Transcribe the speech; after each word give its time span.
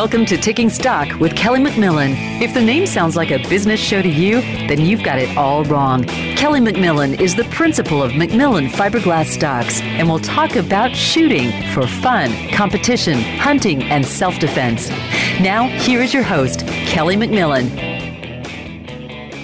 Welcome 0.00 0.24
to 0.26 0.38
Taking 0.38 0.70
Stock 0.70 1.20
with 1.20 1.36
Kelly 1.36 1.60
McMillan. 1.60 2.40
If 2.40 2.54
the 2.54 2.60
name 2.62 2.86
sounds 2.86 3.16
like 3.16 3.30
a 3.30 3.36
business 3.50 3.78
show 3.78 4.00
to 4.00 4.08
you, 4.08 4.40
then 4.66 4.80
you've 4.80 5.02
got 5.02 5.18
it 5.18 5.36
all 5.36 5.62
wrong. 5.64 6.04
Kelly 6.04 6.58
McMillan 6.58 7.20
is 7.20 7.34
the 7.34 7.44
principal 7.44 8.02
of 8.02 8.12
McMillan 8.12 8.70
Fiberglass 8.70 9.26
Stocks 9.26 9.82
and 9.82 10.08
will 10.08 10.18
talk 10.18 10.56
about 10.56 10.96
shooting 10.96 11.50
for 11.74 11.86
fun, 11.86 12.32
competition, 12.48 13.20
hunting, 13.20 13.82
and 13.82 14.06
self 14.06 14.38
defense. 14.38 14.88
Now, 15.38 15.68
here 15.68 16.00
is 16.00 16.14
your 16.14 16.22
host, 16.22 16.60
Kelly 16.86 17.16
McMillan. 17.16 17.68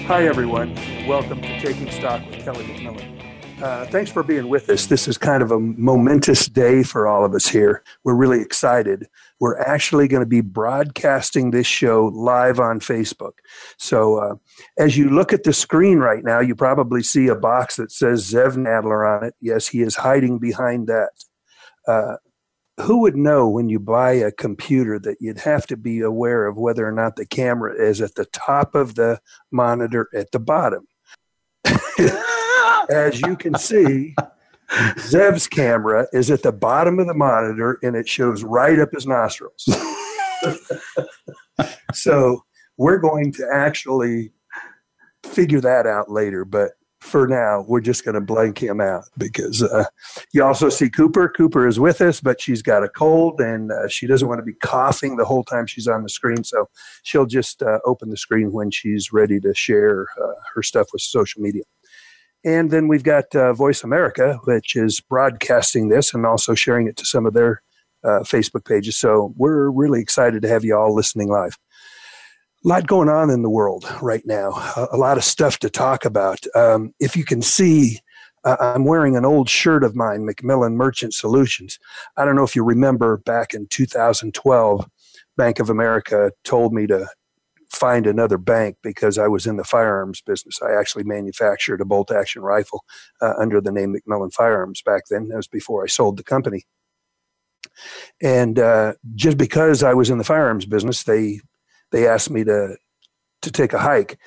Hi, 0.07 0.25
everyone. 0.25 0.73
Welcome 1.05 1.39
to 1.43 1.59
Taking 1.59 1.91
Stock 1.91 2.27
with 2.31 2.39
Kelly 2.39 2.65
McMillan. 2.65 3.61
Uh, 3.61 3.85
thanks 3.87 4.11
for 4.11 4.23
being 4.23 4.49
with 4.49 4.69
us. 4.69 4.87
This 4.87 5.07
is 5.07 5.17
kind 5.17 5.41
of 5.41 5.51
a 5.51 5.59
momentous 5.59 6.47
day 6.47 6.81
for 6.81 7.07
all 7.07 7.25
of 7.25 7.35
us 7.35 7.47
here. 7.47 7.83
We're 8.03 8.15
really 8.15 8.41
excited. 8.41 9.07
We're 9.39 9.59
actually 9.59 10.07
going 10.07 10.23
to 10.23 10.27
be 10.27 10.41
broadcasting 10.41 11.51
this 11.51 11.67
show 11.67 12.07
live 12.07 12.59
on 12.59 12.79
Facebook. 12.79 13.33
So, 13.77 14.17
uh, 14.17 14.35
as 14.77 14.97
you 14.97 15.09
look 15.09 15.33
at 15.33 15.43
the 15.43 15.53
screen 15.53 15.99
right 15.99 16.23
now, 16.23 16.39
you 16.39 16.55
probably 16.55 17.03
see 17.03 17.27
a 17.27 17.35
box 17.35 17.75
that 17.75 17.91
says 17.91 18.31
Zev 18.31 18.55
Nadler 18.55 19.17
on 19.17 19.27
it. 19.27 19.35
Yes, 19.39 19.67
he 19.67 19.81
is 19.81 19.95
hiding 19.95 20.39
behind 20.39 20.87
that. 20.87 21.11
Uh, 21.87 22.15
who 22.81 23.01
would 23.01 23.15
know 23.15 23.49
when 23.49 23.69
you 23.69 23.79
buy 23.79 24.11
a 24.11 24.31
computer 24.31 24.99
that 24.99 25.17
you'd 25.19 25.39
have 25.39 25.65
to 25.67 25.77
be 25.77 26.01
aware 26.01 26.45
of 26.45 26.57
whether 26.57 26.87
or 26.87 26.91
not 26.91 27.15
the 27.15 27.25
camera 27.25 27.73
is 27.73 28.01
at 28.01 28.15
the 28.15 28.25
top 28.25 28.75
of 28.75 28.95
the 28.95 29.19
monitor 29.51 30.07
at 30.13 30.31
the 30.31 30.39
bottom? 30.39 30.87
as 32.89 33.19
you 33.21 33.35
can 33.35 33.55
see, 33.55 34.15
Zev's 34.99 35.47
camera 35.47 36.07
is 36.13 36.29
at 36.29 36.43
the 36.43 36.51
bottom 36.51 36.99
of 36.99 37.07
the 37.07 37.13
monitor 37.13 37.79
and 37.83 37.95
it 37.95 38.07
shows 38.07 38.43
right 38.43 38.79
up 38.79 38.89
his 38.91 39.07
nostrils. 39.07 39.67
so 41.93 42.43
we're 42.77 42.99
going 42.99 43.31
to 43.33 43.47
actually 43.51 44.31
figure 45.25 45.61
that 45.61 45.87
out 45.87 46.09
later, 46.11 46.45
but 46.45 46.71
for 46.99 47.27
now, 47.27 47.63
we're 47.67 47.81
just 47.81 48.03
going 48.03 48.15
to 48.15 48.21
blank 48.21 48.61
him 48.61 48.81
out 48.81 49.03
because 49.17 49.63
uh, 49.63 49.85
you 50.33 50.43
also 50.43 50.67
see 50.67 50.89
Cooper. 50.89 51.29
Cooper 51.29 51.67
is 51.67 51.79
with 51.79 52.01
us, 52.01 52.19
but 52.19 52.41
she's 52.41 52.61
got 52.61 52.83
a 52.83 52.89
cold 52.89 53.39
and 53.39 53.71
uh, 53.71 53.87
she 53.87 54.07
doesn't 54.07 54.27
want 54.27 54.39
to 54.39 54.45
be 54.45 54.53
coughing 54.53 55.15
the 55.15 55.25
whole 55.25 55.43
time 55.43 55.67
she's 55.67 55.87
on 55.87 56.03
the 56.03 56.09
screen. 56.09 56.43
So 56.43 56.69
she'll 57.03 57.27
just 57.27 57.61
uh, 57.61 57.79
open 57.85 58.09
the 58.09 58.17
screen 58.17 58.51
when 58.51 58.71
she's 58.71 59.13
ready 59.13 59.39
to 59.41 59.53
share 59.53 60.07
uh, 60.21 60.33
her 60.55 60.63
stuff 60.63 60.87
with 60.91 61.01
social 61.01 61.41
media. 61.41 61.63
And 62.45 62.71
then 62.71 62.87
we've 62.87 63.03
got 63.03 63.35
uh, 63.35 63.53
Voice 63.53 63.83
America, 63.83 64.39
which 64.45 64.75
is 64.75 65.01
broadcasting 65.01 65.89
this 65.89 66.13
and 66.13 66.25
also 66.25 66.55
sharing 66.55 66.87
it 66.87 66.95
to 66.97 67.05
some 67.05 67.25
of 67.25 67.33
their 67.33 67.61
uh, 68.03 68.19
Facebook 68.19 68.65
pages. 68.65 68.97
So 68.97 69.33
we're 69.35 69.69
really 69.69 70.01
excited 70.01 70.41
to 70.41 70.47
have 70.47 70.63
you 70.63 70.75
all 70.77 70.95
listening 70.95 71.29
live. 71.29 71.57
A 72.65 72.67
lot 72.67 72.87
going 72.87 73.09
on 73.09 73.29
in 73.29 73.43
the 73.43 73.49
world 73.49 73.85
right 74.01 74.23
now, 74.25 74.49
a, 74.91 74.97
lot 74.97 75.17
of 75.17 75.23
stuff 75.23 75.59
to 75.59 75.69
talk 75.69 76.05
about. 76.05 76.39
Um, 76.55 76.93
if 76.99 77.15
you 77.15 77.23
can 77.23 77.41
see, 77.41 77.99
uh, 78.43 78.57
I'm 78.59 78.85
wearing 78.85 79.15
an 79.15 79.25
old 79.25 79.49
shirt 79.49 79.83
of 79.83 79.95
mine, 79.95 80.27
McMillan 80.27 80.73
Merchant 80.73 81.13
Solutions. 81.13 81.79
I 82.17 82.25
don't 82.25 82.35
know 82.35 82.43
if 82.43 82.55
you 82.55 82.63
remember 82.63 83.17
back 83.17 83.53
in 83.53 83.67
2012, 83.67 84.89
Bank 85.37 85.59
of 85.59 85.69
America 85.69 86.31
told 86.43 86.73
me 86.73 86.87
to 86.87 87.07
find 87.69 88.07
another 88.07 88.37
bank 88.37 88.77
because 88.81 89.17
I 89.17 89.27
was 89.27 89.45
in 89.45 89.57
the 89.57 89.63
firearms 89.63 90.21
business. 90.21 90.59
I 90.61 90.73
actually 90.73 91.03
manufactured 91.03 91.81
a 91.81 91.85
bolt 91.85 92.11
action 92.11 92.41
rifle 92.41 92.83
uh, 93.21 93.33
under 93.37 93.59
the 93.61 93.71
name 93.71 93.95
McMillan 93.95 94.33
Firearms 94.33 94.81
back 94.81 95.03
then. 95.09 95.27
That 95.27 95.35
was 95.35 95.47
before 95.47 95.83
I 95.83 95.87
sold 95.87 96.17
the 96.17 96.23
company. 96.23 96.65
And 98.21 98.57
uh, 98.57 98.93
just 99.15 99.37
because 99.37 99.83
I 99.83 99.93
was 99.93 100.09
in 100.09 100.17
the 100.17 100.23
firearms 100.23 100.65
business, 100.65 101.03
they 101.03 101.41
they 101.91 102.07
asked 102.07 102.29
me 102.29 102.43
to 102.43 102.77
to 103.41 103.51
take 103.51 103.73
a 103.73 103.79
hike, 103.79 104.17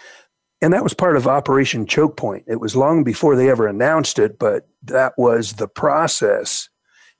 and 0.62 0.72
that 0.72 0.84
was 0.84 0.94
part 0.94 1.16
of 1.16 1.26
Operation 1.26 1.86
Choke 1.86 2.16
Point. 2.16 2.44
It 2.46 2.60
was 2.60 2.76
long 2.76 3.02
before 3.02 3.34
they 3.34 3.50
ever 3.50 3.66
announced 3.66 4.18
it, 4.18 4.38
but 4.38 4.68
that 4.82 5.14
was 5.16 5.54
the 5.54 5.68
process 5.68 6.68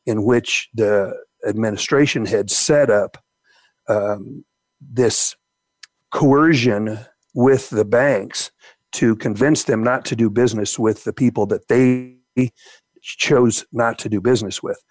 in 0.07 0.25
which 0.25 0.69
the 0.75 1.15
administration 1.47 2.27
had 2.27 2.51
set 2.51 2.91
up 2.91 3.17
um, 3.89 4.45
this 4.81 5.35
coercion 6.13 6.99
with 7.35 7.71
the 7.71 7.85
banks 7.85 8.51
to 8.93 9.17
convince 9.17 9.65
them 9.65 9.83
not 9.83 10.05
to 10.05 10.17
do 10.17 10.29
business 10.29 10.79
with 10.79 11.05
the 11.05 11.13
people 11.13 11.47
that 11.47 11.69
they 11.69 12.17
chose 13.03 13.65
not 13.73 13.99
to 13.99 14.09
do 14.09 14.21
business 14.21 14.63
with. 14.63 14.83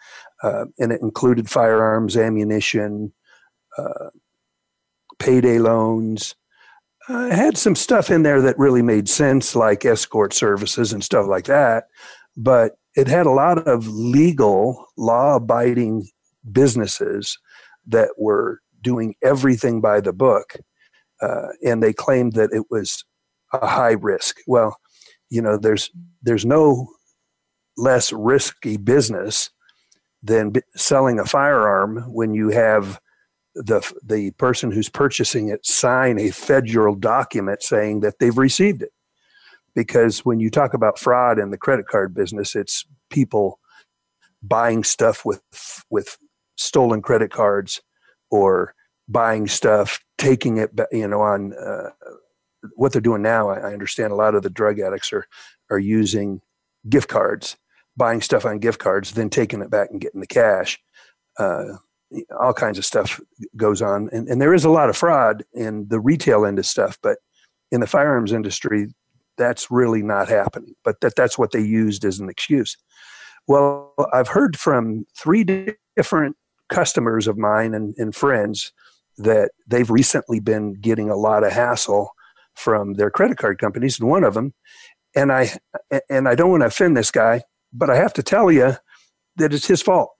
Uh, 0.41 0.66
and 0.79 0.91
it 0.91 1.02
included 1.02 1.50
firearms, 1.50 2.16
ammunition, 2.16 3.13
uh, 3.78 4.09
payday 5.19 5.59
loans. 5.59 6.35
Uh, 7.08 7.29
had 7.29 7.58
some 7.58 7.75
stuff 7.75 8.09
in 8.09 8.24
there 8.24 8.41
that 8.41 8.58
really 8.58 8.81
made 8.81 9.09
sense, 9.09 9.56
like 9.56 9.84
escort 9.84 10.34
services 10.34 10.94
and 10.94 11.03
stuff 11.03 11.28
like 11.28 11.46
that. 11.46 11.85
But 12.38 12.74
it 12.96 13.08
had 13.08 13.25
a 13.25 13.31
lot 13.31 13.68
of 13.68 13.88
legal, 13.88 14.85
law 14.97 15.35
abiding 15.35 16.08
businesses 16.52 17.38
that 17.88 18.09
were 18.18 18.62
doing 18.81 19.16
everything 19.22 19.81
by 19.81 20.00
the 20.00 20.13
book 20.13 20.56
uh, 21.22 21.47
and 21.63 21.81
they 21.84 21.94
claimed 21.94 22.34
that 22.34 22.52
it 22.53 22.66
was 22.69 23.03
a 23.53 23.66
high 23.66 23.94
risk. 23.94 24.38
Well, 24.47 24.78
you 25.30 25.41
know, 25.41 25.57
there's 25.57 25.90
there's 26.22 26.46
no 26.46 26.90
less 27.78 28.12
risky 28.12 28.78
business 28.78 29.50
than 30.22 30.52
b- 30.52 30.62
selling 30.75 31.19
a 31.19 31.25
firearm 31.25 32.03
when 32.13 32.34
you 32.34 32.50
have 32.50 33.00
the 33.56 33.81
the 34.03 34.31
person 34.31 34.72
who's 34.72 34.90
purchasing 34.90 35.50
it 35.50 35.66
sign 35.66 36.19
a 36.19 36.29
federal 36.31 36.96
document 36.96 37.63
saying 37.63 38.02
that 38.02 38.19
they've 38.19 38.38
received 38.38 38.81
it. 38.81 38.91
Because 39.75 40.25
when 40.25 40.40
you 40.40 40.50
talk 40.50 40.74
about 40.74 41.00
fraud 41.00 41.40
in 41.40 41.52
the 41.52 41.58
credit 41.58 41.88
card 41.88 42.13
business, 42.13 42.56
it's 42.56 42.85
people 43.09 43.59
buying 44.41 44.84
stuff 44.84 45.25
with 45.25 45.41
with 45.90 46.18
stolen 46.58 47.02
credit 47.02 47.31
cards 47.31 47.81
or 48.31 48.74
buying 49.09 49.47
stuff, 49.47 50.00
taking 50.18 50.58
it, 50.58 50.72
you 50.92 51.08
know, 51.08 51.22
on 51.22 51.53
uh, 51.53 51.90
what 52.75 52.94
they're 52.94 53.02
doing 53.02 53.24
now. 53.24 53.50
I, 53.50 53.58
I, 53.58 53.74
understand 53.74 54.14
a 54.14 54.16
lot 54.16 54.36
of 54.36 54.44
the 54.44 54.50
drug 54.50 54.80
addicts 54.80 55.12
are 55.12 55.25
are 55.70 55.80
using 55.80 56.42
gift 56.88 57.09
cards, 57.09 57.58
buying 57.97 58.22
stuff 58.22 58.46
on 58.46 58.59
gift 58.59 58.80
cards, 58.80 59.12
then 59.12 59.30
taking 59.30 59.62
it 59.62 59.70
back 59.70 59.90
and 59.92 60.00
getting 60.00 60.22
the 60.22 60.28
cash. 60.28 60.80
Uh, 61.38 61.78
all 62.40 62.53
kinds 62.53 62.78
of 62.78 62.86
stuff 62.86 63.20
goes 63.56 63.81
on, 63.81 64.09
and, 64.12 64.28
and 64.28 64.42
there 64.42 64.53
is 64.53 64.66
a 64.66 64.70
lot 64.70 64.90
of 64.90 64.97
fraud 64.97 65.44
in 65.53 65.88
the 65.90 66.00
retail 66.00 66.46
end 66.46 66.59
of 66.59 66.66
stuff, 66.66 66.97
but 67.02 67.18
in 67.72 67.81
the 67.81 67.88
firearms 67.88 68.31
industry, 68.31 68.88
that's 69.38 69.70
really 69.70 70.02
not 70.02 70.28
happening. 70.28 70.74
But 70.84 71.02
that 71.02 71.16
that's 71.16 71.38
what 71.38 71.52
they 71.52 71.62
used 71.62 72.06
as 72.06 72.20
an 72.20 72.30
excuse. 72.30 72.78
Well, 73.47 73.94
I've 74.14 74.28
heard 74.28 74.58
from 74.58 75.06
three 75.18 75.44
different 75.96 76.36
customers 76.70 77.28
of 77.28 77.38
mine 77.38 77.74
and, 77.74 77.96
and 77.97 78.14
friends 78.14 78.72
that 79.19 79.52
they've 79.68 79.90
recently 79.90 80.40
been 80.40 80.74
getting 80.74 81.09
a 81.09 81.16
lot 81.16 81.44
of 81.44 81.52
hassle 81.52 82.12
from 82.56 82.94
their 82.96 83.09
credit 83.09 83.38
card 83.38 83.59
companies, 83.59 84.00
and 84.00 84.09
one 84.09 84.24
of 84.24 84.34
them, 84.34 84.53
and 85.16 85.31
I 85.31 85.52
and 86.09 86.28
I 86.28 86.35
don't 86.35 86.52
want 86.52 86.62
to 86.62 86.68
offend 86.68 86.97
this 86.97 87.12
guy, 87.12 87.44
but 87.72 87.90
I 87.90 87.96
have 87.96 88.13
to 88.13 88.24
tell 88.24 88.52
you 88.52 88.75
that 89.38 89.53
it's 89.53 89.68
his 89.68 89.81
fault. 89.81 90.12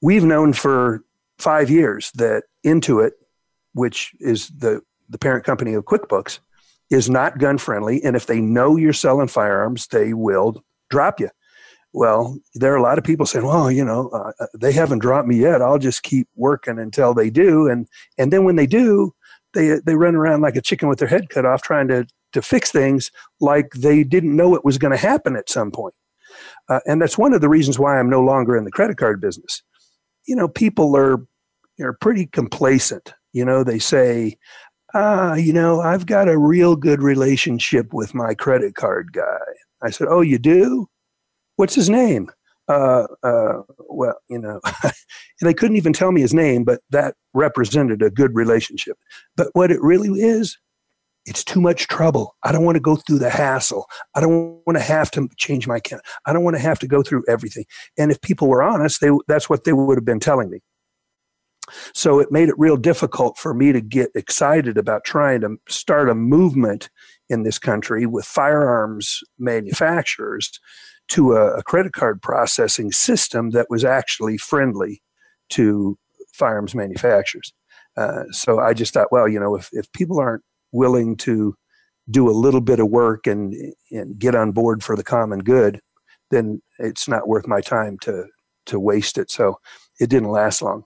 We've 0.00 0.24
known 0.24 0.52
for 0.52 1.04
five 1.38 1.70
years 1.70 2.10
that 2.14 2.44
Intuit, 2.64 3.12
which 3.74 4.12
is 4.18 4.48
the 4.48 4.82
the 5.08 5.18
parent 5.18 5.44
company 5.44 5.74
of 5.74 5.84
QuickBooks, 5.84 6.38
is 6.90 7.10
not 7.10 7.38
gun 7.38 7.58
friendly, 7.58 8.02
and 8.02 8.16
if 8.16 8.26
they 8.26 8.40
know 8.40 8.76
you're 8.76 8.92
selling 8.92 9.28
firearms, 9.28 9.86
they 9.88 10.14
will 10.14 10.64
drop 10.90 11.20
you. 11.20 11.28
Well, 11.92 12.38
there 12.54 12.72
are 12.72 12.76
a 12.76 12.82
lot 12.82 12.98
of 12.98 13.04
people 13.04 13.26
saying, 13.26 13.46
"Well, 13.46 13.70
you 13.70 13.84
know, 13.84 14.08
uh, 14.10 14.32
uh, 14.40 14.46
they 14.58 14.72
haven't 14.72 15.00
dropped 15.00 15.28
me 15.28 15.36
yet. 15.36 15.60
I'll 15.62 15.78
just 15.78 16.02
keep 16.02 16.28
working 16.36 16.78
until 16.78 17.12
they 17.14 17.30
do." 17.30 17.68
And 17.68 17.86
and 18.18 18.32
then 18.32 18.44
when 18.44 18.56
they 18.56 18.66
do, 18.66 19.12
they 19.54 19.78
they 19.84 19.94
run 19.96 20.14
around 20.14 20.40
like 20.40 20.56
a 20.56 20.62
chicken 20.62 20.88
with 20.88 20.98
their 20.98 21.08
head 21.08 21.28
cut 21.28 21.44
off, 21.44 21.62
trying 21.62 21.88
to 21.88 22.06
to 22.32 22.42
fix 22.42 22.70
things 22.72 23.10
like 23.40 23.72
they 23.76 24.04
didn't 24.04 24.34
know 24.36 24.54
it 24.54 24.64
was 24.64 24.78
going 24.78 24.90
to 24.92 24.96
happen 24.96 25.36
at 25.36 25.50
some 25.50 25.70
point. 25.70 25.94
Uh, 26.68 26.80
and 26.86 27.02
that's 27.02 27.18
one 27.18 27.34
of 27.34 27.42
the 27.42 27.48
reasons 27.48 27.78
why 27.78 27.98
I'm 27.98 28.08
no 28.10 28.20
longer 28.22 28.56
in 28.56 28.64
the 28.64 28.70
credit 28.70 28.96
card 28.96 29.20
business. 29.20 29.62
You 30.26 30.36
know, 30.36 30.48
people 30.48 30.96
are 30.96 31.18
are 31.80 31.94
pretty 31.94 32.26
complacent. 32.26 33.14
You 33.32 33.44
know, 33.44 33.64
they 33.64 33.78
say, 33.78 34.38
"Ah, 34.94 35.34
you 35.34 35.52
know, 35.52 35.80
I've 35.80 36.06
got 36.06 36.28
a 36.28 36.38
real 36.38 36.76
good 36.76 37.02
relationship 37.02 37.92
with 37.92 38.14
my 38.14 38.34
credit 38.34 38.74
card 38.76 39.12
guy." 39.12 39.40
I 39.82 39.90
said, 39.90 40.08
"Oh, 40.10 40.22
you 40.22 40.38
do?" 40.38 40.88
What's 41.62 41.76
his 41.76 41.88
name? 41.88 42.28
Uh, 42.66 43.06
uh, 43.22 43.62
well, 43.88 44.16
you 44.28 44.36
know, 44.36 44.60
they 45.42 45.54
couldn't 45.54 45.76
even 45.76 45.92
tell 45.92 46.10
me 46.10 46.20
his 46.20 46.34
name, 46.34 46.64
but 46.64 46.80
that 46.90 47.14
represented 47.34 48.02
a 48.02 48.10
good 48.10 48.34
relationship. 48.34 48.96
But 49.36 49.46
what 49.52 49.70
it 49.70 49.80
really 49.80 50.08
is, 50.20 50.58
it's 51.24 51.44
too 51.44 51.60
much 51.60 51.86
trouble. 51.86 52.34
I 52.42 52.50
don't 52.50 52.64
want 52.64 52.74
to 52.74 52.80
go 52.80 52.96
through 52.96 53.20
the 53.20 53.30
hassle. 53.30 53.86
I 54.16 54.20
don't 54.20 54.60
want 54.66 54.76
to 54.76 54.82
have 54.82 55.08
to 55.12 55.28
change 55.36 55.68
my 55.68 55.76
account. 55.76 56.02
I 56.26 56.32
don't 56.32 56.42
want 56.42 56.56
to 56.56 56.62
have 56.62 56.80
to 56.80 56.88
go 56.88 57.00
through 57.00 57.22
everything. 57.28 57.64
And 57.96 58.10
if 58.10 58.20
people 58.22 58.48
were 58.48 58.64
honest, 58.64 59.00
they, 59.00 59.10
that's 59.28 59.48
what 59.48 59.62
they 59.62 59.72
would 59.72 59.96
have 59.96 60.04
been 60.04 60.18
telling 60.18 60.50
me. 60.50 60.58
So 61.94 62.18
it 62.18 62.32
made 62.32 62.48
it 62.48 62.58
real 62.58 62.76
difficult 62.76 63.38
for 63.38 63.54
me 63.54 63.70
to 63.70 63.80
get 63.80 64.10
excited 64.16 64.76
about 64.76 65.04
trying 65.04 65.42
to 65.42 65.58
start 65.68 66.10
a 66.10 66.14
movement 66.16 66.90
in 67.28 67.44
this 67.44 67.60
country 67.60 68.04
with 68.04 68.24
firearms 68.24 69.20
manufacturers 69.38 70.58
to 71.12 71.34
a, 71.34 71.58
a 71.58 71.62
credit 71.62 71.92
card 71.92 72.22
processing 72.22 72.90
system 72.90 73.50
that 73.50 73.66
was 73.68 73.84
actually 73.84 74.38
friendly 74.38 75.02
to 75.50 75.98
firearms 76.32 76.74
manufacturers. 76.74 77.52
Uh, 77.98 78.24
so 78.30 78.58
I 78.58 78.72
just 78.72 78.94
thought, 78.94 79.12
well, 79.12 79.28
you 79.28 79.38
know, 79.38 79.54
if, 79.54 79.68
if 79.72 79.92
people 79.92 80.18
aren't 80.18 80.42
willing 80.72 81.16
to 81.18 81.54
do 82.10 82.30
a 82.30 82.32
little 82.32 82.62
bit 82.62 82.80
of 82.80 82.88
work 82.88 83.26
and, 83.26 83.54
and 83.90 84.18
get 84.18 84.34
on 84.34 84.52
board 84.52 84.82
for 84.82 84.96
the 84.96 85.04
common 85.04 85.40
good, 85.40 85.80
then 86.30 86.62
it's 86.78 87.06
not 87.06 87.28
worth 87.28 87.46
my 87.46 87.60
time 87.60 87.98
to, 87.98 88.24
to 88.64 88.80
waste 88.80 89.18
it. 89.18 89.30
So 89.30 89.58
it 90.00 90.08
didn't 90.08 90.30
last 90.30 90.62
long. 90.62 90.84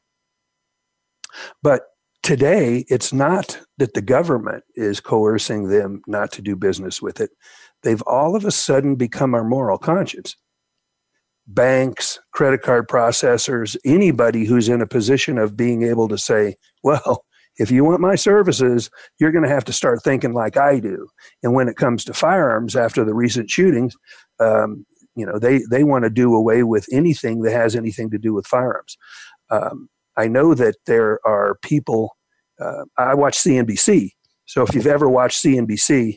But 1.62 1.82
today, 2.24 2.84
it's 2.88 3.12
not 3.12 3.60
that 3.78 3.94
the 3.94 4.02
government 4.02 4.64
is 4.74 4.98
coercing 4.98 5.68
them 5.68 6.02
not 6.08 6.32
to 6.32 6.42
do 6.42 6.56
business 6.56 7.00
with 7.00 7.20
it. 7.20 7.30
They've 7.82 8.02
all 8.02 8.36
of 8.36 8.44
a 8.44 8.50
sudden 8.50 8.96
become 8.96 9.34
our 9.34 9.44
moral 9.44 9.78
conscience. 9.78 10.36
Banks, 11.46 12.18
credit 12.32 12.62
card 12.62 12.88
processors, 12.88 13.76
anybody 13.84 14.44
who's 14.44 14.68
in 14.68 14.80
a 14.80 14.86
position 14.86 15.38
of 15.38 15.56
being 15.56 15.82
able 15.82 16.08
to 16.08 16.18
say, 16.18 16.56
well, 16.82 17.24
if 17.58 17.70
you 17.70 17.84
want 17.84 18.00
my 18.00 18.16
services, 18.16 18.90
you're 19.18 19.32
going 19.32 19.44
to 19.44 19.50
have 19.50 19.64
to 19.64 19.72
start 19.72 20.02
thinking 20.02 20.34
like 20.34 20.56
I 20.56 20.78
do. 20.80 21.08
And 21.42 21.54
when 21.54 21.68
it 21.68 21.76
comes 21.76 22.04
to 22.04 22.12
firearms, 22.12 22.76
after 22.76 23.04
the 23.04 23.14
recent 23.14 23.50
shootings, 23.50 23.94
um, 24.40 24.84
you 25.14 25.24
know, 25.24 25.38
they, 25.38 25.60
they 25.70 25.82
want 25.82 26.04
to 26.04 26.10
do 26.10 26.34
away 26.34 26.62
with 26.62 26.86
anything 26.92 27.42
that 27.42 27.52
has 27.52 27.74
anything 27.74 28.10
to 28.10 28.18
do 28.18 28.34
with 28.34 28.46
firearms. 28.46 28.98
Um, 29.50 29.88
I 30.16 30.28
know 30.28 30.54
that 30.54 30.76
there 30.86 31.20
are 31.26 31.56
people. 31.62 32.16
Uh, 32.60 32.84
I 32.98 33.14
watch 33.14 33.38
CNBC, 33.38 34.10
so 34.46 34.62
if 34.62 34.74
you've 34.74 34.86
ever 34.86 35.08
watched 35.08 35.44
CNBC, 35.44 36.16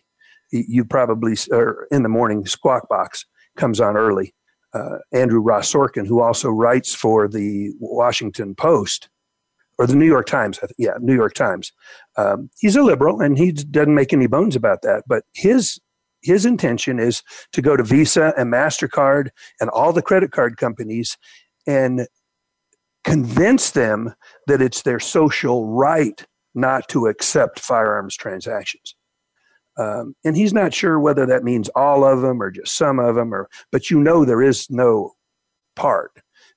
you 0.51 0.85
probably 0.85 1.35
or 1.51 1.87
in 1.91 2.03
the 2.03 2.09
morning 2.09 2.45
Squawk 2.45 2.87
Box 2.89 3.25
comes 3.57 3.79
on 3.79 3.97
early. 3.97 4.33
Uh, 4.73 4.99
Andrew 5.11 5.39
Ross 5.39 5.71
Sorkin, 5.71 6.05
who 6.05 6.21
also 6.21 6.49
writes 6.49 6.93
for 6.93 7.27
the 7.27 7.71
Washington 7.79 8.53
Post 8.53 9.09
or 9.79 9.87
the 9.87 9.95
New 9.95 10.05
York 10.05 10.27
Times, 10.27 10.59
yeah, 10.77 10.93
New 10.99 11.15
York 11.15 11.33
Times. 11.33 11.71
Um, 12.17 12.49
he's 12.59 12.75
a 12.75 12.83
liberal, 12.83 13.21
and 13.21 13.37
he 13.37 13.51
doesn't 13.51 13.95
make 13.95 14.13
any 14.13 14.27
bones 14.27 14.55
about 14.55 14.81
that. 14.83 15.05
But 15.07 15.23
his 15.33 15.79
his 16.21 16.45
intention 16.45 16.99
is 16.99 17.23
to 17.53 17.61
go 17.61 17.77
to 17.77 17.83
Visa 17.83 18.33
and 18.37 18.51
Mastercard 18.51 19.29
and 19.61 19.69
all 19.69 19.93
the 19.93 20.01
credit 20.01 20.31
card 20.31 20.57
companies 20.57 21.17
and 21.65 22.07
convince 23.05 23.71
them 23.71 24.13
that 24.47 24.61
it's 24.61 24.81
their 24.81 24.99
social 24.99 25.65
right 25.67 26.25
not 26.53 26.89
to 26.89 27.07
accept 27.07 27.59
firearms 27.59 28.17
transactions. 28.17 28.95
Um, 29.79 30.15
and 30.25 30.35
he's 30.35 30.53
not 30.53 30.73
sure 30.73 30.99
whether 30.99 31.25
that 31.25 31.43
means 31.43 31.69
all 31.69 32.03
of 32.03 32.21
them 32.21 32.41
or 32.41 32.51
just 32.51 32.75
some 32.75 32.99
of 32.99 33.15
them, 33.15 33.33
or 33.33 33.49
but 33.71 33.89
you 33.89 33.99
know 33.99 34.25
there 34.25 34.41
is 34.41 34.67
no 34.69 35.13
part. 35.75 36.11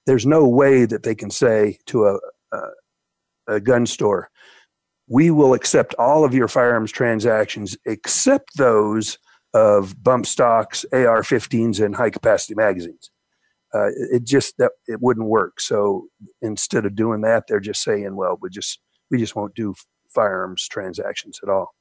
There's 0.07 0.27
no 0.27 0.47
way 0.47 0.85
that 0.85 1.05
they 1.05 1.15
can 1.15 1.31
say 1.31 1.79
to 1.87 2.07
a, 2.07 2.19
a, 2.53 2.69
a 3.47 3.61
gun 3.61 3.87
store, 3.87 4.29
"We 5.09 5.31
will 5.31 5.55
accept 5.55 5.95
all 5.99 6.25
of 6.25 6.35
your 6.35 6.49
firearms 6.49 6.91
transactions 6.91 7.77
except 7.87 8.57
those 8.57 9.19
of 9.55 10.03
bump 10.03 10.27
stocks, 10.27 10.85
AR-15s, 10.93 11.85
and 11.85 11.95
high-capacity 11.95 12.55
magazines." 12.55 13.11
uh, 13.75 13.89
it 14.11 14.25
just 14.25 14.57
that 14.59 14.73
it 14.87 15.01
wouldn't 15.01 15.29
work. 15.29 15.61
So 15.61 16.09
instead 16.43 16.85
of 16.85 16.95
doing 16.95 17.23
that, 17.23 17.45
they're 17.49 17.61
just 17.61 17.83
saying, 17.83 18.17
well, 18.17 18.39
we 18.41 18.51
just 18.51 18.81
we 19.11 19.19
just 19.19 19.35
won't 19.35 19.55
do 19.55 19.75
firearms 20.15 20.69
transactions 20.69 21.41
at 21.43 21.49
all. 21.49 21.75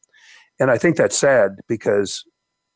And 0.62 0.70
I 0.70 0.78
think 0.78 0.96
that's 0.96 1.18
sad 1.18 1.56
because, 1.68 2.24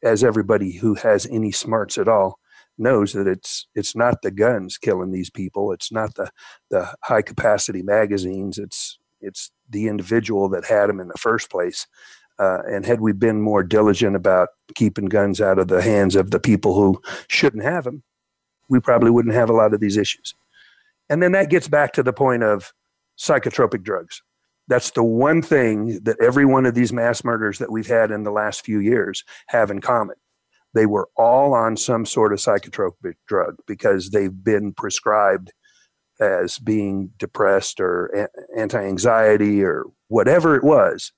as 0.02 0.24
everybody 0.24 0.72
who 0.72 0.96
has 0.96 1.28
any 1.28 1.52
smarts 1.52 2.00
at 2.00 2.08
all 2.08 2.40
knows, 2.80 3.14
that 3.14 3.28
it's 3.28 3.68
it's 3.76 3.96
not 3.96 4.24
the 4.24 4.32
guns 4.32 4.80
killing 4.80 5.12
these 5.12 5.30
people. 5.30 5.72
It's 5.72 5.92
not 5.92 6.16
the 6.16 6.32
the 6.72 6.92
high 7.04 7.22
capacity 7.22 7.84
magazines. 7.84 8.58
It's 8.58 8.98
it's 9.22 9.52
the 9.70 9.88
individual 9.88 10.50
that 10.50 10.66
had 10.66 10.90
them 10.90 11.00
in 11.00 11.10
the 11.10 11.20
first 11.20 11.52
place. 11.52 11.86
Uh, 12.40 12.64
and 12.68 12.88
had 12.88 13.02
we 13.02 13.14
been 13.14 13.40
more 13.40 13.62
diligent 13.62 14.16
about 14.16 14.50
keeping 14.74 15.06
guns 15.06 15.40
out 15.40 15.60
of 15.60 15.68
the 15.68 15.84
hands 15.84 16.16
of 16.16 16.32
the 16.32 16.40
people 16.40 16.74
who 16.74 17.00
shouldn't 17.30 17.64
have 17.64 17.84
them, 17.84 18.02
we 18.68 18.80
probably 18.80 19.12
wouldn't 19.12 19.36
have 19.36 19.50
a 19.50 19.54
lot 19.54 19.76
of 19.76 19.80
these 19.80 19.96
issues. 19.96 20.34
And 21.08 21.22
then 21.22 21.34
that 21.34 21.52
gets 21.52 21.68
back 21.68 21.94
to 21.94 22.04
the 22.04 22.12
point 22.12 22.42
of 22.42 22.74
psychotropic 23.16 23.84
drugs. 23.84 24.24
That's 24.68 24.92
the 24.92 25.04
one 25.04 25.42
thing 25.42 26.00
that 26.04 26.18
every 26.22 26.46
one 26.46 26.66
of 26.66 26.74
these 26.74 26.92
mass 26.92 27.24
murders 27.24 27.60
that 27.60 27.72
we've 27.72 27.88
had 27.88 28.12
in 28.12 28.24
the 28.24 28.32
last 28.32 28.66
few 28.66 28.80
years 28.80 29.24
have 29.48 29.70
in 29.70 29.80
common. 29.80 30.16
They 30.74 30.86
were 30.86 31.08
all 31.16 31.54
on 31.54 31.78
some 31.78 32.06
sort 32.06 32.34
of 32.34 32.40
psychotropic 32.40 33.16
drug 33.28 33.56
because 33.68 34.10
they've 34.10 34.44
been 34.44 34.74
prescribed 34.74 35.54
as 36.20 36.60
being 36.60 37.12
depressed 37.18 37.80
or 37.80 38.30
anti 38.58 38.84
anxiety 38.84 39.64
or 39.64 39.86
whatever 40.08 40.56
it 40.56 40.64
was. 40.64 41.12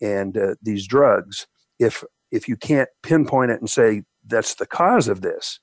And 0.00 0.36
uh, 0.36 0.54
these 0.62 0.86
drugs, 0.86 1.46
if 1.78 2.04
if 2.30 2.48
you 2.48 2.56
can't 2.56 2.88
pinpoint 3.02 3.50
it 3.50 3.60
and 3.60 3.68
say 3.68 4.02
that's 4.26 4.54
the 4.54 4.66
cause 4.66 5.08
of 5.08 5.20
this, 5.20 5.60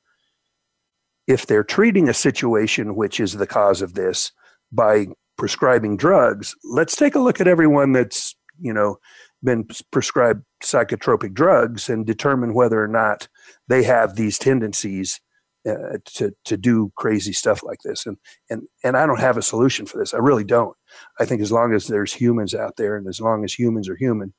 if 1.28 1.46
they're 1.46 1.64
treating 1.64 2.10
a 2.10 2.14
situation 2.14 2.96
which 2.96 3.20
is 3.20 3.34
the 3.34 3.48
cause 3.48 3.82
of 3.82 3.94
this 3.94 4.32
by 4.72 5.08
prescribing 5.40 5.98
drugs, 5.98 6.54
let's 6.64 6.96
take 6.96 7.16
a 7.16 7.20
look 7.20 7.42
at 7.42 7.48
everyone 7.48 7.94
that's, 7.94 8.36
you 8.60 8.74
know, 8.74 8.98
been 9.42 9.66
prescribed 9.90 10.44
psychotropic 10.62 11.34
drugs 11.34 11.90
and 11.90 12.06
determine 12.06 12.54
whether 12.54 12.84
or 12.84 12.88
not 12.88 13.30
they 13.68 13.84
have 13.84 14.16
these 14.16 14.38
tendencies 14.38 15.22
uh, 15.68 15.98
to 16.06 16.32
to 16.46 16.58
do 16.58 16.92
crazy 16.96 17.34
stuff 17.34 17.64
like 17.64 17.80
this. 17.84 18.06
And 18.06 18.18
and 18.50 18.64
and 18.84 18.98
I 18.98 19.06
don't 19.06 19.20
have 19.20 19.38
a 19.38 19.42
solution 19.42 19.86
for 19.86 19.98
this. 19.98 20.14
I 20.14 20.18
really 20.18 20.44
don't. 20.44 20.76
I 21.20 21.26
think 21.26 21.42
as 21.42 21.52
long 21.52 21.74
as 21.74 21.88
there's 21.88 22.14
humans 22.14 22.54
out 22.54 22.76
there, 22.76 22.98
and 22.98 23.08
as 23.08 23.22
long 23.22 23.44
as 23.44 23.54
humans 23.54 23.88
are 23.90 23.96
human, 23.98 24.34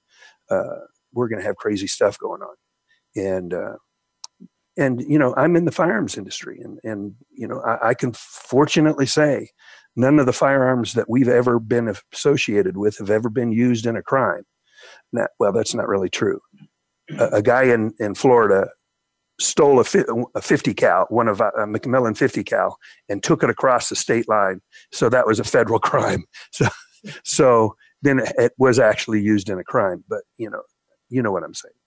uh, 0.51 0.85
we're 1.13 1.29
going 1.29 1.41
to 1.41 1.47
have 1.47 1.57
crazy 1.57 1.87
stuff 1.87 2.19
going 2.19 2.43
on. 2.43 2.57
And 3.17 3.55
uh, 3.55 3.77
and 4.81 5.03
you 5.03 5.19
know 5.19 5.35
i'm 5.37 5.55
in 5.55 5.67
the 5.67 5.73
firearms 5.73 6.19
industry 6.19 6.61
and 6.61 6.79
and 6.83 7.15
you 7.31 7.47
know 7.47 7.61
I, 7.61 7.91
I, 7.91 7.95
can 7.95 8.13
fortunately 8.13 9.07
say 9.07 9.51
none 9.95 10.19
of 10.19 10.27
the 10.27 10.33
firearms 10.33 10.95
that 10.95 11.09
we've 11.09 11.29
ever 11.29 11.61
been 11.61 11.95
associated 12.13 12.77
with 12.77 12.99
have 12.99 13.11
ever 13.11 13.29
been 13.29 13.53
used 13.53 13.87
in 13.87 13.97
a 13.97 14.03
crime. 14.03 14.45
Now, 15.13 15.29
well 15.39 15.53
that's 15.53 15.75
not 15.75 15.89
really 15.89 16.09
true. 16.09 16.41
A, 17.19 17.27
a 17.27 17.43
guy 17.43 17.65
in 17.65 17.93
in 18.01 18.15
florida 18.15 18.69
stole 19.39 19.81
a, 19.81 19.85
fi- 19.85 20.05
a 20.35 20.43
50 20.43 20.75
cal 20.75 21.07
one 21.09 21.29
of 21.29 21.41
a 21.41 21.51
mcmillan 21.61 22.17
50 22.17 22.45
cal 22.45 22.77
and 23.09 23.23
took 23.23 23.43
it 23.43 23.51
across 23.51 23.89
the 23.89 23.97
state 23.97 24.29
line. 24.29 24.61
So 24.93 25.09
that 25.09 25.27
was 25.27 25.39
a 25.39 25.45
federal 25.45 25.79
crime. 25.91 26.25
So 26.51 26.67
so 27.25 27.77
then 28.03 28.21
it 28.39 28.53
was 28.59 28.79
actually 28.79 29.21
used 29.21 29.49
in 29.49 29.59
a 29.59 29.65
crime 29.65 30.05
but 30.09 30.23
you 30.37 30.51
know 30.51 30.63
you 31.09 31.23
know 31.23 31.33
what 31.33 31.43
i'm 31.43 31.55
saying 31.55 31.80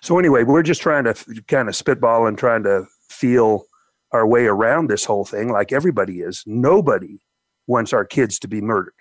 so 0.00 0.18
anyway, 0.18 0.44
we're 0.44 0.62
just 0.62 0.82
trying 0.82 1.04
to 1.04 1.14
kind 1.48 1.68
of 1.68 1.76
spitball 1.76 2.26
and 2.26 2.36
trying 2.38 2.62
to 2.64 2.86
feel 3.08 3.64
our 4.12 4.26
way 4.26 4.46
around 4.46 4.88
this 4.88 5.04
whole 5.04 5.24
thing, 5.24 5.50
like 5.50 5.72
everybody 5.72 6.20
is. 6.20 6.42
Nobody 6.46 7.20
wants 7.66 7.92
our 7.92 8.04
kids 8.04 8.38
to 8.40 8.48
be 8.48 8.60
murdered. 8.60 8.94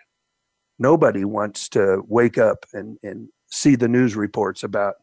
Nobody 0.77 1.25
wants 1.25 1.67
to 1.69 2.03
wake 2.07 2.37
up 2.37 2.65
and, 2.73 2.97
and 3.03 3.29
see 3.51 3.75
the 3.75 3.87
news 3.87 4.15
reports 4.15 4.63
about 4.63 4.95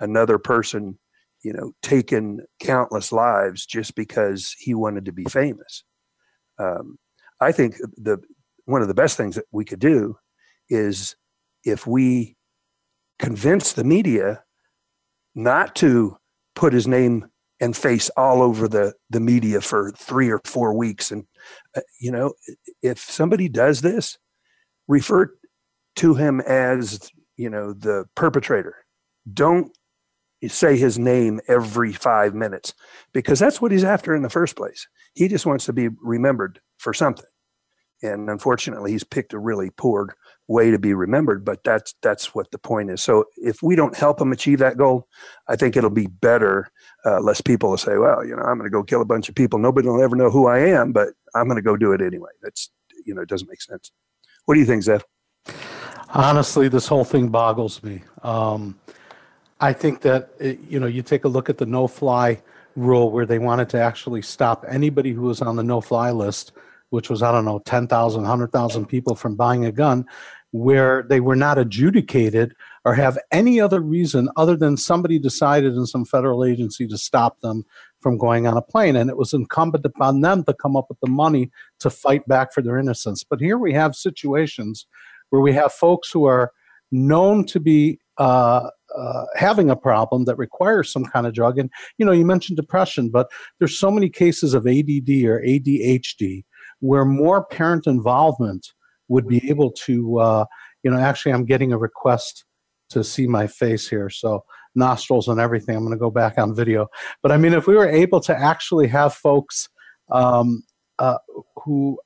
another 0.00 0.38
person, 0.38 0.98
you 1.42 1.52
know, 1.52 1.72
taking 1.82 2.40
countless 2.60 3.12
lives 3.12 3.64
just 3.64 3.94
because 3.94 4.54
he 4.58 4.74
wanted 4.74 5.04
to 5.04 5.12
be 5.12 5.24
famous. 5.24 5.84
Um, 6.58 6.98
I 7.40 7.52
think 7.52 7.76
the 7.96 8.18
one 8.64 8.82
of 8.82 8.88
the 8.88 8.94
best 8.94 9.16
things 9.16 9.34
that 9.36 9.46
we 9.50 9.64
could 9.64 9.80
do 9.80 10.16
is 10.68 11.16
if 11.64 11.86
we 11.86 12.36
convince 13.18 13.72
the 13.72 13.84
media 13.84 14.44
not 15.34 15.74
to 15.76 16.16
put 16.54 16.72
his 16.72 16.86
name 16.86 17.26
and 17.60 17.76
face 17.76 18.10
all 18.16 18.42
over 18.42 18.66
the 18.66 18.92
the 19.08 19.20
media 19.20 19.60
for 19.60 19.92
three 19.92 20.30
or 20.30 20.40
four 20.44 20.74
weeks. 20.74 21.10
And 21.10 21.24
uh, 21.76 21.80
you 22.00 22.10
know 22.10 22.34
if 22.82 22.98
somebody 22.98 23.48
does 23.48 23.80
this 23.80 24.18
refer 24.88 25.32
to 25.96 26.14
him 26.14 26.40
as 26.40 27.10
you 27.36 27.48
know 27.48 27.72
the 27.72 28.04
perpetrator. 28.14 28.76
Don't 29.32 29.70
say 30.48 30.76
his 30.76 30.98
name 30.98 31.40
every 31.46 31.92
5 31.92 32.34
minutes 32.34 32.74
because 33.12 33.38
that's 33.38 33.60
what 33.60 33.70
he's 33.70 33.84
after 33.84 34.12
in 34.12 34.22
the 34.22 34.28
first 34.28 34.56
place. 34.56 34.88
He 35.14 35.28
just 35.28 35.46
wants 35.46 35.66
to 35.66 35.72
be 35.72 35.88
remembered 36.02 36.60
for 36.78 36.92
something. 36.92 37.26
And 38.02 38.28
unfortunately 38.28 38.90
he's 38.90 39.04
picked 39.04 39.32
a 39.34 39.38
really 39.38 39.70
poor 39.70 40.16
way 40.52 40.70
to 40.70 40.78
be 40.78 40.94
remembered 40.94 41.44
but 41.44 41.64
that's 41.64 41.94
that's 42.02 42.34
what 42.34 42.50
the 42.50 42.58
point 42.58 42.90
is 42.90 43.02
so 43.02 43.24
if 43.36 43.62
we 43.62 43.74
don't 43.74 43.96
help 43.96 44.18
them 44.18 44.32
achieve 44.32 44.58
that 44.58 44.76
goal 44.76 45.08
i 45.48 45.56
think 45.56 45.76
it'll 45.76 45.90
be 45.90 46.06
better 46.06 46.70
uh, 47.06 47.20
less 47.20 47.40
people 47.40 47.70
will 47.70 47.78
say 47.78 47.96
well 47.98 48.24
you 48.24 48.36
know 48.36 48.42
i'm 48.42 48.58
going 48.58 48.70
to 48.70 48.70
go 48.70 48.82
kill 48.82 49.02
a 49.02 49.06
bunch 49.06 49.28
of 49.28 49.34
people 49.34 49.58
nobody 49.58 49.88
will 49.88 50.02
ever 50.02 50.16
know 50.16 50.30
who 50.30 50.46
i 50.46 50.58
am 50.58 50.92
but 50.92 51.08
i'm 51.34 51.46
going 51.46 51.56
to 51.56 51.62
go 51.62 51.76
do 51.76 51.92
it 51.92 52.02
anyway 52.02 52.30
that's 52.42 52.70
you 53.06 53.14
know 53.14 53.22
it 53.22 53.28
doesn't 53.28 53.48
make 53.48 53.62
sense 53.62 53.90
What 54.46 54.54
do 54.54 54.60
you 54.60 54.66
think, 54.66 54.82
Zev? 54.82 55.02
Honestly, 56.10 56.68
this 56.68 56.86
whole 56.86 57.04
thing 57.04 57.28
boggles 57.28 57.82
me. 57.82 58.02
Um, 58.22 58.78
I 59.60 59.72
think 59.72 60.00
that 60.02 60.30
it, 60.38 60.60
you 60.68 60.80
know 60.80 60.86
you 60.86 61.02
take 61.02 61.24
a 61.24 61.28
look 61.28 61.48
at 61.48 61.58
the 61.58 61.66
no-fly 61.66 62.42
rule 62.76 63.10
where 63.10 63.26
they 63.26 63.38
wanted 63.38 63.68
to 63.70 63.80
actually 63.80 64.22
stop 64.22 64.64
anybody 64.68 65.12
who 65.12 65.22
was 65.22 65.40
on 65.40 65.56
the 65.56 65.62
no-fly 65.62 66.10
list, 66.10 66.52
which 66.90 67.08
was 67.08 67.22
I 67.22 67.30
don't 67.32 67.44
know 67.44 67.60
10,000, 67.60 68.22
100,000 68.22 68.86
people 68.86 69.14
from 69.14 69.36
buying 69.36 69.64
a 69.66 69.72
gun, 69.72 70.06
where 70.52 71.04
they 71.08 71.18
were 71.18 71.36
not 71.36 71.58
adjudicated 71.58 72.54
or 72.84 72.94
have 72.94 73.18
any 73.30 73.60
other 73.60 73.80
reason 73.80 74.28
other 74.36 74.56
than 74.56 74.76
somebody 74.76 75.18
decided 75.18 75.74
in 75.74 75.86
some 75.86 76.04
federal 76.04 76.44
agency 76.44 76.86
to 76.86 76.98
stop 76.98 77.40
them 77.40 77.64
from 78.00 78.18
going 78.18 78.46
on 78.46 78.56
a 78.56 78.62
plane. 78.62 78.96
And 78.96 79.08
it 79.08 79.16
was 79.16 79.32
incumbent 79.32 79.86
upon 79.86 80.20
them 80.20 80.44
to 80.44 80.54
come 80.54 80.76
up 80.76 80.86
with 80.88 81.00
the 81.00 81.10
money 81.10 81.50
to 81.80 81.88
fight 81.88 82.26
back 82.28 82.52
for 82.52 82.60
their 82.60 82.78
innocence. 82.78 83.24
But 83.24 83.40
here 83.40 83.58
we 83.58 83.72
have 83.72 83.96
situations 83.96 84.86
where 85.30 85.40
we 85.40 85.54
have 85.54 85.72
folks 85.72 86.10
who 86.10 86.26
are 86.26 86.52
known 86.90 87.46
to 87.46 87.58
be 87.58 87.98
uh, 88.18 88.68
uh, 88.94 89.24
having 89.34 89.70
a 89.70 89.76
problem 89.76 90.26
that 90.26 90.36
requires 90.36 90.92
some 90.92 91.06
kind 91.06 91.26
of 91.26 91.32
drug. 91.32 91.58
And 91.58 91.70
you 91.96 92.04
know, 92.04 92.12
you 92.12 92.26
mentioned 92.26 92.56
depression, 92.56 93.08
but 93.08 93.28
there's 93.58 93.78
so 93.78 93.90
many 93.90 94.10
cases 94.10 94.52
of 94.52 94.66
ADD 94.66 95.08
or 95.24 95.40
ADHD 95.40 96.44
where 96.80 97.06
more 97.06 97.44
parent 97.46 97.86
involvement 97.86 98.72
would 99.12 99.28
be 99.28 99.48
able 99.48 99.70
to. 99.86 100.18
Uh, 100.18 100.44
you 100.82 100.90
know, 100.90 100.98
actually, 100.98 101.32
I'm 101.32 101.44
getting 101.44 101.72
a 101.72 101.78
request 101.78 102.44
to 102.90 103.04
see 103.04 103.26
my 103.26 103.46
face 103.46 103.88
here, 103.88 104.10
so 104.10 104.44
nostrils 104.74 105.28
and 105.28 105.40
everything. 105.40 105.76
I'm 105.76 105.84
going 105.84 105.92
to 105.92 105.98
go 105.98 106.10
back 106.10 106.38
on 106.38 106.54
video. 106.54 106.88
But 107.22 107.32
I 107.32 107.36
mean, 107.36 107.52
if 107.52 107.66
we 107.66 107.76
were 107.76 107.88
able 107.88 108.20
to 108.20 108.36
actually 108.36 108.88
have 108.88 109.14
folks 109.14 109.68
um, 110.10 110.64
uh, 110.98 111.18
who 111.64 111.98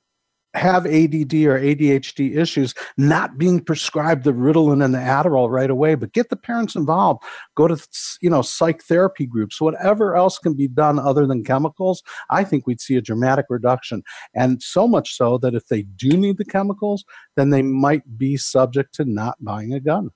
have 0.57 0.87
ADD 0.87 1.35
or 1.35 1.61
ADHD 1.61 2.37
issues 2.37 2.75
not 2.97 3.39
being 3.39 3.61
prescribed 3.61 4.25
the 4.25 4.33
Ritalin 4.33 4.85
and 4.85 4.95
the 4.95 4.99
Adderall 4.99 5.51
right 5.51 5.71
away, 5.71 5.95
but 5.95 6.13
get 6.13 6.31
the 6.31 6.37
parents 6.37 6.75
involved. 6.75 7.23
Go 7.55 7.69
to 7.69 7.77
you 8.21 8.31
know 8.31 8.43
psych 8.43 8.83
therapy 8.83 9.27
groups, 9.27 9.61
whatever 9.61 10.17
else 10.17 10.39
can 10.39 10.55
be 10.55 10.69
done 10.69 10.99
other 10.99 11.27
than 11.27 11.45
chemicals. 11.45 12.03
I 12.31 12.45
think 12.45 12.67
we'd 12.67 12.81
see 12.81 12.97
a 12.97 13.03
dramatic 13.03 13.47
reduction, 13.49 14.03
and 14.35 14.63
so 14.63 14.89
much 14.89 15.17
so 15.17 15.39
that 15.39 15.55
if 15.55 15.69
they 15.69 15.83
do 15.83 16.09
need 16.17 16.39
the 16.39 16.45
chemicals, 16.45 17.05
then 17.37 17.51
they 17.51 17.63
might 17.63 18.19
be 18.19 18.37
subject 18.37 18.95
to 18.95 19.05
not 19.05 19.37
buying 19.41 19.73
a 19.73 19.81
gun. 19.81 20.11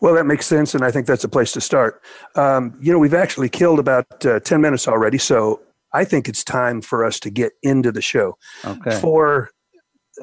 Well, 0.00 0.14
that 0.14 0.24
makes 0.24 0.46
sense, 0.46 0.74
and 0.74 0.84
I 0.84 0.90
think 0.90 1.06
that's 1.06 1.24
a 1.24 1.28
place 1.28 1.52
to 1.52 1.60
start. 1.60 2.02
Um, 2.34 2.76
you 2.80 2.92
know, 2.92 2.98
we've 2.98 3.14
actually 3.14 3.48
killed 3.48 3.78
about 3.78 4.24
uh, 4.26 4.40
10 4.40 4.60
minutes 4.60 4.88
already, 4.88 5.18
so 5.18 5.60
I 5.92 6.04
think 6.04 6.28
it's 6.28 6.44
time 6.44 6.80
for 6.80 7.04
us 7.04 7.18
to 7.20 7.30
get 7.30 7.52
into 7.62 7.92
the 7.92 8.02
show. 8.02 8.36
Okay. 8.64 8.98
For 9.00 9.50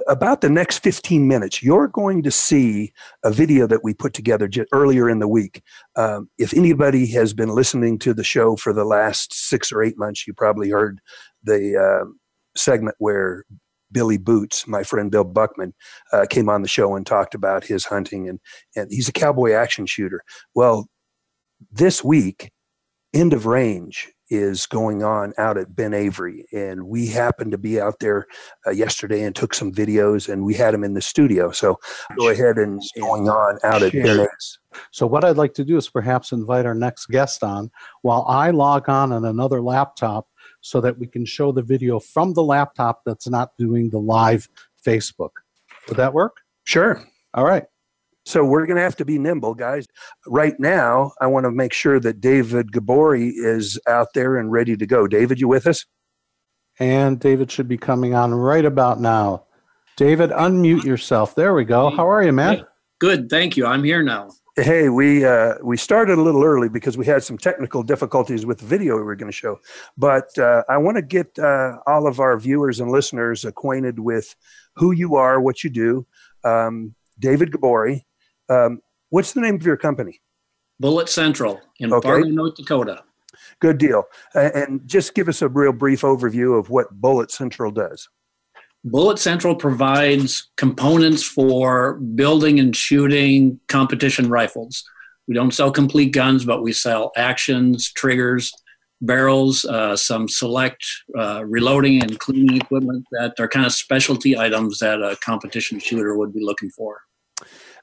about 0.08 0.42
the 0.42 0.50
next 0.50 0.80
15 0.80 1.28
minutes, 1.28 1.64
you're 1.64 1.88
going 1.88 2.22
to 2.24 2.32
see 2.32 2.92
a 3.24 3.32
video 3.32 3.68
that 3.68 3.84
we 3.84 3.94
put 3.94 4.14
together 4.14 4.50
earlier 4.72 5.10
in 5.10 5.20
the 5.20 5.28
week. 5.28 5.62
Um, 5.96 6.30
if 6.38 6.54
anybody 6.54 7.08
has 7.08 7.34
been 7.34 7.50
listening 7.50 7.98
to 8.00 8.14
the 8.14 8.24
show 8.24 8.56
for 8.56 8.74
the 8.74 8.86
last 8.86 9.34
six 9.34 9.72
or 9.72 9.82
eight 9.82 9.98
months, 9.98 10.28
you 10.28 10.34
probably 10.34 10.70
heard 10.70 11.00
the 11.44 11.78
uh, 11.78 12.06
segment 12.56 12.96
where 13.00 13.46
Billy 13.92 14.18
Boots, 14.18 14.68
my 14.68 14.84
friend 14.84 15.10
Bill 15.10 15.24
Buckman, 15.24 15.74
uh, 16.12 16.26
came 16.30 16.50
on 16.50 16.62
the 16.62 16.68
show 16.68 16.96
and 16.96 17.06
talked 17.06 17.34
about 17.34 17.64
his 17.64 17.86
hunting, 17.86 18.28
and 18.28 18.40
and 18.76 18.92
he's 18.92 19.08
a 19.08 19.14
cowboy 19.14 19.54
action 19.54 19.86
shooter. 19.86 20.22
Well, 20.54 20.88
this 21.72 22.04
week, 22.04 22.52
End 23.14 23.34
of 23.34 23.46
Range 23.46 24.12
is 24.30 24.66
going 24.66 25.04
on 25.04 25.34
out 25.38 25.58
at 25.58 25.76
Ben 25.76 25.94
Avery, 25.94 26.46
and 26.52 26.88
we 26.88 27.08
happened 27.08 27.52
to 27.52 27.58
be 27.58 27.80
out 27.80 28.00
there 28.00 28.28
uh, 28.66 28.72
yesterday 28.72 29.24
and 29.24 29.36
took 29.36 29.54
some 29.54 29.72
videos, 29.72 30.32
and 30.32 30.44
we 30.44 30.54
had 30.54 30.74
him 30.74 30.84
in 30.84 30.94
the 30.94 31.02
studio. 31.02 31.52
So 31.52 31.80
go 32.18 32.30
ahead 32.30 32.58
and 32.58 32.82
going 33.00 33.30
on 33.30 33.60
out 33.64 33.84
at 33.84 33.94
Ben 33.94 34.08
Avery. 34.08 34.28
So 34.92 35.08
what 35.08 35.24
I'd 35.24 35.38
like 35.38 35.54
to 35.56 35.66
do 35.66 35.78
is 35.78 35.90
perhaps 35.90 36.32
invite 36.32 36.66
our 36.66 36.76
next 36.76 37.08
guest 37.08 37.44
on 37.44 37.72
while 38.02 38.26
I 38.28 38.52
log 38.52 38.90
on 38.90 39.12
on 39.12 39.26
another 39.26 39.62
laptop 39.62 40.28
so 40.62 40.82
that 40.82 41.00
we 41.00 41.08
can 41.08 41.26
show 41.26 41.52
the 41.52 41.64
video 41.64 42.00
from 42.00 42.34
the 42.34 42.44
laptop 42.44 43.02
that's 43.06 43.28
not 43.28 43.52
doing 43.58 43.90
the 43.90 44.00
live 44.00 44.50
Facebook. 44.86 45.32
Would 45.88 45.98
that 45.98 46.14
work? 46.14 46.42
Sure. 46.64 47.02
All 47.34 47.46
right. 47.46 47.64
So 48.28 48.44
we're 48.44 48.66
going 48.66 48.76
to 48.76 48.84
have 48.84 48.98
to 48.98 49.06
be 49.06 49.18
nimble, 49.18 49.54
guys. 49.54 49.88
Right 50.26 50.60
now, 50.60 51.14
I 51.22 51.28
want 51.28 51.46
to 51.46 51.52
make 51.52 51.72
sure 51.72 51.98
that 52.02 52.20
David 52.20 52.74
Gaboury 52.74 53.30
is 53.30 53.80
out 53.88 54.10
there 54.14 54.36
and 54.36 54.52
ready 54.52 54.76
to 54.76 54.86
go. 54.86 55.08
David, 55.08 55.40
you 55.40 55.48
with 55.48 55.66
us? 55.66 55.86
And 56.78 57.22
David 57.22 57.50
should 57.50 57.70
be 57.70 57.78
coming 57.78 58.16
on 58.16 58.34
right 58.34 58.66
about 58.66 59.00
now. 59.00 59.46
David, 59.96 60.32
unmute 60.32 60.84
yourself. 60.84 61.36
There 61.36 61.54
we 61.54 61.64
go. 61.64 61.90
How 61.90 62.10
are 62.10 62.22
you, 62.22 62.34
man? 62.34 62.66
Good, 63.00 63.30
thank 63.30 63.56
you. 63.56 63.66
I'm 63.66 63.86
here 63.86 64.04
now. 64.04 64.32
Hey, 64.58 64.90
we 64.90 65.24
uh, 65.24 65.54
we 65.64 65.78
started 65.78 66.18
a 66.18 66.22
little 66.22 66.44
early 66.44 66.68
because 66.68 66.98
we 66.98 67.06
had 67.06 67.24
some 67.24 67.38
technical 67.38 67.82
difficulties 67.82 68.46
with 68.46 68.58
the 68.58 68.66
video 68.66 68.98
we 68.98 69.04
were 69.04 69.16
going 69.16 69.32
to 69.32 69.38
show. 69.38 69.60
But 69.98 70.38
uh, 70.38 70.64
I 70.68 70.78
want 70.78 70.98
to 70.98 71.02
get 71.02 71.40
uh, 71.40 71.78
all 71.88 72.08
of 72.08 72.20
our 72.20 72.38
viewers 72.38 72.82
and 72.82 72.92
listeners 72.92 73.46
acquainted 73.46 74.00
with 74.00 74.36
who 74.76 74.92
you 74.92 75.16
are, 75.16 75.40
what 75.40 75.64
you 75.64 75.70
do. 75.70 76.06
Um, 76.44 76.94
David 77.20 77.52
Gaboury. 77.52 78.07
Um, 78.50 78.82
what's 79.10 79.34
the 79.34 79.42
name 79.42 79.56
of 79.56 79.66
your 79.66 79.78
company? 79.78 80.22
Bullet 80.80 81.10
Central 81.10 81.62
in 81.80 81.92
Okay. 81.92 82.08
Fargo, 82.08 82.28
North 82.28 82.56
Dakota. 82.56 83.04
Good 83.60 83.78
deal. 83.78 84.04
And 84.34 84.88
just 84.88 85.14
give 85.16 85.28
us 85.28 85.42
a 85.42 85.48
real 85.48 85.74
brief 85.74 86.02
overview 86.02 86.58
of 86.58 86.70
what 86.70 86.90
Bullet 86.92 87.32
Central 87.32 87.72
does. 87.72 88.08
Bullet 88.84 89.20
Central 89.20 89.56
provides 89.56 90.50
components 90.56 91.24
for 91.24 91.96
building 91.96 92.60
and 92.60 92.76
shooting 92.76 93.60
competition 93.68 94.30
rifles. 94.30 94.84
We 95.28 95.34
don't 95.34 95.54
sell 95.54 95.72
complete 95.72 96.14
guns, 96.14 96.46
but 96.46 96.62
we 96.62 96.72
sell 96.72 97.12
actions, 97.18 97.92
triggers, 97.92 98.52
barrels, 99.02 99.66
uh, 99.66 99.96
some 99.96 100.28
select 100.28 100.84
uh, 101.18 101.44
reloading 101.46 102.02
and 102.02 102.18
cleaning 102.20 102.56
equipment 102.56 103.06
that 103.12 103.40
are 103.40 103.48
kind 103.48 103.66
of 103.66 103.74
specialty 103.74 104.38
items 104.38 104.80
that 104.80 105.02
a 105.02 105.18
competition 105.18 105.80
shooter 105.80 106.16
would 106.18 106.34
be 106.34 106.44
looking 106.44 106.70
for. 106.70 107.02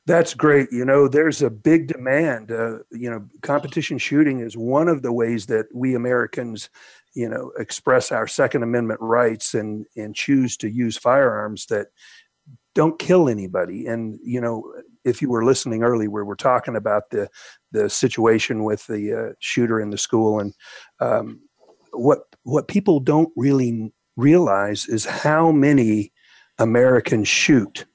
That's 0.06 0.34
great. 0.34 0.70
You 0.70 0.84
know, 0.84 1.08
there's 1.08 1.40
a 1.40 1.48
big 1.50 1.86
demand. 1.86 2.52
Uh, 2.52 2.78
you 2.90 3.10
know, 3.10 3.24
competition 3.42 3.96
shooting 3.96 4.40
is 4.40 4.56
one 4.56 4.88
of 4.88 5.02
the 5.02 5.12
ways 5.12 5.46
that 5.46 5.66
we 5.72 5.94
Americans, 5.94 6.68
you 7.14 7.28
know, 7.28 7.52
express 7.58 8.12
our 8.12 8.26
Second 8.26 8.62
Amendment 8.62 9.00
rights 9.00 9.54
and 9.54 9.86
and 9.96 10.14
choose 10.14 10.56
to 10.58 10.68
use 10.68 10.98
firearms 10.98 11.66
that 11.66 11.86
don't 12.74 12.98
kill 12.98 13.28
anybody. 13.30 13.86
And 13.86 14.18
you 14.22 14.40
know, 14.40 14.74
if 15.04 15.22
you 15.22 15.30
were 15.30 15.44
listening 15.44 15.82
early, 15.82 16.08
where 16.08 16.24
we're 16.24 16.34
talking 16.34 16.76
about 16.76 17.08
the 17.10 17.30
the 17.72 17.88
situation 17.88 18.64
with 18.64 18.86
the 18.86 19.12
uh, 19.12 19.32
shooter 19.38 19.80
in 19.80 19.88
the 19.88 19.98
school, 19.98 20.38
and 20.38 20.52
um, 21.00 21.40
what 21.92 22.24
what 22.42 22.68
people 22.68 23.00
don't 23.00 23.32
really 23.36 23.90
realize 24.16 24.86
is 24.86 25.06
how 25.06 25.50
many 25.50 26.12
Americans 26.58 27.28
shoot. 27.28 27.86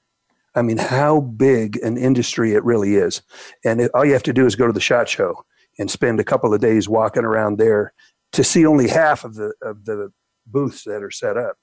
I 0.59 0.61
mean, 0.61 0.77
how 0.77 1.21
big 1.21 1.77
an 1.77 1.97
industry 1.97 2.53
it 2.53 2.65
really 2.65 2.95
is. 2.95 3.21
And 3.63 3.79
it, 3.79 3.91
all 3.93 4.03
you 4.03 4.11
have 4.11 4.23
to 4.23 4.33
do 4.33 4.45
is 4.45 4.57
go 4.57 4.67
to 4.67 4.73
the 4.73 4.81
shot 4.81 5.07
show 5.07 5.45
and 5.79 5.89
spend 5.89 6.19
a 6.19 6.23
couple 6.25 6.53
of 6.53 6.59
days 6.59 6.89
walking 6.89 7.23
around 7.23 7.57
there 7.57 7.93
to 8.33 8.43
see 8.43 8.65
only 8.65 8.89
half 8.89 9.23
of 9.23 9.35
the 9.35 9.53
of 9.61 9.85
the 9.85 10.11
booths 10.45 10.83
that 10.83 11.01
are 11.01 11.11
set 11.11 11.37
up. 11.37 11.55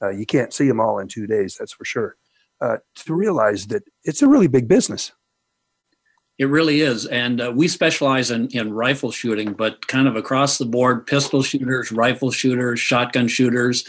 Uh, 0.00 0.10
you 0.10 0.26
can't 0.26 0.52
see 0.52 0.68
them 0.68 0.78
all 0.78 1.00
in 1.00 1.08
two 1.08 1.26
days, 1.26 1.56
that's 1.58 1.72
for 1.72 1.84
sure. 1.84 2.16
Uh, 2.60 2.76
to 2.94 3.14
realize 3.14 3.66
that 3.66 3.82
it's 4.04 4.22
a 4.22 4.28
really 4.28 4.46
big 4.46 4.68
business. 4.68 5.10
It 6.38 6.44
really 6.44 6.82
is. 6.82 7.06
And 7.06 7.40
uh, 7.40 7.52
we 7.52 7.66
specialize 7.66 8.30
in, 8.30 8.46
in 8.48 8.72
rifle 8.72 9.10
shooting, 9.10 9.54
but 9.54 9.88
kind 9.88 10.06
of 10.06 10.14
across 10.14 10.58
the 10.58 10.66
board 10.66 11.06
pistol 11.06 11.42
shooters, 11.42 11.90
rifle 11.90 12.30
shooters, 12.30 12.78
shotgun 12.78 13.26
shooters, 13.26 13.84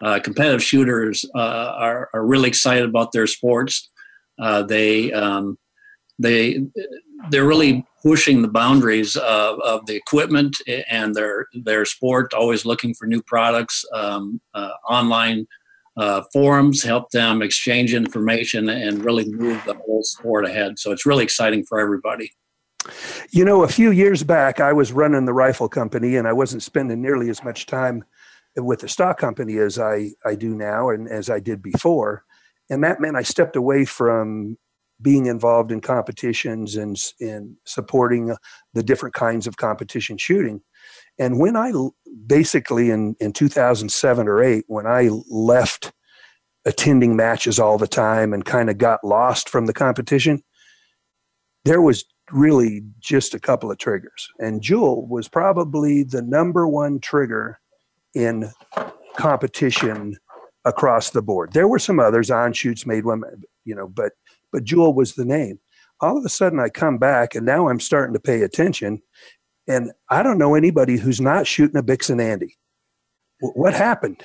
uh, 0.00 0.20
competitive 0.20 0.62
shooters 0.62 1.26
uh, 1.34 1.74
are, 1.76 2.08
are 2.14 2.24
really 2.24 2.48
excited 2.48 2.88
about 2.88 3.12
their 3.12 3.26
sports. 3.26 3.90
Uh, 4.38 4.62
they, 4.62 5.12
um, 5.12 5.58
they, 6.18 6.64
they're 7.30 7.46
really 7.46 7.84
pushing 8.02 8.42
the 8.42 8.48
boundaries 8.48 9.16
of, 9.16 9.58
of 9.60 9.84
the 9.86 9.96
equipment 9.96 10.56
and 10.90 11.14
their, 11.14 11.46
their 11.52 11.84
sport, 11.84 12.32
always 12.32 12.64
looking 12.64 12.94
for 12.94 13.06
new 13.06 13.22
products, 13.22 13.84
um, 13.92 14.40
uh, 14.54 14.70
online 14.88 15.46
uh, 15.98 16.22
forums 16.32 16.82
help 16.82 17.10
them 17.10 17.42
exchange 17.42 17.92
information 17.92 18.68
and 18.68 19.04
really 19.04 19.28
move 19.28 19.60
the 19.66 19.74
whole 19.74 20.04
sport 20.04 20.44
ahead. 20.44 20.78
So 20.78 20.92
it's 20.92 21.04
really 21.04 21.24
exciting 21.24 21.64
for 21.64 21.80
everybody. 21.80 22.32
You 23.30 23.44
know, 23.44 23.64
a 23.64 23.68
few 23.68 23.90
years 23.90 24.22
back, 24.22 24.60
I 24.60 24.72
was 24.72 24.92
running 24.92 25.24
the 25.24 25.32
rifle 25.32 25.68
company 25.68 26.16
and 26.16 26.28
I 26.28 26.32
wasn't 26.32 26.62
spending 26.62 27.02
nearly 27.02 27.28
as 27.30 27.42
much 27.42 27.66
time 27.66 28.04
with 28.56 28.80
the 28.80 28.88
stock 28.88 29.18
company 29.18 29.58
as 29.58 29.78
I, 29.78 30.10
I 30.24 30.36
do 30.36 30.54
now 30.54 30.90
and 30.90 31.08
as 31.08 31.28
I 31.28 31.40
did 31.40 31.62
before. 31.62 32.24
And 32.70 32.84
that 32.84 33.00
meant 33.00 33.16
I 33.16 33.22
stepped 33.22 33.56
away 33.56 33.84
from 33.84 34.56
being 35.00 35.26
involved 35.26 35.70
in 35.70 35.80
competitions 35.80 36.76
and, 36.76 36.96
and 37.20 37.56
supporting 37.64 38.32
uh, 38.32 38.36
the 38.74 38.82
different 38.82 39.14
kinds 39.14 39.46
of 39.46 39.56
competition 39.56 40.18
shooting. 40.18 40.60
And 41.18 41.38
when 41.38 41.56
I 41.56 41.72
basically 42.26 42.90
in, 42.90 43.14
in 43.20 43.32
2007 43.32 44.28
or 44.28 44.42
8, 44.42 44.64
when 44.66 44.86
I 44.86 45.10
left 45.28 45.92
attending 46.64 47.16
matches 47.16 47.58
all 47.58 47.78
the 47.78 47.86
time 47.86 48.32
and 48.32 48.44
kind 48.44 48.68
of 48.68 48.78
got 48.78 49.04
lost 49.04 49.48
from 49.48 49.66
the 49.66 49.72
competition, 49.72 50.42
there 51.64 51.80
was 51.80 52.04
really 52.30 52.82
just 52.98 53.34
a 53.34 53.40
couple 53.40 53.70
of 53.70 53.78
triggers. 53.78 54.28
And 54.38 54.60
Jewell 54.60 55.06
was 55.06 55.28
probably 55.28 56.02
the 56.02 56.22
number 56.22 56.68
one 56.68 57.00
trigger 57.00 57.58
in 58.14 58.50
competition 59.16 60.16
across 60.64 61.10
the 61.10 61.22
board. 61.22 61.52
There 61.52 61.68
were 61.68 61.78
some 61.78 62.00
others, 62.00 62.30
on 62.30 62.52
shoots 62.52 62.86
made 62.86 63.04
one, 63.04 63.22
you 63.64 63.74
know, 63.74 63.88
but 63.88 64.12
but 64.52 64.64
Jewell 64.64 64.94
was 64.94 65.14
the 65.14 65.24
name. 65.24 65.58
All 66.00 66.16
of 66.16 66.24
a 66.24 66.28
sudden 66.28 66.60
I 66.60 66.68
come 66.68 66.98
back 66.98 67.34
and 67.34 67.44
now 67.44 67.68
I'm 67.68 67.80
starting 67.80 68.14
to 68.14 68.20
pay 68.20 68.42
attention 68.42 69.02
and 69.68 69.92
I 70.08 70.22
don't 70.22 70.38
know 70.38 70.54
anybody 70.54 70.96
who's 70.96 71.20
not 71.20 71.46
shooting 71.46 71.76
a 71.76 71.82
Bix'n 71.82 72.20
Andy. 72.20 72.56
What 73.40 73.74
happened? 73.74 74.24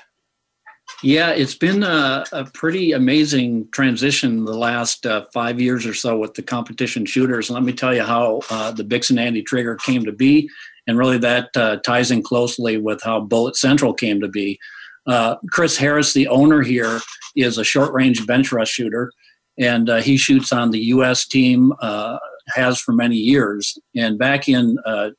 Yeah, 1.03 1.31
it's 1.31 1.55
been 1.55 1.83
a, 1.83 2.23
a, 2.31 2.45
pretty 2.45 2.93
amazing 2.93 3.69
transition 3.71 4.45
the 4.45 4.57
last 4.57 5.05
uh, 5.05 5.25
five 5.33 5.59
years 5.59 5.85
or 5.85 5.93
so 5.93 6.17
with 6.17 6.33
the 6.33 6.41
competition 6.41 7.05
shooters. 7.05 7.49
Let 7.49 7.63
me 7.63 7.73
tell 7.73 7.93
you 7.93 8.03
how 8.03 8.41
uh, 8.49 8.71
the 8.71 8.83
Bix'n 8.83 9.19
Andy 9.19 9.43
trigger 9.43 9.75
came 9.75 10.05
to 10.05 10.11
be, 10.11 10.49
and 10.87 10.97
really 10.97 11.17
that 11.19 11.55
uh, 11.55 11.77
ties 11.85 12.11
in 12.11 12.21
closely 12.21 12.77
with 12.77 13.01
how 13.03 13.21
Bullet 13.21 13.55
Central 13.55 13.93
came 13.93 14.21
to 14.21 14.27
be. 14.27 14.59
Uh, 15.05 15.35
Chris 15.51 15.77
Harris, 15.77 16.13
the 16.13 16.27
owner 16.27 16.61
here, 16.61 16.99
is 17.35 17.57
a 17.57 17.63
short 17.63 17.93
range 17.93 18.25
bench 18.25 18.51
rest 18.51 18.71
shooter, 18.71 19.11
and 19.59 19.89
uh, 19.89 19.97
he 19.97 20.17
shoots 20.17 20.51
on 20.51 20.71
the 20.71 20.79
U.S. 20.79 21.27
team, 21.27 21.73
uh, 21.81 22.17
has 22.49 22.79
for 22.79 22.91
many 22.91 23.15
years. 23.15 23.77
And 23.95 24.17
back 24.17 24.49
in 24.49 24.77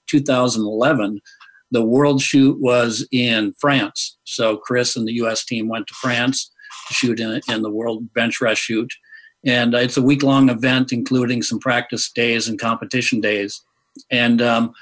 2011, 0.08 1.20
the 1.70 1.84
world 1.84 2.22
shoot 2.22 2.56
was 2.60 3.06
in 3.10 3.52
France. 3.58 4.16
So 4.24 4.56
Chris 4.56 4.94
and 4.96 5.08
the 5.08 5.14
U.S. 5.14 5.44
team 5.44 5.68
went 5.68 5.86
to 5.88 5.94
France 5.94 6.50
to 6.88 6.94
shoot 6.94 7.20
in, 7.20 7.40
in 7.48 7.62
the 7.62 7.70
world 7.70 8.12
bench 8.14 8.40
rest 8.40 8.62
shoot. 8.62 8.92
And 9.44 9.74
it's 9.74 9.96
a 9.96 10.02
week 10.02 10.22
long 10.22 10.48
event, 10.48 10.92
including 10.92 11.42
some 11.42 11.58
practice 11.58 12.10
days 12.10 12.48
and 12.48 12.60
competition 12.60 13.20
days. 13.20 13.60
And 14.10 14.40
um, 14.40 14.72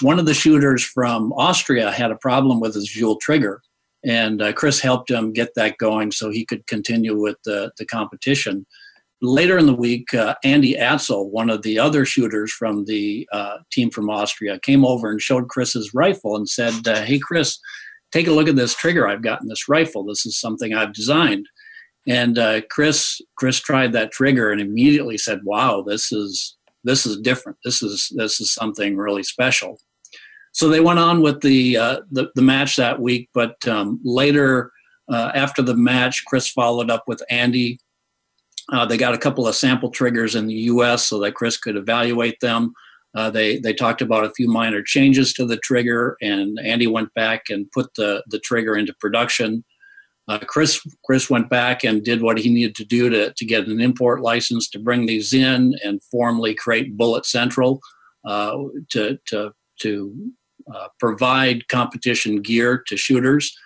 one 0.00 0.18
of 0.18 0.26
the 0.26 0.34
shooters 0.34 0.82
from 0.82 1.32
Austria 1.34 1.90
had 1.92 2.10
a 2.10 2.16
problem 2.16 2.60
with 2.60 2.74
his 2.74 2.88
Jewell 2.88 3.16
trigger. 3.16 3.60
And 4.04 4.40
uh, 4.40 4.52
Chris 4.52 4.80
helped 4.80 5.10
him 5.10 5.32
get 5.32 5.54
that 5.56 5.78
going 5.78 6.12
so 6.12 6.30
he 6.30 6.44
could 6.44 6.66
continue 6.66 7.20
with 7.20 7.36
the, 7.44 7.72
the 7.78 7.86
competition. 7.86 8.66
Later 9.20 9.58
in 9.58 9.66
the 9.66 9.74
week, 9.74 10.14
uh, 10.14 10.36
Andy 10.44 10.74
Atzel, 10.74 11.30
one 11.30 11.50
of 11.50 11.62
the 11.62 11.78
other 11.78 12.04
shooters 12.04 12.52
from 12.52 12.84
the 12.84 13.28
uh, 13.32 13.58
team 13.72 13.90
from 13.90 14.08
Austria, 14.08 14.60
came 14.60 14.84
over 14.84 15.10
and 15.10 15.20
showed 15.20 15.48
Chris's 15.48 15.92
rifle 15.92 16.36
and 16.36 16.48
said, 16.48 16.86
uh, 16.86 17.02
Hey, 17.02 17.18
Chris, 17.18 17.58
take 18.12 18.28
a 18.28 18.32
look 18.32 18.48
at 18.48 18.56
this 18.56 18.76
trigger 18.76 19.08
I've 19.08 19.22
got 19.22 19.42
in 19.42 19.48
this 19.48 19.68
rifle. 19.68 20.04
This 20.04 20.24
is 20.24 20.38
something 20.38 20.72
I've 20.72 20.92
designed. 20.92 21.46
And 22.06 22.38
uh, 22.38 22.62
Chris, 22.70 23.20
Chris 23.36 23.60
tried 23.60 23.92
that 23.92 24.12
trigger 24.12 24.50
and 24.50 24.60
immediately 24.60 25.18
said, 25.18 25.40
"Wow, 25.44 25.82
this 25.86 26.10
is 26.10 26.56
this 26.82 27.04
is 27.04 27.20
different. 27.20 27.58
This 27.64 27.82
is 27.82 28.10
this 28.16 28.40
is 28.40 28.52
something 28.52 28.96
really 28.96 29.22
special." 29.22 29.78
So 30.58 30.68
they 30.68 30.80
went 30.80 30.98
on 30.98 31.22
with 31.22 31.40
the 31.40 31.76
uh, 31.76 32.00
the, 32.10 32.30
the, 32.34 32.42
match 32.42 32.74
that 32.76 33.00
week, 33.00 33.28
but 33.32 33.56
um, 33.68 34.00
later 34.02 34.72
uh, 35.08 35.30
after 35.32 35.62
the 35.62 35.76
match, 35.76 36.24
Chris 36.26 36.48
followed 36.48 36.90
up 36.90 37.04
with 37.06 37.22
Andy 37.30 37.78
uh, 38.72 38.84
they 38.84 38.96
got 38.96 39.14
a 39.14 39.18
couple 39.18 39.46
of 39.46 39.54
sample 39.54 39.90
triggers 39.90 40.34
in 40.34 40.46
the 40.46 40.54
U.S. 40.54 41.04
so 41.04 41.18
that 41.20 41.34
Chris 41.34 41.56
could 41.56 41.76
evaluate 41.76 42.40
them. 42.40 42.72
Uh, 43.14 43.30
they 43.30 43.58
they 43.58 43.72
talked 43.72 44.02
about 44.02 44.24
a 44.24 44.32
few 44.32 44.48
minor 44.48 44.82
changes 44.82 45.32
to 45.34 45.46
the 45.46 45.56
trigger, 45.58 46.16
and 46.20 46.58
Andy 46.62 46.86
went 46.86 47.12
back 47.14 47.44
and 47.48 47.70
put 47.72 47.94
the 47.94 48.22
the 48.26 48.38
trigger 48.40 48.76
into 48.76 48.92
production. 49.00 49.64
Uh, 50.28 50.38
Chris 50.40 50.84
Chris 51.06 51.30
went 51.30 51.48
back 51.48 51.84
and 51.84 52.04
did 52.04 52.20
what 52.20 52.38
he 52.38 52.50
needed 52.50 52.74
to 52.76 52.84
do 52.84 53.08
to 53.08 53.32
to 53.32 53.44
get 53.46 53.66
an 53.66 53.80
import 53.80 54.20
license 54.20 54.68
to 54.70 54.78
bring 54.78 55.06
these 55.06 55.32
in 55.32 55.74
and 55.82 56.02
formally 56.10 56.54
create 56.54 56.98
Bullet 56.98 57.24
Central 57.24 57.80
uh, 58.26 58.54
to 58.90 59.18
to 59.28 59.52
to 59.80 60.32
uh, 60.74 60.88
provide 60.98 61.68
competition 61.68 62.42
gear 62.42 62.82
to 62.86 62.96
shooters. 62.96 63.56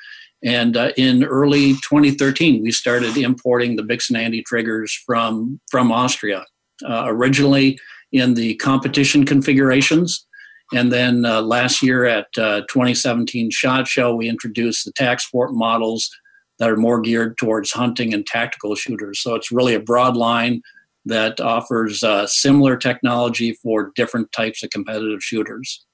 And 0.45 0.77
uh, 0.77 0.93
in 0.97 1.25
early 1.25 1.75
2013, 1.75 2.63
we 2.63 2.73
started 2.73 3.17
importing 3.17 3.77
the 3.77 3.83
Bix'n 3.83 4.17
Andy 4.17 4.43
triggers 4.43 4.93
from, 5.07 5.61
from 5.71 5.93
Austria, 5.93 6.45
uh, 6.85 7.05
originally 7.07 7.79
in 8.11 8.35
the 8.35 8.57
competition 8.57 9.25
configurations. 9.25 10.27
And 10.75 10.91
then 10.91 11.25
uh, 11.25 11.43
last 11.43 11.83
year 11.83 12.05
at 12.07 12.27
uh, 12.37 12.63
2017 12.63 13.51
SHOT 13.51 13.87
Show, 13.87 14.15
we 14.15 14.29
introduced 14.29 14.85
the 14.85 14.93
tac 14.93 15.21
sport 15.21 15.53
models 15.53 16.11
that 16.59 16.71
are 16.71 16.77
more 16.77 17.01
geared 17.01 17.37
towards 17.39 17.73
hunting 17.73 18.15
and 18.15 18.27
tactical 18.27 18.75
shooters. 18.75 19.21
So 19.21 19.35
it's 19.35 19.53
really 19.53 19.75
a 19.75 19.81
broad 19.81 20.17
line 20.17 20.63
that 21.05 21.41
offers 21.41 22.03
uh, 22.03 22.27
similar 22.27 22.77
technology 22.77 23.53
for 23.55 23.93
different 23.97 24.31
types 24.33 24.63
of 24.63 24.71
competitive 24.71 25.23
shooters. 25.23 25.85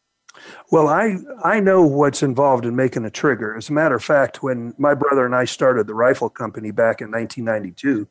Well, 0.70 0.88
I 0.88 1.16
I 1.42 1.61
know 1.61 1.83
what's 1.83 2.22
involved 2.22 2.66
in 2.66 2.76
making 2.76 3.04
a 3.04 3.11
trigger. 3.11 3.57
As 3.57 3.70
a 3.70 3.72
matter 3.72 3.94
of 3.94 4.04
fact, 4.04 4.42
when 4.42 4.74
my 4.76 4.94
brother 4.94 5.24
and 5.24 5.35
I 5.35 5.46
started 5.46 5.87
the 5.87 5.94
rifle 5.94 6.28
company 6.28 6.70
back 6.70 7.00
in 7.00 7.11
1992, 7.11 8.07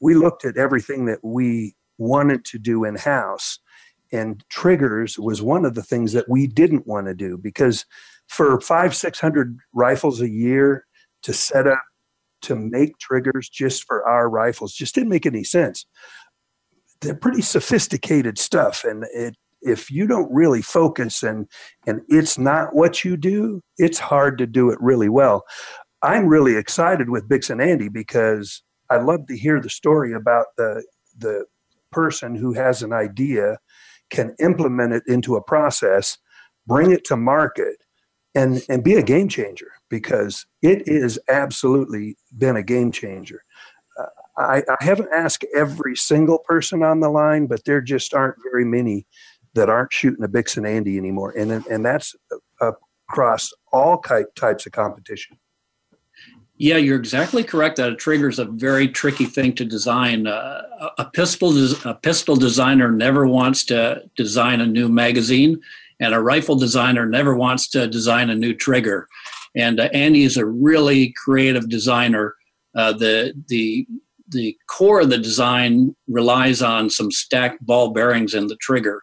we 0.00 0.14
looked 0.14 0.44
at 0.44 0.56
everything 0.56 1.04
that 1.06 1.20
we 1.22 1.76
wanted 1.98 2.44
to 2.46 2.58
do 2.58 2.82
in 2.84 2.96
house, 2.96 3.60
and 4.10 4.44
triggers 4.48 5.18
was 5.18 5.40
one 5.40 5.64
of 5.64 5.74
the 5.74 5.84
things 5.84 6.12
that 6.14 6.28
we 6.28 6.48
didn't 6.48 6.86
want 6.86 7.06
to 7.06 7.14
do 7.14 7.38
because 7.38 7.84
for 8.28 8.60
five 8.60 8.94
six 8.96 9.20
hundred 9.20 9.56
rifles 9.72 10.20
a 10.20 10.28
year 10.28 10.86
to 11.22 11.32
set 11.32 11.68
up 11.68 11.82
to 12.42 12.56
make 12.56 12.98
triggers 12.98 13.48
just 13.48 13.84
for 13.84 14.06
our 14.06 14.28
rifles 14.28 14.74
just 14.74 14.94
didn't 14.96 15.10
make 15.10 15.26
any 15.26 15.44
sense. 15.44 15.86
They're 17.00 17.14
pretty 17.14 17.42
sophisticated 17.42 18.36
stuff, 18.38 18.82
and 18.82 19.04
it 19.14 19.36
if 19.64 19.90
you 19.90 20.06
don't 20.06 20.32
really 20.32 20.62
focus 20.62 21.22
and 21.22 21.48
and 21.86 22.02
it's 22.08 22.38
not 22.38 22.74
what 22.74 23.04
you 23.04 23.16
do, 23.16 23.62
it's 23.78 23.98
hard 23.98 24.38
to 24.38 24.46
do 24.46 24.70
it 24.70 24.78
really 24.80 25.08
well. 25.08 25.44
I'm 26.02 26.26
really 26.26 26.56
excited 26.56 27.08
with 27.08 27.28
Bix 27.28 27.48
and 27.50 27.62
Andy 27.62 27.88
because 27.88 28.62
I 28.90 28.98
love 28.98 29.26
to 29.28 29.36
hear 29.36 29.60
the 29.60 29.70
story 29.70 30.12
about 30.12 30.46
the 30.56 30.84
the 31.16 31.44
person 31.90 32.34
who 32.34 32.52
has 32.52 32.82
an 32.82 32.92
idea 32.92 33.58
can 34.10 34.34
implement 34.38 34.92
it 34.92 35.02
into 35.06 35.36
a 35.36 35.42
process, 35.42 36.18
bring 36.66 36.90
it 36.90 37.04
to 37.06 37.16
market, 37.16 37.76
and 38.34 38.62
and 38.68 38.84
be 38.84 38.94
a 38.94 39.02
game 39.02 39.28
changer 39.28 39.72
because 39.88 40.44
it 40.62 40.86
is 40.86 41.18
absolutely 41.28 42.16
been 42.36 42.56
a 42.56 42.62
game 42.62 42.92
changer. 42.92 43.42
Uh, 43.98 44.06
I, 44.36 44.62
I 44.68 44.84
haven't 44.84 45.12
asked 45.12 45.46
every 45.54 45.96
single 45.96 46.38
person 46.38 46.82
on 46.82 47.00
the 47.00 47.08
line, 47.08 47.46
but 47.46 47.64
there 47.64 47.80
just 47.80 48.12
aren't 48.12 48.36
very 48.50 48.64
many 48.64 49.06
that 49.54 49.68
aren't 49.68 49.92
shooting 49.92 50.24
a 50.24 50.28
Bix 50.28 50.56
and 50.56 50.66
Andy 50.66 50.98
anymore, 50.98 51.32
and 51.36 51.50
and 51.66 51.84
that's 51.84 52.14
across 52.60 53.52
all 53.72 53.98
types 53.98 54.66
of 54.66 54.72
competition. 54.72 55.38
Yeah, 56.56 56.76
you're 56.76 56.98
exactly 56.98 57.42
correct 57.42 57.76
that 57.76 57.90
a 57.90 57.96
trigger 57.96 58.28
is 58.28 58.38
a 58.38 58.44
very 58.44 58.86
tricky 58.86 59.24
thing 59.24 59.54
to 59.54 59.64
design. 59.64 60.28
Uh, 60.28 60.62
a 60.98 61.04
pistol 61.04 61.52
a 61.84 61.94
pistol 61.94 62.36
designer 62.36 62.92
never 62.92 63.26
wants 63.26 63.64
to 63.66 64.02
design 64.16 64.60
a 64.60 64.66
new 64.66 64.88
magazine, 64.88 65.60
and 65.98 66.14
a 66.14 66.20
rifle 66.20 66.54
designer 66.54 67.06
never 67.06 67.34
wants 67.34 67.68
to 67.70 67.88
design 67.88 68.30
a 68.30 68.36
new 68.36 68.54
trigger. 68.54 69.08
And 69.56 69.80
uh, 69.80 69.88
Andy 69.92 70.22
is 70.22 70.36
a 70.36 70.46
really 70.46 71.12
creative 71.24 71.68
designer. 71.68 72.34
Uh, 72.76 72.92
the 72.92 73.34
the 73.48 73.86
the 74.28 74.56
core 74.68 75.00
of 75.00 75.10
the 75.10 75.18
design 75.18 75.94
relies 76.08 76.62
on 76.62 76.88
some 76.88 77.10
stacked 77.10 77.64
ball 77.66 77.90
bearings 77.90 78.32
in 78.32 78.46
the 78.46 78.56
trigger 78.56 79.02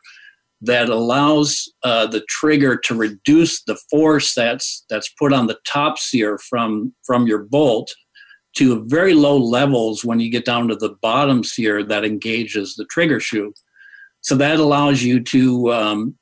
that 0.61 0.89
allows 0.89 1.71
uh, 1.83 2.05
the 2.05 2.23
trigger 2.29 2.77
to 2.77 2.95
reduce 2.95 3.63
the 3.63 3.77
force 3.89 4.33
that's 4.33 4.85
that's 4.89 5.11
put 5.17 5.33
on 5.33 5.47
the 5.47 5.57
top 5.65 5.97
sear 5.97 6.37
from 6.49 6.93
from 7.05 7.27
your 7.27 7.43
bolt 7.43 7.91
to 8.55 8.83
very 8.87 9.13
low 9.13 9.37
levels 9.37 10.03
when 10.03 10.19
you 10.19 10.29
get 10.29 10.45
down 10.45 10.67
to 10.67 10.75
the 10.75 10.95
bottom 11.01 11.43
sear 11.43 11.83
that 11.83 12.03
engages 12.03 12.75
the 12.75 12.85
trigger 12.85 13.19
shoe. 13.19 13.53
So 14.21 14.35
that 14.35 14.59
allows 14.59 15.01
you 15.01 15.23
to 15.23 15.71
um, 15.73 16.15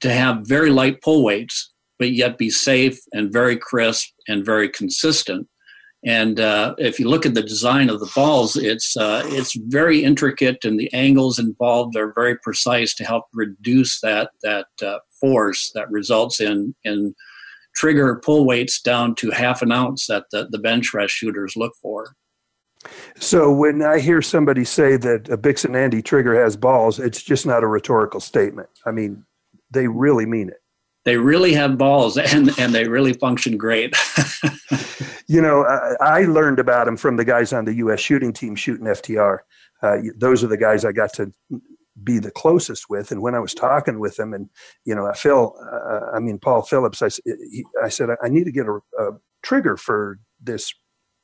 to 0.00 0.12
have 0.12 0.46
very 0.46 0.70
light 0.70 1.00
pull 1.00 1.24
weights, 1.24 1.72
but 1.98 2.12
yet 2.12 2.38
be 2.38 2.50
safe 2.50 2.98
and 3.12 3.32
very 3.32 3.56
crisp 3.56 4.08
and 4.28 4.44
very 4.44 4.68
consistent. 4.68 5.48
And 6.04 6.38
uh, 6.38 6.74
if 6.78 7.00
you 7.00 7.08
look 7.08 7.26
at 7.26 7.34
the 7.34 7.42
design 7.42 7.90
of 7.90 7.98
the 7.98 8.10
balls, 8.14 8.56
it's 8.56 8.96
uh, 8.96 9.22
it's 9.26 9.56
very 9.56 10.04
intricate, 10.04 10.64
and 10.64 10.78
the 10.78 10.92
angles 10.92 11.40
involved 11.40 11.96
are 11.96 12.12
very 12.14 12.36
precise 12.38 12.94
to 12.96 13.04
help 13.04 13.24
reduce 13.32 14.00
that 14.00 14.30
that 14.42 14.68
uh, 14.80 14.98
force 15.20 15.72
that 15.74 15.90
results 15.90 16.40
in 16.40 16.74
in 16.84 17.14
trigger 17.74 18.20
pull 18.24 18.46
weights 18.46 18.80
down 18.80 19.14
to 19.16 19.30
half 19.30 19.62
an 19.62 19.72
ounce 19.72 20.06
that 20.06 20.24
the, 20.30 20.48
the 20.50 20.58
bench 20.58 20.94
rest 20.94 21.14
shooters 21.14 21.54
look 21.56 21.72
for. 21.80 22.14
So 23.16 23.52
when 23.52 23.82
I 23.82 23.98
hear 23.98 24.22
somebody 24.22 24.64
say 24.64 24.96
that 24.96 25.28
a 25.28 25.36
Bix'n 25.36 25.76
Andy 25.76 26.00
trigger 26.00 26.40
has 26.40 26.56
balls, 26.56 26.98
it's 26.98 27.22
just 27.22 27.44
not 27.44 27.64
a 27.64 27.66
rhetorical 27.66 28.20
statement. 28.20 28.68
I 28.86 28.92
mean, 28.92 29.24
they 29.70 29.88
really 29.88 30.26
mean 30.26 30.48
it. 30.48 30.60
They 31.04 31.16
really 31.16 31.54
have 31.54 31.78
balls 31.78 32.16
and, 32.18 32.50
and 32.58 32.74
they 32.74 32.88
really 32.88 33.12
function 33.12 33.56
great. 33.56 33.94
you 35.26 35.40
know, 35.40 35.64
I, 35.64 36.20
I, 36.20 36.20
learned 36.22 36.58
about 36.58 36.86
them 36.86 36.96
from 36.96 37.16
the 37.16 37.24
guys 37.24 37.52
on 37.52 37.64
the 37.64 37.74
U.S. 37.74 38.00
shooting 38.00 38.32
team 38.32 38.54
shooting 38.54 38.86
FTR. 38.86 39.38
Uh, 39.82 39.98
those 40.16 40.42
are 40.42 40.48
the 40.48 40.56
guys 40.56 40.84
I 40.84 40.92
got 40.92 41.12
to 41.14 41.32
be 42.02 42.18
the 42.18 42.30
closest 42.30 42.88
with. 42.88 43.10
And 43.10 43.22
when 43.22 43.34
I 43.34 43.38
was 43.38 43.54
talking 43.54 43.98
with 43.98 44.16
them, 44.16 44.32
and 44.32 44.48
you 44.84 44.94
know, 44.94 45.10
Phil, 45.14 45.54
uh, 45.60 46.16
I 46.16 46.20
mean 46.20 46.38
Paul 46.38 46.62
Phillips, 46.62 47.02
I, 47.02 47.08
he, 47.24 47.64
I 47.82 47.88
said 47.88 48.10
I 48.22 48.28
need 48.28 48.44
to 48.44 48.52
get 48.52 48.66
a, 48.66 48.78
a 48.98 49.12
trigger 49.42 49.76
for 49.76 50.18
this 50.40 50.72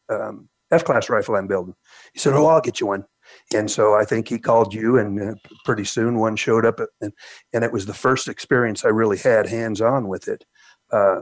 um, 0.09 0.49
F 0.71 0.85
class 0.85 1.09
rifle 1.09 1.37
I'm 1.37 1.47
building. 1.47 1.75
He 2.13 2.19
said, 2.19 2.35
"Oh, 2.35 2.47
I'll 2.47 2.61
get 2.61 2.81
you 2.81 2.87
one." 2.89 3.05
And 3.55 3.71
so 3.71 3.95
I 3.95 4.05
think 4.05 4.29
he 4.29 4.39
called 4.39 4.75
you, 4.75 4.99
and 4.99 5.21
uh, 5.21 5.35
pretty 5.65 5.85
soon 5.85 6.19
one 6.19 6.37
showed 6.37 6.65
up, 6.65 6.81
and, 7.01 7.13
and 7.53 7.65
it 7.65 7.73
was 7.73 7.87
the 7.87 7.95
first 7.95 8.29
experience 8.29 8.85
I 8.85 8.89
really 8.89 9.19
had 9.19 9.47
hands 9.47 9.81
on 9.81 10.09
with 10.09 10.29
it. 10.29 10.45
Uh, 10.93 11.21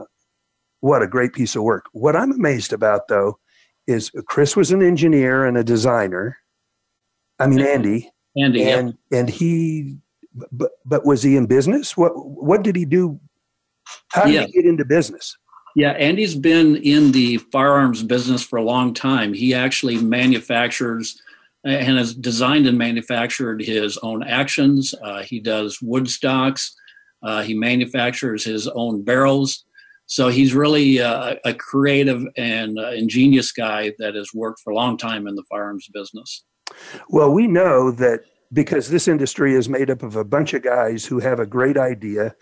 what 0.79 1.01
a 1.01 1.07
great 1.07 1.33
piece 1.33 1.55
of 1.55 1.63
work. 1.63 1.85
What 1.93 2.15
I'm 2.15 2.31
amazed 2.31 2.73
about, 2.73 3.07
though, 3.07 3.39
is 3.87 4.11
Chris 4.27 4.55
was 4.55 4.71
an 4.71 4.81
engineer 4.81 5.45
and 5.45 5.57
a 5.57 5.63
designer. 5.63 6.37
I 7.39 7.47
mean, 7.47 7.61
Andy. 7.61 8.11
Andy, 8.35 8.63
and 8.63 8.87
yep. 8.87 9.19
and 9.19 9.29
he, 9.29 9.97
but 10.51 10.71
but 10.85 11.05
was 11.05 11.21
he 11.21 11.35
in 11.35 11.45
business? 11.45 11.95
What 11.95 12.13
what 12.15 12.63
did 12.63 12.75
he 12.75 12.85
do? 12.85 13.19
How 14.11 14.23
did 14.25 14.33
yeah. 14.33 14.45
he 14.45 14.51
get 14.53 14.65
into 14.65 14.85
business? 14.85 15.37
Yeah, 15.75 15.91
Andy's 15.91 16.35
been 16.35 16.75
in 16.77 17.11
the 17.11 17.37
firearms 17.51 18.03
business 18.03 18.43
for 18.43 18.57
a 18.57 18.63
long 18.63 18.93
time. 18.93 19.33
He 19.33 19.53
actually 19.53 19.97
manufactures 19.97 21.19
and 21.63 21.97
has 21.97 22.13
designed 22.13 22.67
and 22.67 22.77
manufactured 22.77 23.61
his 23.61 23.97
own 23.99 24.23
actions. 24.23 24.93
Uh, 25.01 25.23
he 25.23 25.39
does 25.39 25.79
wood 25.81 26.09
stocks. 26.09 26.75
Uh, 27.21 27.41
he 27.41 27.53
manufactures 27.53 28.43
his 28.43 28.67
own 28.67 29.03
barrels. 29.03 29.65
So 30.05 30.27
he's 30.27 30.53
really 30.53 30.99
uh, 30.99 31.35
a 31.45 31.53
creative 31.53 32.23
and 32.35 32.77
uh, 32.77 32.91
ingenious 32.91 33.51
guy 33.53 33.93
that 33.99 34.15
has 34.15 34.33
worked 34.33 34.59
for 34.61 34.71
a 34.71 34.75
long 34.75 34.97
time 34.97 35.27
in 35.27 35.35
the 35.35 35.43
firearms 35.49 35.87
business. 35.93 36.43
Well, 37.09 37.31
we 37.31 37.47
know 37.47 37.91
that 37.91 38.21
because 38.51 38.89
this 38.89 39.07
industry 39.07 39.55
is 39.55 39.67
made 39.67 39.89
up 39.89 40.03
of 40.03 40.15
a 40.15 40.23
bunch 40.23 40.53
of 40.53 40.61
guys 40.61 41.05
who 41.05 41.19
have 41.19 41.39
a 41.39 41.45
great 41.45 41.77
idea. 41.77 42.35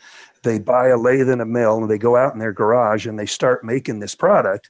They 0.44 0.60
buy 0.60 0.88
a 0.88 0.98
lathe 0.98 1.30
and 1.30 1.42
a 1.42 1.46
mill 1.46 1.78
and 1.78 1.90
they 1.90 1.98
go 1.98 2.18
out 2.18 2.34
in 2.34 2.40
their 2.40 2.52
garage 2.52 3.06
and 3.06 3.18
they 3.18 3.26
start 3.26 3.64
making 3.64 4.00
this 4.00 4.16
product. 4.16 4.70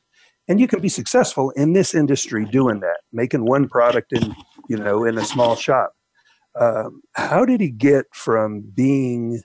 And 0.52 0.60
you 0.60 0.68
can 0.68 0.82
be 0.82 0.90
successful 0.90 1.52
in 1.52 1.72
this 1.72 1.96
industry 1.96 2.44
doing 2.44 2.82
that, 2.82 2.98
making 3.14 3.46
one 3.46 3.70
product 3.70 4.12
in, 4.12 4.36
you 4.68 4.76
know, 4.76 5.06
in 5.06 5.18
a 5.18 5.24
small 5.24 5.56
shop. 5.56 5.94
Um, 6.60 7.02
how 7.14 7.46
did 7.46 7.62
he 7.62 7.70
get 7.70 8.08
from 8.12 8.70
being 8.76 9.42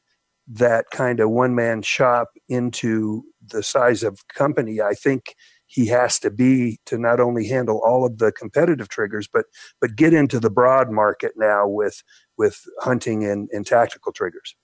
that 0.49 0.87
kind 0.91 1.21
of 1.21 1.31
one 1.31 1.55
man 1.55 1.83
shop 1.83 2.31
into 2.49 3.23
the 3.53 3.63
size 3.63 4.03
of 4.03 4.27
company? 4.35 4.81
I 4.81 4.95
think 4.95 5.37
he 5.67 5.87
has 5.87 6.19
to 6.19 6.31
be 6.33 6.81
to 6.87 6.99
not 6.99 7.21
only 7.21 7.47
handle 7.47 7.81
all 7.87 8.05
of 8.05 8.19
the 8.19 8.33
competitive 8.33 8.89
triggers, 8.89 9.29
but 9.33 9.45
but 9.81 9.95
get 9.95 10.13
into 10.13 10.41
the 10.41 10.51
broad 10.51 10.91
market 10.91 11.35
now 11.37 11.69
with 11.69 12.03
with 12.37 12.65
hunting 12.81 13.25
and, 13.25 13.49
and 13.53 13.65
tactical 13.65 14.11
triggers. 14.11 14.57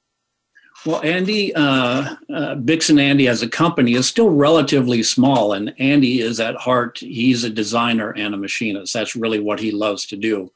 Well, 0.85 1.01
Andy, 1.05 1.55
uh, 1.55 2.17
uh, 2.35 2.57
Andy 2.99 3.29
as 3.29 3.43
a 3.43 3.49
company 3.49 3.95
is 3.95 4.09
still 4.09 4.31
relatively 4.31 5.05
small, 5.05 5.53
and 5.53 5.73
Andy 5.79 6.21
is 6.21 6.41
at 6.41 6.57
heart, 6.57 6.99
he's 6.99 7.45
a 7.45 7.51
designer 7.51 8.11
and 8.11 8.35
a 8.35 8.37
machinist. 8.37 8.93
That's 8.93 9.15
really 9.15 9.39
what 9.39 9.61
he 9.61 9.71
loves 9.71 10.07
to 10.07 10.17
do. 10.17 10.51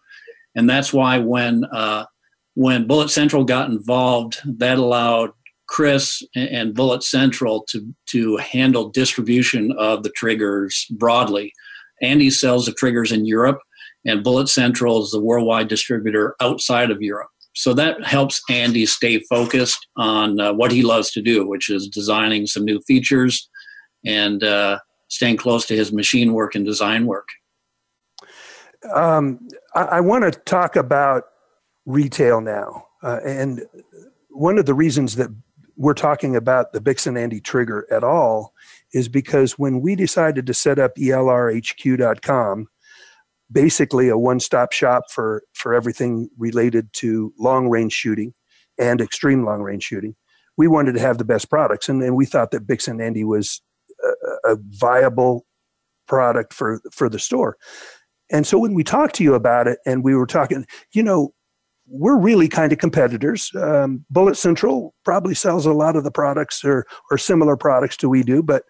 And 0.56 0.68
that's 0.68 0.92
why 0.92 1.18
when, 1.18 1.64
uh, 1.66 2.06
when 2.54 2.88
Bullet 2.88 3.10
Central 3.10 3.44
got 3.44 3.70
involved, 3.70 4.40
that 4.58 4.78
allowed 4.78 5.30
Chris 5.68 6.22
and 6.34 6.74
Bullet 6.74 7.02
Central 7.02 7.62
to 7.68 7.94
to 8.06 8.36
handle 8.38 8.88
distribution 8.88 9.72
of 9.72 10.02
the 10.02 10.10
triggers 10.10 10.86
broadly. 10.90 11.52
Andy 12.02 12.30
sells 12.30 12.66
the 12.66 12.72
triggers 12.72 13.12
in 13.12 13.26
Europe, 13.26 13.60
and 14.04 14.22
Bullet 14.22 14.48
Central 14.48 15.02
is 15.02 15.10
the 15.10 15.20
worldwide 15.20 15.68
distributor 15.68 16.36
outside 16.40 16.90
of 16.90 17.02
Europe. 17.02 17.30
So 17.56 17.72
that 17.72 18.04
helps 18.04 18.42
Andy 18.50 18.84
stay 18.84 19.18
focused 19.20 19.86
on 19.96 20.38
uh, 20.38 20.52
what 20.52 20.70
he 20.70 20.82
loves 20.82 21.10
to 21.12 21.22
do, 21.22 21.48
which 21.48 21.70
is 21.70 21.88
designing 21.88 22.46
some 22.46 22.66
new 22.66 22.82
features 22.82 23.48
and 24.04 24.44
uh, 24.44 24.78
staying 25.08 25.38
close 25.38 25.64
to 25.66 25.74
his 25.74 25.90
machine 25.90 26.34
work 26.34 26.54
and 26.54 26.66
design 26.66 27.06
work. 27.06 27.28
Um, 28.94 29.48
I, 29.74 29.82
I 29.82 30.00
want 30.00 30.30
to 30.30 30.38
talk 30.40 30.76
about 30.76 31.24
retail 31.86 32.42
now, 32.42 32.88
uh, 33.02 33.20
and 33.24 33.62
one 34.28 34.58
of 34.58 34.66
the 34.66 34.74
reasons 34.74 35.16
that 35.16 35.30
we're 35.76 35.94
talking 35.94 36.36
about 36.36 36.74
the 36.74 36.80
Bix'n 36.80 37.18
Andy 37.18 37.40
trigger 37.40 37.86
at 37.90 38.04
all 38.04 38.52
is 38.92 39.08
because 39.08 39.58
when 39.58 39.80
we 39.80 39.96
decided 39.96 40.46
to 40.46 40.54
set 40.54 40.78
up 40.78 40.94
elrhq.com, 40.96 42.68
basically 43.50 44.08
a 44.08 44.18
one-stop 44.18 44.72
shop 44.72 45.04
for 45.10 45.42
for 45.54 45.74
everything 45.74 46.28
related 46.38 46.92
to 46.94 47.32
long 47.38 47.68
range 47.68 47.92
shooting 47.92 48.32
and 48.78 49.00
extreme 49.00 49.44
long 49.44 49.62
range 49.62 49.84
shooting, 49.84 50.14
we 50.56 50.68
wanted 50.68 50.92
to 50.94 51.00
have 51.00 51.18
the 51.18 51.24
best 51.24 51.48
products, 51.50 51.88
and, 51.88 52.02
and 52.02 52.16
we 52.16 52.26
thought 52.26 52.50
that 52.50 52.66
Bix'n 52.66 53.00
Andy 53.00 53.24
was 53.24 53.62
a, 54.04 54.52
a 54.52 54.56
viable 54.70 55.46
product 56.06 56.52
for 56.52 56.80
for 56.92 57.08
the 57.08 57.18
store. 57.18 57.56
And 58.30 58.46
so 58.46 58.58
when 58.58 58.74
we 58.74 58.82
talked 58.82 59.14
to 59.16 59.24
you 59.24 59.34
about 59.34 59.68
it, 59.68 59.78
and 59.86 60.02
we 60.02 60.14
were 60.14 60.26
talking, 60.26 60.66
you 60.92 61.02
know, 61.02 61.32
we're 61.88 62.18
really 62.18 62.48
kind 62.48 62.72
of 62.72 62.78
competitors. 62.78 63.50
Um, 63.54 64.04
Bullet 64.10 64.36
Central 64.36 64.94
probably 65.04 65.34
sells 65.34 65.66
a 65.66 65.72
lot 65.72 65.96
of 65.96 66.04
the 66.04 66.10
products 66.10 66.64
or 66.64 66.84
or 67.10 67.18
similar 67.18 67.56
products 67.56 67.96
to 67.98 68.08
we 68.08 68.22
do, 68.22 68.42
but 68.42 68.64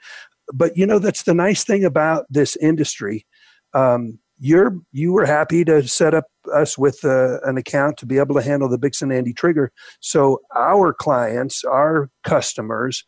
but 0.53 0.77
you 0.77 0.87
know 0.87 0.99
that's 0.99 1.23
the 1.23 1.35
nice 1.35 1.65
thing 1.65 1.85
about 1.85 2.27
this 2.29 2.57
industry. 2.57 3.27
Um, 3.75 4.19
you're 4.39 4.77
you 4.93 5.13
were 5.13 5.27
happy 5.27 5.65
to 5.65 5.87
set 5.87 6.15
up 6.15 6.25
us 6.53 6.77
with 6.77 7.05
uh, 7.05 7.41
an 7.43 7.57
account 7.57 7.97
to 7.99 8.07
be 8.07 8.19
able 8.19 8.35
to 8.35 8.43
handle 8.43 8.69
the 8.69 8.79
Bix'n 8.79 9.13
Andy 9.13 9.33
trigger, 9.33 9.73
so 10.01 10.41
our 10.55 10.93
clients, 10.93 11.65
our 11.65 12.11
customers, 12.25 13.05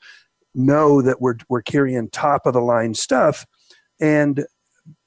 know 0.54 1.02
that 1.02 1.20
we're 1.20 1.36
we're 1.48 1.62
carrying 1.62 2.08
top 2.10 2.46
of 2.46 2.54
the 2.54 2.60
line 2.60 2.94
stuff, 2.94 3.46
and 4.00 4.44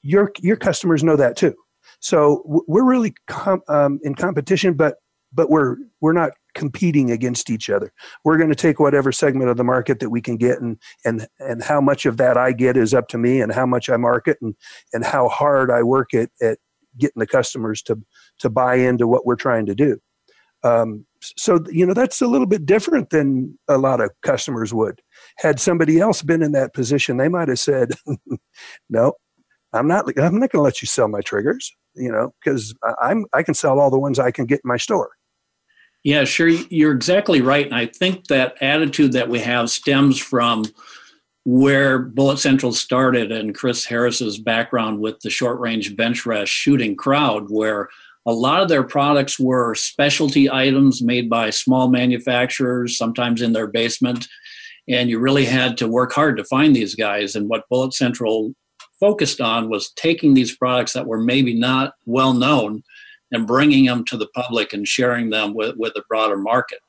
your 0.02 0.32
your 0.40 0.58
customers 0.58 1.04
know 1.04 1.16
that 1.16 1.36
too. 1.36 1.56
So 2.00 2.42
we're 2.46 2.86
really 2.86 3.14
com- 3.28 3.64
um, 3.68 4.00
in 4.04 4.16
competition, 4.16 4.74
but 4.74 4.96
but 5.34 5.50
we're 5.50 5.78
we're 6.02 6.14
not 6.14 6.32
competing 6.54 7.12
against 7.12 7.50
each 7.50 7.70
other. 7.70 7.94
We're 8.24 8.38
going 8.38 8.50
to 8.50 8.56
take 8.56 8.80
whatever 8.80 9.12
segment 9.12 9.50
of 9.50 9.58
the 9.58 9.64
market 9.64 10.00
that 10.00 10.10
we 10.10 10.22
can 10.22 10.38
get, 10.38 10.60
and 10.62 10.78
and 11.06 11.28
and 11.40 11.64
how 11.64 11.82
much 11.82 12.06
of 12.06 12.18
that 12.18 12.38
I 12.38 12.52
get 12.52 12.78
is 12.78 12.94
up 12.94 13.08
to 13.10 13.18
me, 13.18 13.42
and 13.42 13.52
how 13.52 13.66
much 13.66 13.90
I 13.90 13.98
market, 13.98 14.38
and 14.42 14.56
and 14.94 15.06
how 15.06 15.30
hard 15.30 15.72
I 15.72 15.84
work 15.84 16.14
at 16.14 16.30
at 16.42 16.60
getting 16.98 17.20
the 17.20 17.28
customers 17.28 17.82
to 17.84 18.00
to 18.40 18.50
buy 18.50 18.76
into 18.76 19.08
what 19.08 19.26
we're 19.26 19.36
trying 19.36 19.66
to 19.68 19.76
do. 19.76 19.98
Um, 20.64 21.06
so 21.22 21.60
you 21.70 21.86
know 21.86 21.94
that's 21.94 22.22
a 22.22 22.28
little 22.28 22.48
bit 22.48 22.66
different 22.66 23.10
than 23.10 23.58
a 23.68 23.78
lot 23.78 24.02
of 24.02 24.12
customers 24.22 24.74
would. 24.74 25.02
Had 25.38 25.60
somebody 25.60 26.00
else 26.00 26.22
been 26.22 26.42
in 26.42 26.52
that 26.54 26.74
position, 26.74 27.18
they 27.18 27.30
might 27.30 27.50
have 27.50 27.60
said, 27.60 27.92
"No, 28.90 29.14
I'm 29.74 29.88
not. 29.88 30.06
I'm 30.18 30.40
not 30.40 30.52
going 30.52 30.60
to 30.60 30.62
let 30.62 30.82
you 30.82 30.88
sell 30.88 31.08
my 31.08 31.22
triggers 31.22 31.72
you 31.96 32.12
know, 32.12 32.34
because 32.44 32.74
I'm 33.02 33.26
I 33.34 33.44
can 33.44 33.54
sell 33.54 33.80
all 33.80 33.90
the 33.90 34.00
ones 34.00 34.20
I 34.20 34.32
can 34.32 34.46
get 34.46 34.62
in 34.64 34.68
my 34.68 34.78
store. 34.78 35.12
Yeah, 36.04 36.24
sure. 36.24 36.48
You're 36.48 36.94
exactly 36.94 37.42
right, 37.42 37.66
and 37.66 37.76
I 37.76 37.86
think 37.86 38.28
that 38.28 38.56
attitude 38.62 39.12
that 39.14 39.30
we 39.30 39.40
have 39.40 39.70
stems 39.70 40.18
from 40.18 40.66
where 41.44 42.00
Bullet 42.00 42.38
Central 42.38 42.72
started 42.72 43.32
and 43.32 43.56
Chris 43.56 43.86
Harris's 43.86 44.38
background 44.40 45.00
with 45.00 45.20
the 45.22 45.30
short 45.30 45.60
range 45.60 45.96
bench 45.96 46.26
rest 46.26 46.52
shooting 46.52 46.96
crowd, 46.96 47.48
where 47.50 47.90
a 48.28 48.34
lot 48.34 48.62
of 48.62 48.70
their 48.70 48.84
products 48.84 49.40
were 49.40 49.74
specialty 49.74 50.50
items 50.50 51.02
made 51.02 51.30
by 51.30 51.50
small 51.50 51.88
manufacturers, 51.88 52.98
sometimes 52.98 53.42
in 53.42 53.54
their 53.54 53.68
basement. 53.68 54.28
And 54.88 55.10
you 55.10 55.20
really 55.20 55.46
had 55.46 55.78
to 55.78 55.88
work 55.88 56.14
hard 56.14 56.38
to 56.38 56.44
find 56.44 56.76
these 56.76 56.96
guys. 56.96 57.36
And 57.36 57.50
what 57.50 57.68
Bullet 57.70 57.94
Central 57.94 58.54
focused 59.00 59.42
on 59.42 59.70
was 59.70 59.92
taking 59.94 60.34
these 60.34 60.56
products 60.56 60.94
that 60.94 61.08
were 61.08 61.20
maybe 61.20 61.58
not 61.58 61.94
well 62.06 62.34
known 62.34 62.84
and 63.32 63.48
bringing 63.48 63.86
them 63.86 64.04
to 64.06 64.18
the 64.18 64.28
public 64.36 64.74
and 64.74 64.88
sharing 64.88 65.30
them 65.30 65.54
with, 65.54 65.76
with 65.78 65.94
a 65.96 66.04
broader 66.08 66.38
market. 66.38 66.80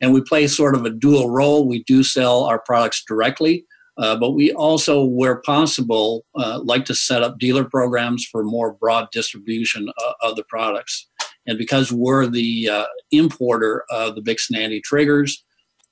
And 0.00 0.12
we 0.12 0.20
play 0.20 0.46
sort 0.46 0.74
of 0.74 0.84
a 0.84 0.90
dual 0.90 1.30
role. 1.30 1.66
We 1.66 1.84
do 1.84 2.02
sell 2.02 2.44
our 2.44 2.58
products 2.58 3.04
directly, 3.06 3.64
uh, 3.96 4.16
but 4.16 4.32
we 4.32 4.52
also, 4.52 5.04
where 5.04 5.40
possible, 5.42 6.24
uh, 6.36 6.60
like 6.64 6.84
to 6.86 6.94
set 6.94 7.22
up 7.22 7.38
dealer 7.38 7.64
programs 7.64 8.24
for 8.24 8.42
more 8.42 8.72
broad 8.74 9.08
distribution 9.12 9.88
uh, 10.04 10.12
of 10.20 10.36
the 10.36 10.44
products. 10.44 11.08
And 11.46 11.58
because 11.58 11.92
we're 11.92 12.26
the 12.26 12.68
uh, 12.68 12.86
importer 13.12 13.84
of 13.90 14.14
the 14.14 14.22
Bix'n 14.22 14.56
Andy 14.56 14.80
triggers, 14.80 15.44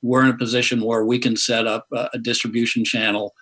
we're 0.03 0.25
in 0.25 0.31
a 0.31 0.37
position 0.37 0.83
where 0.83 1.05
we 1.05 1.19
can 1.19 1.37
set 1.37 1.67
up 1.67 1.87
a 1.93 2.19
distribution 2.19 2.85
channel 2.85 3.35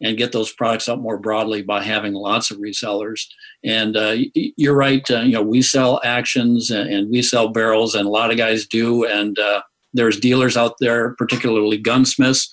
and 0.00 0.16
get 0.16 0.32
those 0.32 0.52
products 0.52 0.88
out 0.88 1.00
more 1.00 1.18
broadly 1.18 1.62
by 1.62 1.82
having 1.82 2.14
lots 2.14 2.50
of 2.50 2.58
resellers. 2.58 3.26
And 3.64 3.96
uh, 3.96 4.16
you're 4.34 4.76
right. 4.76 5.08
Uh, 5.10 5.20
you 5.20 5.32
know, 5.32 5.42
we 5.42 5.62
sell 5.62 6.00
actions 6.04 6.70
and 6.70 7.10
we 7.10 7.22
sell 7.22 7.48
barrels, 7.48 7.94
and 7.94 8.06
a 8.06 8.10
lot 8.10 8.30
of 8.30 8.36
guys 8.36 8.66
do. 8.66 9.04
And 9.04 9.38
uh, 9.38 9.62
there's 9.92 10.20
dealers 10.20 10.56
out 10.56 10.74
there, 10.80 11.14
particularly 11.16 11.78
gunsmiths, 11.78 12.52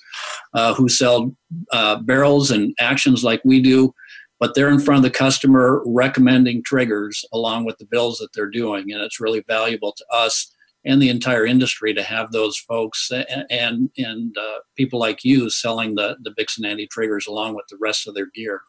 uh, 0.54 0.74
who 0.74 0.88
sell 0.88 1.34
uh, 1.72 1.96
barrels 1.96 2.50
and 2.50 2.74
actions 2.80 3.22
like 3.22 3.42
we 3.44 3.60
do, 3.60 3.94
but 4.40 4.54
they're 4.54 4.70
in 4.70 4.80
front 4.80 4.98
of 4.98 5.02
the 5.04 5.16
customer 5.16 5.82
recommending 5.86 6.62
triggers 6.62 7.24
along 7.32 7.64
with 7.64 7.78
the 7.78 7.86
bills 7.86 8.18
that 8.18 8.32
they're 8.34 8.50
doing, 8.50 8.90
and 8.90 9.02
it's 9.02 9.20
really 9.20 9.44
valuable 9.46 9.92
to 9.92 10.04
us 10.12 10.52
and 10.86 11.02
the 11.02 11.08
entire 11.08 11.44
industry 11.44 11.92
to 11.92 12.02
have 12.02 12.32
those 12.32 12.56
folks 12.56 13.10
and 13.10 13.44
and, 13.50 13.90
and 13.98 14.36
uh, 14.38 14.58
people 14.76 14.98
like 14.98 15.24
you 15.24 15.50
selling 15.50 15.94
the 15.94 16.16
the 16.22 16.30
Bix 16.30 16.56
and 16.56 16.66
Andy 16.66 16.86
triggers 16.86 17.26
along 17.26 17.54
with 17.54 17.66
the 17.68 17.78
rest 17.80 18.06
of 18.06 18.14
their 18.14 18.28
gear 18.34 18.62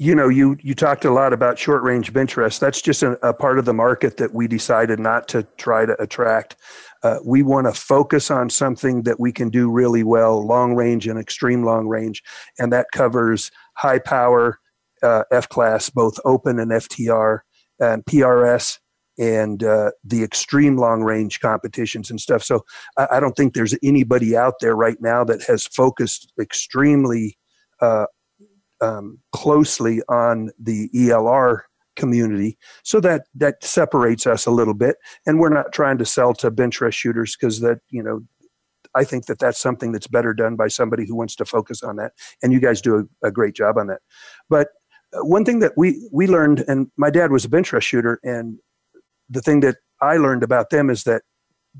you 0.00 0.14
know, 0.14 0.30
you 0.30 0.56
you 0.62 0.74
talked 0.74 1.04
a 1.04 1.12
lot 1.12 1.34
about 1.34 1.58
short 1.58 1.82
range 1.82 2.10
bench. 2.14 2.34
That's 2.34 2.80
just 2.80 3.02
a, 3.02 3.18
a, 3.22 3.34
part 3.34 3.58
of 3.58 3.66
the 3.66 3.74
market 3.74 4.16
that 4.16 4.32
we 4.32 4.48
decided 4.48 4.98
not 4.98 5.28
to 5.28 5.42
try 5.58 5.84
to 5.84 5.94
attract. 6.02 6.56
Uh, 7.02 7.18
we 7.22 7.42
want 7.42 7.66
to 7.66 7.78
focus 7.78 8.30
on 8.30 8.48
something 8.48 9.02
that 9.02 9.20
we 9.20 9.30
can 9.30 9.50
do 9.50 9.70
really 9.70 10.02
well, 10.02 10.42
long 10.42 10.74
range 10.74 11.06
and 11.06 11.18
extreme 11.18 11.64
long 11.64 11.86
range, 11.86 12.22
and 12.58 12.72
that 12.72 12.86
covers 12.94 13.50
high 13.76 13.98
power 13.98 14.58
uh, 15.02 15.24
F 15.30 15.50
class, 15.50 15.90
both 15.90 16.18
open 16.24 16.58
and 16.58 16.70
FTR, 16.70 17.40
and 17.78 18.02
PRS, 18.06 18.78
and 19.20 19.62
uh, 19.62 19.90
the 20.02 20.24
extreme 20.24 20.78
long 20.78 21.02
range 21.02 21.40
competitions 21.40 22.10
and 22.10 22.20
stuff. 22.20 22.42
So 22.42 22.64
I, 22.96 23.08
I, 23.12 23.20
don't 23.20 23.36
think 23.36 23.52
there's 23.52 23.76
anybody 23.82 24.34
out 24.34 24.54
there 24.60 24.74
right 24.74 24.96
now 24.98 25.24
that 25.24 25.42
has 25.42 25.66
focused 25.66 26.32
extremely 26.40 27.36
uh, 27.82 28.06
um, 28.80 29.18
closely 29.32 30.00
on 30.08 30.50
the 30.58 30.88
ELR 30.94 31.60
community. 31.96 32.56
So 32.82 32.98
that 33.00 33.26
that 33.34 33.62
separates 33.62 34.26
us 34.26 34.46
a 34.46 34.50
little 34.50 34.74
bit, 34.74 34.96
and 35.26 35.38
we're 35.38 35.50
not 35.50 35.72
trying 35.72 35.98
to 35.98 36.06
sell 36.06 36.32
to 36.34 36.50
bench 36.50 36.80
rest 36.80 36.96
shooters 36.96 37.36
because 37.36 37.60
that 37.60 37.78
you 37.90 38.02
know. 38.02 38.22
I 38.92 39.04
think 39.04 39.26
that 39.26 39.38
that's 39.38 39.60
something 39.60 39.92
that's 39.92 40.08
better 40.08 40.34
done 40.34 40.56
by 40.56 40.66
somebody 40.66 41.06
who 41.06 41.14
wants 41.14 41.36
to 41.36 41.44
focus 41.44 41.80
on 41.80 41.94
that, 41.96 42.10
and 42.42 42.52
you 42.52 42.58
guys 42.58 42.80
do 42.80 43.08
a, 43.22 43.28
a 43.28 43.30
great 43.30 43.54
job 43.54 43.78
on 43.78 43.86
that. 43.86 44.00
But 44.48 44.66
uh, 45.12 45.24
one 45.24 45.44
thing 45.44 45.60
that 45.60 45.74
we 45.76 46.08
we 46.10 46.26
learned, 46.26 46.64
and 46.66 46.90
my 46.96 47.08
dad 47.08 47.30
was 47.30 47.44
a 47.44 47.48
bench 47.48 47.72
rest 47.72 47.86
shooter, 47.86 48.18
and 48.24 48.58
the 49.30 49.40
thing 49.40 49.60
that 49.60 49.76
I 50.02 50.16
learned 50.16 50.42
about 50.42 50.70
them 50.70 50.90
is 50.90 51.04
that 51.04 51.22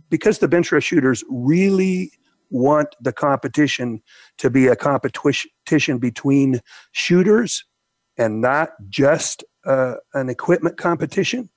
because 0.09 0.39
the 0.39 0.49
bench 0.49 0.71
rest 0.73 0.87
shooters 0.87 1.25
really 1.29 2.13
want 2.51 2.95
the 3.01 3.13
competition 3.13 4.03
to 4.39 4.51
be 4.51 4.67
a 4.67 4.77
competition 4.77 5.99
between 5.99 6.61
shooters 6.93 7.65
and 8.17 8.41
not 8.41 8.71
just 8.89 9.45
uh, 9.65 9.95
an 10.15 10.29
equipment 10.29 10.77
competition. 10.77 11.49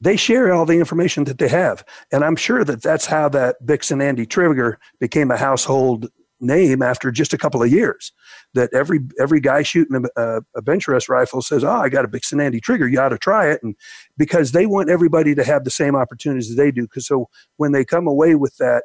They 0.00 0.16
share 0.16 0.52
all 0.52 0.66
the 0.66 0.78
information 0.78 1.24
that 1.24 1.38
they 1.38 1.48
have, 1.48 1.82
and 2.12 2.22
I'm 2.22 2.36
sure 2.36 2.64
that 2.64 2.82
that's 2.82 3.06
how 3.06 3.30
that 3.30 3.56
Bix 3.64 3.90
and 3.90 4.02
Andy 4.02 4.26
trigger 4.26 4.78
became 5.00 5.30
a 5.30 5.38
household 5.38 6.08
name 6.40 6.82
after 6.82 7.10
just 7.10 7.32
a 7.32 7.38
couple 7.38 7.62
of 7.62 7.70
years. 7.70 8.12
That 8.54 8.72
every 8.72 9.00
every 9.20 9.40
guy 9.40 9.62
shooting 9.62 10.04
a, 10.16 10.42
a 10.54 10.62
bench 10.62 10.88
rest 10.88 11.08
rifle 11.08 11.42
says, 11.42 11.64
"Oh, 11.64 11.70
I 11.70 11.88
got 11.88 12.04
a 12.04 12.08
Bix 12.08 12.32
and 12.32 12.40
Andy 12.40 12.60
trigger. 12.60 12.88
You 12.88 13.00
ought 13.00 13.10
to 13.10 13.18
try 13.18 13.50
it," 13.50 13.60
and 13.62 13.74
because 14.16 14.52
they 14.52 14.66
want 14.66 14.90
everybody 14.90 15.34
to 15.34 15.44
have 15.44 15.64
the 15.64 15.70
same 15.70 15.96
opportunities 15.96 16.50
as 16.50 16.56
they 16.56 16.70
do. 16.70 16.82
Because 16.82 17.06
so 17.06 17.28
when 17.56 17.72
they 17.72 17.84
come 17.84 18.06
away 18.06 18.34
with 18.34 18.56
that 18.58 18.84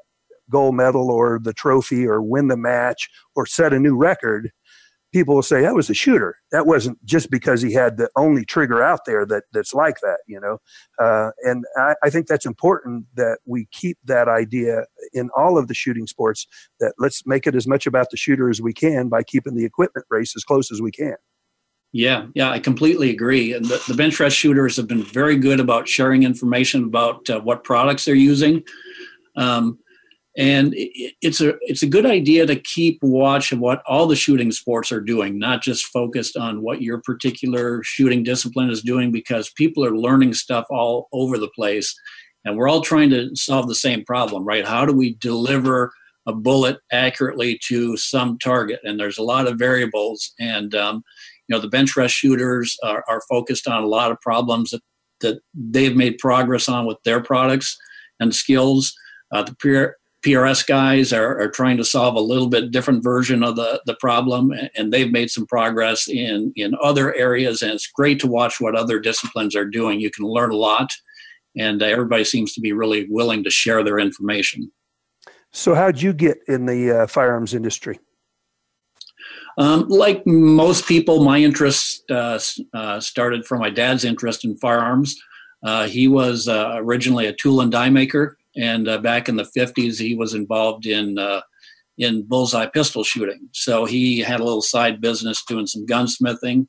gold 0.50 0.76
medal 0.76 1.10
or 1.10 1.40
the 1.42 1.54
trophy 1.54 2.06
or 2.06 2.22
win 2.22 2.48
the 2.48 2.58
match 2.58 3.10
or 3.36 3.46
set 3.46 3.74
a 3.74 3.80
new 3.80 3.96
record, 3.96 4.52
people 5.12 5.36
will 5.36 5.42
say 5.42 5.62
that 5.62 5.76
was 5.76 5.90
a 5.90 5.94
shooter. 5.94 6.38
That 6.52 6.66
wasn't 6.66 7.04
just 7.06 7.30
because 7.30 7.62
he 7.62 7.74
had 7.74 7.98
the 7.98 8.10
only 8.16 8.46
trigger 8.46 8.82
out 8.84 9.06
there 9.06 9.26
that 9.26 9.44
that's 9.52 9.74
like 9.74 10.00
that, 10.02 10.20
you 10.28 10.40
know. 10.40 10.60
Uh, 11.00 11.32
and 11.44 11.66
I, 11.78 11.96
I, 12.04 12.10
think 12.10 12.28
that's 12.28 12.46
important 12.46 13.06
that 13.16 13.40
we 13.46 13.68
keep 13.72 13.98
that 14.06 14.28
idea 14.28 14.86
in 15.14 15.30
all 15.36 15.58
of 15.58 15.68
the 15.68 15.74
shooting 15.74 16.08
sports. 16.08 16.48
That 16.80 16.94
let's 17.00 17.26
make 17.26 17.48
it 17.48 17.56
as 17.56 17.68
much 17.68 17.86
about 17.86 18.10
the 18.12 18.18
shooter 18.18 18.50
as 18.50 18.62
we 18.62 18.74
can 18.74 19.10
by 19.10 19.24
keeping 19.24 19.56
the 19.56 19.66
equipment 19.66 20.06
race 20.10 20.34
as 20.36 20.44
close 20.44 20.72
as 20.72 20.82
we 20.82 20.92
can. 20.92 21.16
Yeah, 21.94 22.28
yeah, 22.36 22.50
I 22.50 22.60
completely 22.60 23.10
agree. 23.10 23.54
And 23.54 23.66
the, 23.66 23.84
the 23.88 23.94
bench 23.94 24.18
rest 24.20 24.38
shooters 24.38 24.78
have 24.78 24.88
been 24.88 25.04
very 25.04 25.36
good 25.36 25.60
about 25.60 25.90
sharing 25.90 26.24
information 26.24 26.86
about 26.86 27.30
uh, 27.30 27.42
what 27.42 27.66
products 27.66 28.06
they're 28.06 28.16
using. 28.16 28.64
Um, 29.36 29.80
and 30.38 30.74
it's 30.76 31.42
a 31.42 31.56
it's 31.62 31.84
a 31.84 31.88
good 31.88 32.06
idea 32.06 32.46
to 32.46 32.56
keep 32.56 33.00
watch 33.02 33.52
of 33.52 33.60
what 33.60 33.84
all 33.86 34.08
the 34.08 34.16
shooting 34.16 34.52
sports 34.52 34.92
are 34.92 35.02
doing 35.02 35.38
not 35.38 35.62
just 35.62 35.86
focused 35.88 36.38
on 36.38 36.62
what 36.62 36.82
your 36.82 37.02
particular 37.02 37.84
shooting 37.84 38.24
discipline 38.24 38.70
is 38.70 38.82
doing 38.82 39.12
because 39.12 39.52
people 39.52 39.84
are 39.84 39.98
learning 39.98 40.34
stuff 40.34 40.66
all 40.70 41.10
over 41.12 41.38
the 41.38 41.50
place. 41.50 41.94
And 42.46 42.58
we're 42.58 42.70
all 42.70 42.82
trying 42.82 43.10
to 43.12 43.36
solve 43.36 43.68
the 43.68 43.76
same 43.76 44.06
problem 44.06 44.46
right? 44.46 44.66
How 44.66 44.86
do 44.86 44.94
we 44.94 45.16
deliver 45.16 45.92
a 46.26 46.34
bullet 46.34 46.78
accurately 46.92 47.60
to 47.68 47.98
some 47.98 48.40
target? 48.40 48.80
And 48.84 49.00
there's 49.00 49.18
a 49.18 49.24
lot 49.24 49.48
of 49.48 49.60
variables. 49.60 50.32
And 50.40 50.74
um, 50.74 51.04
you 51.48 51.58
know 51.58 51.60
the 51.62 51.68
bench 51.68 51.98
rest 51.98 52.16
shooters 52.16 52.78
are, 52.84 53.04
are 53.10 53.22
focused 53.30 53.68
on 53.68 53.84
a 53.84 53.88
lot 53.88 54.12
of 54.12 54.22
problems 54.22 54.72
that, 54.72 54.82
that 55.20 55.40
they've 55.54 55.96
made 55.96 56.18
progress 56.20 56.70
on 56.70 56.86
with 56.86 56.98
their 57.04 57.22
products 57.22 57.78
and 58.22 58.34
skills. 58.34 58.94
Uh, 59.34 59.44
the 59.44 59.56
PRS 60.26 60.66
guys 60.66 61.12
are, 61.12 61.40
are 61.40 61.50
trying 61.50 61.78
to 61.78 61.84
solve 61.84 62.16
a 62.16 62.22
little 62.22 62.48
bit 62.48 62.72
different 62.72 63.04
version 63.04 63.44
of 63.44 63.56
the, 63.56 63.82
the 63.86 63.96
problem, 63.96 64.54
and 64.76 64.94
they've 64.94 65.12
made 65.12 65.32
some 65.32 65.48
progress 65.48 66.08
in, 66.08 66.54
in 66.56 66.76
other 66.82 67.14
areas. 67.16 67.62
And 67.62 67.72
it's 67.72 67.88
great 67.88 68.20
to 68.20 68.28
watch 68.28 68.60
what 68.60 68.76
other 68.76 69.00
disciplines 69.00 69.56
are 69.56 69.66
doing. 69.66 70.00
You 70.00 70.12
can 70.12 70.26
learn 70.26 70.52
a 70.52 70.56
lot, 70.56 70.92
and 71.58 71.82
everybody 71.82 72.24
seems 72.24 72.54
to 72.54 72.62
be 72.62 72.72
really 72.72 73.08
willing 73.10 73.44
to 73.44 73.50
share 73.50 73.84
their 73.84 74.00
information. 74.00 74.72
So, 75.52 75.76
how'd 75.76 76.02
you 76.02 76.14
get 76.14 76.38
in 76.48 76.66
the 76.66 77.02
uh, 77.04 77.08
firearms 77.08 77.54
industry? 77.54 78.00
Um, 79.58 79.88
like 79.90 80.26
most 80.26 80.88
people, 80.88 81.24
my 81.24 81.40
interest 81.40 82.10
uh, 82.10 82.40
uh, 82.74 83.00
started 83.00 83.46
from 83.46 83.60
my 83.60 83.70
dad's 83.70 84.06
interest 84.06 84.46
in 84.46 84.56
firearms. 84.58 85.16
Uh, 85.64 85.88
he 85.88 86.08
was 86.08 86.48
uh, 86.48 86.74
originally 86.78 87.26
a 87.28 87.34
tool 87.34 87.62
and 87.62 87.72
die 87.72 87.90
maker 87.90 88.38
and 88.56 88.88
uh, 88.88 88.98
back 88.98 89.30
in 89.30 89.36
the 89.36 89.50
50s 89.58 90.00
he 90.00 90.16
was 90.16 90.34
involved 90.34 90.86
in 90.86 91.18
uh, 91.18 91.42
in 91.98 92.24
bullseye 92.24 92.68
pistol 92.68 93.04
shooting 93.04 93.48
so 93.52 93.86
he 93.86 94.20
had 94.20 94.40
a 94.40 94.44
little 94.44 94.62
side 94.62 95.02
business 95.02 95.44
doing 95.48 95.68
some 95.68 95.86
gunsmithing 95.86 96.68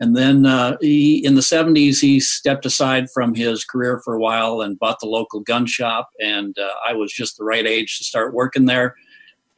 and 0.00 0.16
then 0.16 0.44
uh, 0.44 0.76
he, 0.80 1.24
in 1.24 1.34
the 1.34 1.40
70s 1.40 2.00
he 2.00 2.18
stepped 2.20 2.66
aside 2.66 3.06
from 3.12 3.34
his 3.34 3.64
career 3.64 4.00
for 4.04 4.14
a 4.14 4.20
while 4.20 4.60
and 4.60 4.78
bought 4.78 4.98
the 5.00 5.06
local 5.06 5.40
gun 5.40 5.66
shop 5.66 6.08
and 6.20 6.56
uh, 6.58 6.70
i 6.86 6.92
was 6.92 7.12
just 7.12 7.36
the 7.36 7.44
right 7.44 7.66
age 7.66 7.98
to 7.98 8.04
start 8.04 8.34
working 8.34 8.66
there 8.66 8.94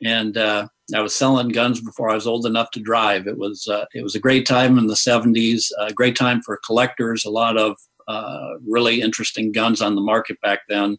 and 0.05 0.37
uh, 0.37 0.68
I 0.94 1.00
was 1.00 1.14
selling 1.14 1.48
guns 1.48 1.81
before 1.81 2.11
I 2.11 2.14
was 2.14 2.26
old 2.26 2.44
enough 2.44 2.70
to 2.72 2.81
drive. 2.81 3.26
It 3.26 3.38
was 3.38 3.66
uh, 3.66 3.87
it 3.94 4.02
was 4.02 4.14
a 4.14 4.20
great 4.20 4.44
time 4.44 4.76
in 4.76 4.88
the 4.88 4.94
70s, 4.94 5.70
a 5.81 5.90
great 5.94 6.14
time 6.16 6.42
for 6.42 6.61
collectors. 6.66 7.24
A 7.24 7.31
lot 7.31 7.57
of 7.57 7.79
really 8.62 9.00
interesting 9.00 9.52
guns 9.52 9.81
on 9.81 9.94
the 9.94 10.02
market 10.02 10.38
back 10.42 10.61
then 10.68 10.98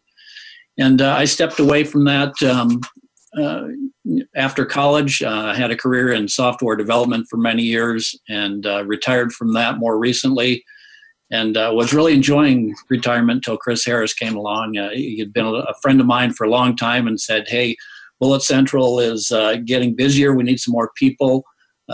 and 0.78 1.02
uh, 1.02 1.14
I 1.14 1.24
stepped 1.24 1.58
away 1.58 1.84
from 1.84 2.04
that 2.04 2.40
um, 2.42 2.80
uh, 3.36 3.66
after 4.36 4.64
college. 4.64 5.22
Uh, 5.22 5.46
I 5.46 5.54
had 5.56 5.72
a 5.72 5.76
career 5.76 6.12
in 6.12 6.28
software 6.28 6.76
development 6.76 7.26
for 7.28 7.36
many 7.36 7.64
years 7.64 8.18
and 8.28 8.64
uh, 8.64 8.84
retired 8.84 9.32
from 9.32 9.54
that 9.54 9.78
more 9.78 9.98
recently. 9.98 10.64
And 11.30 11.58
uh, 11.58 11.72
was 11.74 11.92
really 11.92 12.14
enjoying 12.14 12.74
retirement 12.88 13.38
until 13.38 13.58
Chris 13.58 13.84
Harris 13.84 14.14
came 14.14 14.34
along. 14.34 14.78
Uh, 14.78 14.90
he 14.90 15.18
had 15.18 15.32
been 15.32 15.44
a 15.44 15.74
friend 15.82 16.00
of 16.00 16.06
mine 16.06 16.32
for 16.32 16.44
a 16.44 16.48
long 16.48 16.74
time 16.74 17.06
and 17.06 17.20
said, 17.20 17.48
"Hey, 17.48 17.76
Bullet 18.18 18.40
Central 18.40 18.98
is 18.98 19.30
getting 19.66 19.94
busier. 19.94 20.32
We 20.32 20.44
need 20.44 20.58
some 20.58 20.72
more 20.72 20.90
people. 20.96 21.44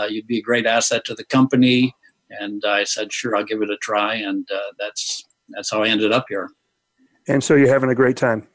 you'd 0.07 0.27
be 0.27 0.37
a 0.37 0.41
great 0.41 0.65
asset 0.65 1.03
to 1.05 1.15
the 1.15 1.25
company." 1.25 1.93
And 2.29 2.63
I 2.65 2.85
said, 2.85 3.11
"Sure, 3.11 3.35
I'll 3.35 3.43
give 3.43 3.61
it 3.61 3.69
a 3.69 3.75
try." 3.75 4.15
And 4.15 4.47
that's 4.79 5.25
that's 5.49 5.69
how 5.69 5.83
I 5.83 5.89
ended 5.89 6.13
up 6.13 6.27
here. 6.29 6.49
And 7.27 7.43
so 7.43 7.55
you're 7.55 7.67
having 7.67 7.89
a 7.89 7.95
great 7.95 8.15
time 8.15 8.47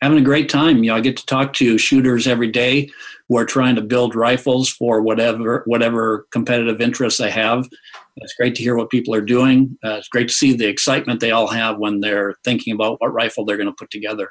having 0.00 0.18
a 0.18 0.22
great 0.22 0.48
time. 0.48 0.82
You 0.82 0.90
know, 0.90 0.96
I 0.96 1.00
get 1.00 1.16
to 1.18 1.26
talk 1.26 1.52
to 1.54 1.78
shooters 1.78 2.26
every 2.26 2.48
day 2.48 2.90
who 3.28 3.36
are 3.36 3.44
trying 3.44 3.76
to 3.76 3.82
build 3.82 4.14
rifles 4.14 4.68
for 4.68 5.00
whatever 5.00 5.62
whatever 5.66 6.26
competitive 6.32 6.80
interests 6.80 7.18
they 7.18 7.30
have. 7.30 7.68
It's 8.16 8.34
great 8.34 8.54
to 8.56 8.62
hear 8.62 8.76
what 8.76 8.90
people 8.90 9.14
are 9.14 9.20
doing. 9.20 9.78
Uh, 9.84 9.94
it's 9.94 10.08
great 10.08 10.28
to 10.28 10.34
see 10.34 10.54
the 10.54 10.66
excitement 10.66 11.20
they 11.20 11.30
all 11.30 11.48
have 11.48 11.78
when 11.78 12.00
they're 12.00 12.34
thinking 12.44 12.74
about 12.74 13.00
what 13.00 13.12
rifle 13.12 13.44
they're 13.44 13.56
going 13.56 13.68
to 13.68 13.74
put 13.78 13.90
together. 13.90 14.30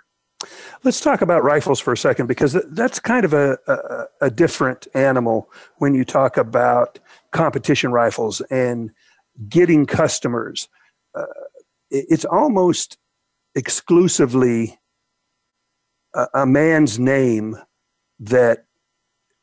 Let's 0.84 1.02
talk 1.02 1.22
about 1.22 1.44
rifles 1.44 1.82
for 1.82 1.92
a 1.92 1.98
second 1.98 2.28
because 2.28 2.54
that's 2.70 3.00
kind 3.00 3.26
of 3.26 3.34
a, 3.34 3.58
a, 3.68 4.28
a 4.28 4.32
different 4.32 4.88
animal 4.94 5.50
when 5.78 5.94
you 5.94 6.06
talk 6.06 6.38
about 6.38 6.98
competition 7.32 7.92
rifles 7.92 8.40
and 8.50 8.92
getting 9.50 9.86
customers. 9.86 10.70
Uh, 11.14 11.26
it's 11.92 12.24
almost 12.24 12.98
exclusively 13.56 14.79
a, 16.14 16.28
a 16.34 16.46
man's 16.46 17.00
name 17.00 17.58
that 18.20 18.66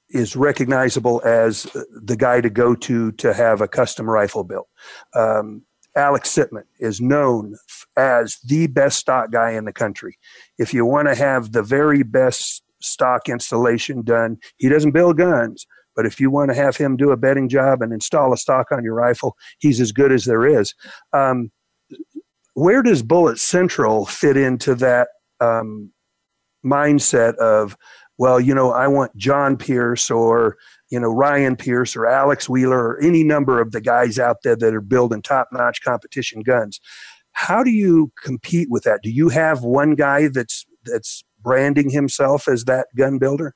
is 0.09 0.37
recognizable 0.37 1.21
as 1.25 1.65
the 1.91 2.17
guy 2.17 2.41
to 2.41 2.51
go 2.51 2.75
to 2.75 3.13
to 3.13 3.35
have 3.35 3.61
a 3.61 3.69
custom 3.69 4.09
rifle 4.09 4.45
built. 4.45 4.69
Um, 5.15 5.63
Alex 5.97 6.29
Sitman 6.29 6.65
is 6.79 7.01
known 7.01 7.57
as 7.97 8.39
the 8.45 8.67
best 8.67 8.99
stock 8.99 9.31
guy 9.31 9.53
in 9.53 9.65
the 9.65 9.73
country. 9.73 10.19
If 10.59 10.75
you 10.75 10.85
want 10.85 11.09
to 11.09 11.15
have 11.15 11.53
the 11.53 11.63
very 11.63 12.03
best 12.03 12.63
stock 12.81 13.29
installation 13.29 14.03
done, 14.03 14.39
he 14.59 14.69
doesn't 14.69 14.93
build 14.93 15.17
guns, 15.17 15.67
but 15.97 16.05
if 16.05 16.21
you 16.21 16.31
want 16.31 16.51
to 16.51 16.55
have 16.55 16.77
him 16.77 16.97
do 16.97 17.11
a 17.11 17.17
bedding 17.17 17.49
job 17.49 17.81
and 17.81 17.93
install 17.93 18.33
a 18.33 18.37
stock 18.37 18.71
on 18.71 18.85
your 18.85 18.95
rifle, 18.95 19.37
he's 19.59 19.81
as 19.81 19.91
good 19.91 20.13
as 20.13 20.27
there 20.27 20.47
is. 20.47 20.75
Um, 21.15 21.51
where 22.53 22.83
does 22.83 23.03
Bullet 23.03 23.39
Central 23.39 24.07
fit 24.07 24.37
into 24.37 24.75
that 24.77 25.09
um, 25.41 25.93
mindset 26.67 27.37
of, 27.37 27.77
well, 28.19 28.41
you 28.41 28.55
know, 28.55 28.73
I 28.73 28.89
want 28.89 29.17
John 29.17 29.57
Pierce 29.57 30.11
or 30.11 30.57
you 30.91 31.01
know 31.01 31.09
Ryan 31.09 31.57
Pierce 31.57 31.97
or 31.97 32.07
Alex 32.07 32.49
Wheeler 32.49 32.79
or 32.79 33.01
any 33.03 33.25
number 33.25 33.61
of 33.61 33.73
the 33.73 33.81
guys 33.81 34.19
out 34.19 34.39
there 34.43 34.57
that 34.57 34.75
are 34.75 34.81
building 34.81 35.23
top-notch 35.23 35.83
competition 35.83 36.43
guns. 36.43 36.81
How 37.33 37.63
do 37.63 37.71
you 37.71 38.13
compete 38.23 38.69
with 38.71 38.85
that? 38.85 39.01
Do 39.03 39.11
you 39.11 39.29
have 39.29 39.63
one 39.63 39.95
guy 39.95 40.29
that's 40.29 40.65
that's 40.85 41.23
branding 41.43 41.91
himself 41.91 42.49
as 42.49 42.65
that 42.65 42.87
gun 42.97 43.19
builder? 43.19 43.55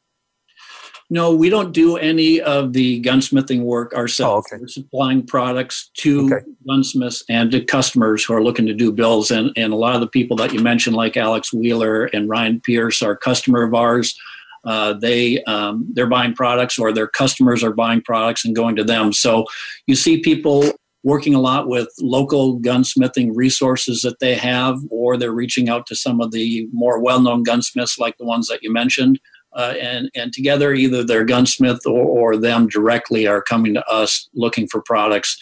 No, 1.13 1.35
we 1.35 1.51
don't 1.51 1.73
do 1.73 1.97
any 1.97 2.41
of 2.41 2.73
the 2.73 3.03
gunsmithing 3.03 3.63
work 3.63 3.93
ourselves. 3.95 4.47
Oh, 4.51 4.55
okay. 4.55 4.61
We're 4.61 4.69
supplying 4.69 5.27
products 5.27 5.91
to 5.99 6.27
Okay. 6.27 6.45
gunsmiths 6.67 7.25
and 7.29 7.51
to 7.51 7.61
customers 7.65 8.25
who 8.25 8.33
are 8.35 8.43
looking 8.43 8.67
to 8.67 8.75
do 8.75 8.93
bills. 8.93 9.33
And, 9.33 9.51
and 9.57 9.73
a 9.73 9.77
lot 9.77 9.97
of 9.97 10.01
the 10.01 10.07
people 10.07 10.37
that 10.37 10.53
you 10.53 10.61
mentioned, 10.61 10.95
like 10.95 11.17
Alex 11.17 11.53
Wheeler 11.53 12.05
and 12.07 12.29
Ryan 12.29 12.61
Pierce, 12.61 13.03
are 13.03 13.17
customer 13.17 13.65
of 13.65 13.75
ours. 13.75 14.17
Uh, 14.65 14.93
they 14.93 15.43
um, 15.45 15.87
they're 15.95 16.07
buying 16.07 16.35
products, 16.35 16.79
or 16.79 16.93
their 16.93 17.09
customers 17.09 17.65
are 17.65 17.73
buying 17.73 18.03
products 18.03 18.45
and 18.45 18.55
going 18.55 18.77
to 18.77 18.85
them. 18.85 19.13
So 19.13 19.47
you 19.87 19.97
see 19.97 20.21
people 20.21 20.71
working 21.03 21.35
a 21.35 21.41
lot 21.41 21.67
with 21.67 21.89
local 21.99 22.61
gunsmithing 22.61 23.31
resources 23.35 24.03
that 24.03 24.21
they 24.21 24.35
have, 24.35 24.77
or 24.91 25.17
they're 25.17 25.33
reaching 25.33 25.71
out 25.71 25.87
to 25.87 25.97
some 25.97 26.21
of 26.21 26.31
the 26.31 26.69
more 26.73 27.01
well-known 27.01 27.43
gunsmiths, 27.43 27.99
like 27.99 28.19
the 28.19 28.27
ones 28.27 28.49
that 28.49 28.63
you 28.63 28.71
mentioned 28.71 29.19
uh, 29.55 29.75
and 29.81 30.11
and 30.15 30.33
together 30.33 30.73
either 30.73 31.05
their 31.05 31.25
gunsmith 31.25 31.85
or, 31.87 32.05
or 32.05 32.37
them 32.37 32.69
directly 32.69 33.27
are 33.27 33.43
coming 33.43 33.75
to 33.75 33.85
us 33.87 34.29
looking 34.35 34.67
for 34.69 34.83
products 34.83 35.37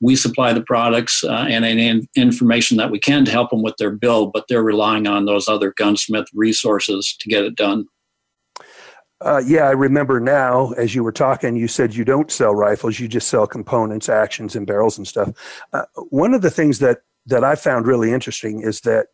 we 0.00 0.16
supply 0.16 0.52
the 0.52 0.62
products 0.62 1.24
uh, 1.24 1.46
and 1.48 1.64
any 1.64 2.06
information 2.16 2.76
that 2.76 2.90
we 2.90 2.98
can 2.98 3.24
to 3.24 3.30
help 3.30 3.50
them 3.50 3.62
with 3.62 3.76
their 3.78 3.90
build 3.90 4.32
but 4.32 4.44
they're 4.48 4.62
relying 4.62 5.06
on 5.06 5.24
those 5.24 5.48
other 5.48 5.72
gunsmith 5.76 6.26
resources 6.34 7.16
to 7.18 7.28
get 7.28 7.44
it 7.44 7.54
done 7.56 7.86
Uh, 9.20 9.40
yeah, 9.46 9.62
I 9.62 9.70
remember 9.70 10.20
now 10.20 10.72
as 10.72 10.94
you 10.94 11.02
were 11.02 11.12
talking, 11.12 11.56
you 11.56 11.68
said 11.68 11.94
you 11.94 12.04
don't 12.04 12.30
sell 12.30 12.54
rifles, 12.54 13.00
you 13.00 13.08
just 13.08 13.28
sell 13.28 13.46
components, 13.46 14.08
actions, 14.08 14.54
and 14.54 14.66
barrels 14.66 14.98
and 14.98 15.06
stuff. 15.08 15.30
Uh, 15.72 15.84
one 16.10 16.34
of 16.34 16.42
the 16.42 16.50
things 16.50 16.80
that, 16.80 16.98
that 17.24 17.42
I 17.42 17.54
found 17.54 17.86
really 17.86 18.12
interesting 18.12 18.60
is 18.60 18.80
that, 18.82 19.06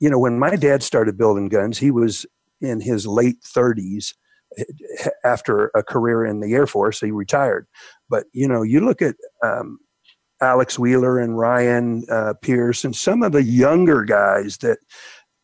you 0.00 0.10
know, 0.10 0.18
when 0.18 0.38
my 0.38 0.56
dad 0.56 0.82
started 0.82 1.16
building 1.16 1.48
guns, 1.48 1.78
he 1.78 1.90
was 1.90 2.26
in 2.60 2.80
his 2.80 3.06
late 3.06 3.40
30s 3.42 4.14
eh, 4.58 4.64
after 5.24 5.70
a 5.74 5.82
career 5.82 6.24
in 6.24 6.40
the 6.40 6.54
Air 6.54 6.66
Force. 6.66 7.00
He 7.00 7.10
retired. 7.10 7.66
But, 8.08 8.24
you 8.32 8.48
know, 8.48 8.62
you 8.62 8.80
look 8.80 9.02
at 9.02 9.16
um, 9.42 9.78
Alex 10.40 10.78
Wheeler 10.78 11.18
and 11.18 11.38
Ryan 11.38 12.04
uh, 12.10 12.34
Pierce 12.42 12.84
and 12.84 12.94
some 12.94 13.22
of 13.22 13.32
the 13.32 13.42
younger 13.42 14.04
guys 14.04 14.58
that 14.58 14.78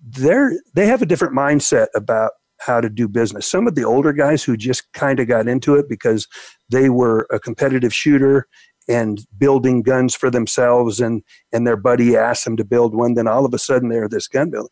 they're 0.03 0.53
they 0.75 0.87
have 0.87 1.03
a 1.03 1.07
different 1.07 1.35
mindset 1.35 1.89
about 1.95 2.33
how 2.59 2.81
to 2.81 2.91
do 2.91 3.09
business. 3.09 3.47
Some 3.47 3.67
of 3.67 3.75
the 3.75 3.85
older 3.85 4.13
guys 4.13 4.45
who 4.45 4.57
just 4.57 4.93
kind 4.93 5.19
of 5.19 5.29
got 5.29 5.49
into 5.49 5.75
it 5.75 5.89
because 5.89 6.27
they 6.71 6.91
were 6.91 7.27
a 7.31 7.41
competitive 7.41 7.95
shooter 7.95 8.47
and 8.89 9.27
building 9.39 9.83
guns 9.83 10.15
for 10.15 10.31
themselves 10.31 11.01
and 11.01 11.23
and 11.53 11.67
their 11.67 11.77
buddy 11.77 12.17
asked 12.17 12.45
them 12.45 12.57
to 12.57 12.65
build 12.65 12.95
one 12.95 13.15
then 13.15 13.29
all 13.29 13.45
of 13.45 13.55
a 13.55 13.59
sudden 13.59 13.89
they're 13.89 14.09
this 14.09 14.29
gun 14.29 14.51
builder. 14.51 14.71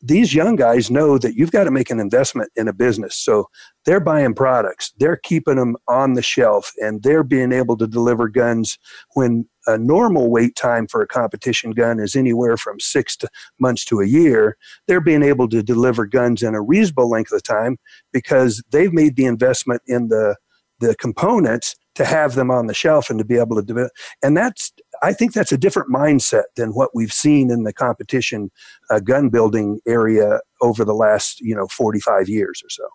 These 0.00 0.34
young 0.34 0.56
guys 0.56 0.90
know 0.90 1.18
that 1.18 1.34
you've 1.34 1.50
got 1.50 1.64
to 1.64 1.70
make 1.70 1.90
an 1.90 1.98
investment 1.98 2.50
in 2.56 2.68
a 2.68 2.72
business. 2.72 3.16
So 3.16 3.48
they're 3.84 4.00
buying 4.00 4.34
products, 4.34 4.92
they're 4.98 5.16
keeping 5.16 5.56
them 5.56 5.76
on 5.88 6.12
the 6.14 6.22
shelf 6.22 6.72
and 6.80 7.02
they're 7.02 7.24
being 7.24 7.52
able 7.52 7.76
to 7.78 7.86
deliver 7.86 8.28
guns 8.28 8.78
when 9.14 9.48
a 9.66 9.76
normal 9.76 10.30
wait 10.30 10.56
time 10.56 10.86
for 10.86 11.02
a 11.02 11.06
competition 11.06 11.72
gun 11.72 11.98
is 12.00 12.14
anywhere 12.14 12.56
from 12.56 12.80
6 12.80 13.16
to 13.18 13.28
months 13.60 13.84
to 13.84 14.00
a 14.00 14.06
year 14.06 14.56
they're 14.86 15.00
being 15.00 15.22
able 15.22 15.48
to 15.48 15.62
deliver 15.62 16.06
guns 16.06 16.42
in 16.42 16.54
a 16.54 16.62
reasonable 16.62 17.10
length 17.10 17.32
of 17.32 17.42
time 17.42 17.76
because 18.12 18.62
they've 18.70 18.92
made 18.94 19.16
the 19.16 19.26
investment 19.26 19.82
in 19.86 20.08
the 20.08 20.36
the 20.80 20.94
components 20.96 21.74
to 21.94 22.04
have 22.04 22.34
them 22.34 22.50
on 22.50 22.66
the 22.66 22.74
shelf 22.74 23.10
and 23.10 23.18
to 23.18 23.24
be 23.24 23.36
able 23.36 23.56
to 23.56 23.62
develop. 23.62 23.90
And 24.22 24.36
that's 24.36 24.72
I 25.02 25.12
think 25.12 25.32
that's 25.32 25.52
a 25.52 25.58
different 25.58 25.90
mindset 25.90 26.44
than 26.56 26.70
what 26.70 26.90
we've 26.94 27.12
seen 27.12 27.50
in 27.50 27.64
the 27.64 27.72
competition 27.72 28.50
uh, 28.90 29.00
gun 29.00 29.28
building 29.28 29.80
area 29.86 30.40
over 30.60 30.84
the 30.84 30.94
last 30.94 31.40
you 31.40 31.54
know 31.54 31.66
45 31.68 32.28
years 32.28 32.62
or 32.64 32.70
so. 32.70 32.88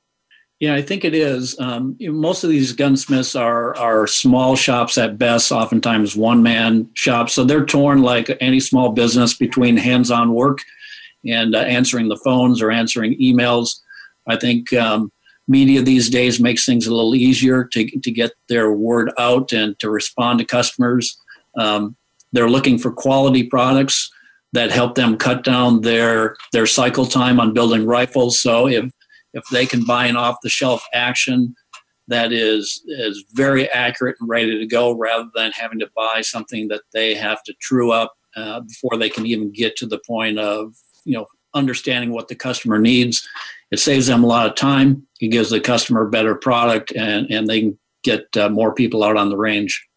Yeah, 0.60 0.76
I 0.76 0.82
think 0.82 1.04
it 1.04 1.14
is. 1.14 1.60
Um, 1.60 1.98
most 2.00 2.44
of 2.44 2.50
these 2.50 2.72
gunsmiths 2.72 3.36
are 3.36 3.76
are 3.76 4.08
small 4.08 4.56
shops 4.56 4.98
at 4.98 5.18
best, 5.18 5.52
oftentimes 5.52 6.16
one 6.16 6.42
man 6.42 6.90
shops. 6.94 7.34
So 7.34 7.44
they're 7.44 7.66
torn 7.66 8.02
like 8.02 8.36
any 8.40 8.60
small 8.60 8.90
business 8.92 9.34
between 9.34 9.76
hands 9.76 10.10
on 10.10 10.34
work 10.34 10.60
and 11.26 11.56
uh, 11.56 11.60
answering 11.60 12.10
the 12.10 12.20
phones 12.24 12.62
or 12.62 12.72
answering 12.72 13.20
emails. 13.20 13.80
I 14.28 14.38
think 14.38 14.72
um, 14.74 15.12
media 15.48 15.82
these 15.82 16.10
days 16.10 16.40
makes 16.40 16.66
things 16.66 16.88
a 16.88 16.96
little 16.96 17.16
easier 17.16 17.66
to 17.66 18.00
to 18.00 18.12
get 18.12 18.32
their 18.48 18.72
word 18.72 19.12
out 19.18 19.52
and 19.52 19.78
to 19.80 19.90
respond 19.90 20.40
to 20.40 20.46
customers. 20.46 21.18
Um, 21.58 21.96
they're 22.32 22.50
looking 22.50 22.78
for 22.80 22.92
quality 22.92 23.44
products 23.44 24.12
that 24.54 24.72
help 24.72 24.96
them 24.96 25.18
cut 25.18 25.44
down 25.44 25.82
their 25.82 26.36
their 26.52 26.68
cycle 26.68 27.06
time 27.06 27.40
on 27.40 27.54
building 27.54 27.86
rifles. 27.86 28.40
So 28.40 28.68
if 28.68 28.92
if 29.34 29.44
they 29.52 29.66
can 29.66 29.84
buy 29.84 30.06
an 30.06 30.16
off 30.16 30.38
the 30.42 30.50
shelf 30.50 30.86
action 30.94 31.56
that 32.08 32.32
is 32.32 32.84
is 32.88 33.24
very 33.34 33.70
accurate 33.70 34.16
and 34.20 34.30
ready 34.30 34.58
to 34.58 34.66
go 34.66 34.92
rather 34.94 35.30
than 35.36 35.52
having 35.52 35.80
to 35.80 35.90
buy 35.96 36.22
something 36.22 36.68
that 36.68 36.82
they 36.94 37.14
have 37.16 37.42
to 37.44 37.54
true 37.62 37.92
up 37.92 38.14
uh, 38.36 38.60
before 38.62 38.98
they 38.98 39.10
can 39.10 39.26
even 39.26 39.52
get 39.52 39.76
to 39.78 39.86
the 39.86 40.00
point 40.06 40.38
of 40.38 40.74
you 41.06 41.14
know 41.14 41.26
understanding 41.54 42.12
what 42.12 42.28
the 42.28 42.36
customer 42.36 42.80
needs 42.80 43.28
it 43.72 43.80
saves 43.80 44.08
them 44.08 44.24
a 44.24 44.28
lot 44.28 44.48
of 44.48 44.56
time 44.56 45.06
it 45.22 45.28
gives 45.28 45.50
the 45.50 45.62
customer 45.62 46.02
a 46.02 46.10
better 46.10 46.36
product 46.36 46.92
and 46.96 47.30
and 47.32 47.48
they 47.48 47.62
can 47.62 47.80
get 48.04 48.26
uh, 48.38 48.50
more 48.50 48.74
people 48.74 49.04
out 49.04 49.16
on 49.16 49.30
the 49.30 49.38
range 49.38 49.88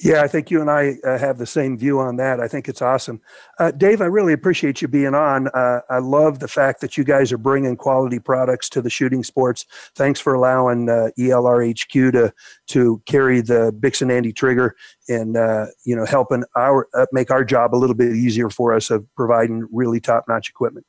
Yeah, 0.00 0.22
I 0.22 0.26
think 0.28 0.50
you 0.50 0.60
and 0.60 0.68
I 0.68 0.96
uh, 1.04 1.16
have 1.18 1.38
the 1.38 1.46
same 1.46 1.78
view 1.78 2.00
on 2.00 2.16
that. 2.16 2.40
I 2.40 2.48
think 2.48 2.68
it's 2.68 2.82
awesome. 2.82 3.20
Uh, 3.60 3.70
Dave, 3.70 4.00
I 4.00 4.06
really 4.06 4.32
appreciate 4.32 4.82
you 4.82 4.88
being 4.88 5.14
on. 5.14 5.46
Uh, 5.48 5.80
I 5.88 5.98
love 5.98 6.40
the 6.40 6.48
fact 6.48 6.80
that 6.80 6.96
you 6.96 7.04
guys 7.04 7.32
are 7.32 7.38
bringing 7.38 7.76
quality 7.76 8.18
products 8.18 8.68
to 8.70 8.82
the 8.82 8.90
shooting 8.90 9.22
sports. 9.22 9.64
Thanks 9.94 10.18
for 10.18 10.34
allowing 10.34 10.88
uh, 10.88 11.10
ELRHQ 11.18 12.12
to 12.12 12.32
to 12.68 13.02
carry 13.06 13.40
the 13.40 13.72
Bix'n 13.78 14.10
Andy 14.10 14.32
trigger 14.32 14.74
and 15.08 15.36
uh, 15.36 15.66
you 15.84 15.94
know 15.94 16.04
helping 16.04 16.42
our 16.56 16.88
uh, 16.94 17.06
make 17.12 17.30
our 17.30 17.44
job 17.44 17.74
a 17.74 17.76
little 17.76 17.96
bit 17.96 18.14
easier 18.16 18.50
for 18.50 18.74
us 18.74 18.90
of 18.90 19.06
providing 19.14 19.66
really 19.70 20.00
top 20.00 20.24
notch 20.28 20.48
equipment. 20.50 20.84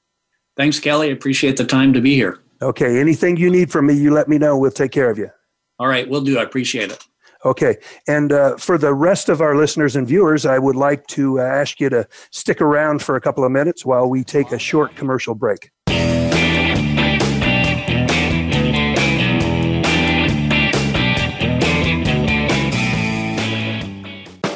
thanks 0.55 0.79
kelly 0.79 1.11
appreciate 1.11 1.57
the 1.57 1.65
time 1.65 1.93
to 1.93 2.01
be 2.01 2.15
here 2.15 2.39
Okay, 2.61 3.01
anything 3.01 3.35
you 3.35 3.49
need 3.49 3.69
from 3.69 3.85
me, 3.87 3.93
you 3.93 4.11
let 4.11 4.29
me 4.29 4.37
know. 4.37 4.57
We'll 4.57 4.71
take 4.71 4.91
care 4.93 5.09
of 5.09 5.17
you. 5.17 5.29
all 5.77 5.87
right 5.87 6.09
we'll 6.09 6.21
do 6.21 6.37
i 6.39 6.43
appreciate 6.43 6.89
it 6.91 7.05
Okay. 7.43 7.77
And 8.07 8.31
uh, 8.31 8.57
for 8.57 8.77
the 8.77 8.93
rest 8.93 9.29
of 9.29 9.41
our 9.41 9.55
listeners 9.55 9.95
and 9.95 10.07
viewers, 10.07 10.45
I 10.45 10.57
would 10.57 10.75
like 10.75 11.05
to 11.07 11.39
uh, 11.39 11.43
ask 11.43 11.79
you 11.79 11.89
to 11.89 12.07
stick 12.31 12.61
around 12.61 13.01
for 13.01 13.15
a 13.15 13.21
couple 13.21 13.43
of 13.43 13.51
minutes 13.51 13.85
while 13.85 14.09
we 14.09 14.23
take 14.23 14.51
a 14.51 14.59
short 14.59 14.95
commercial 14.95 15.35
break. 15.35 15.71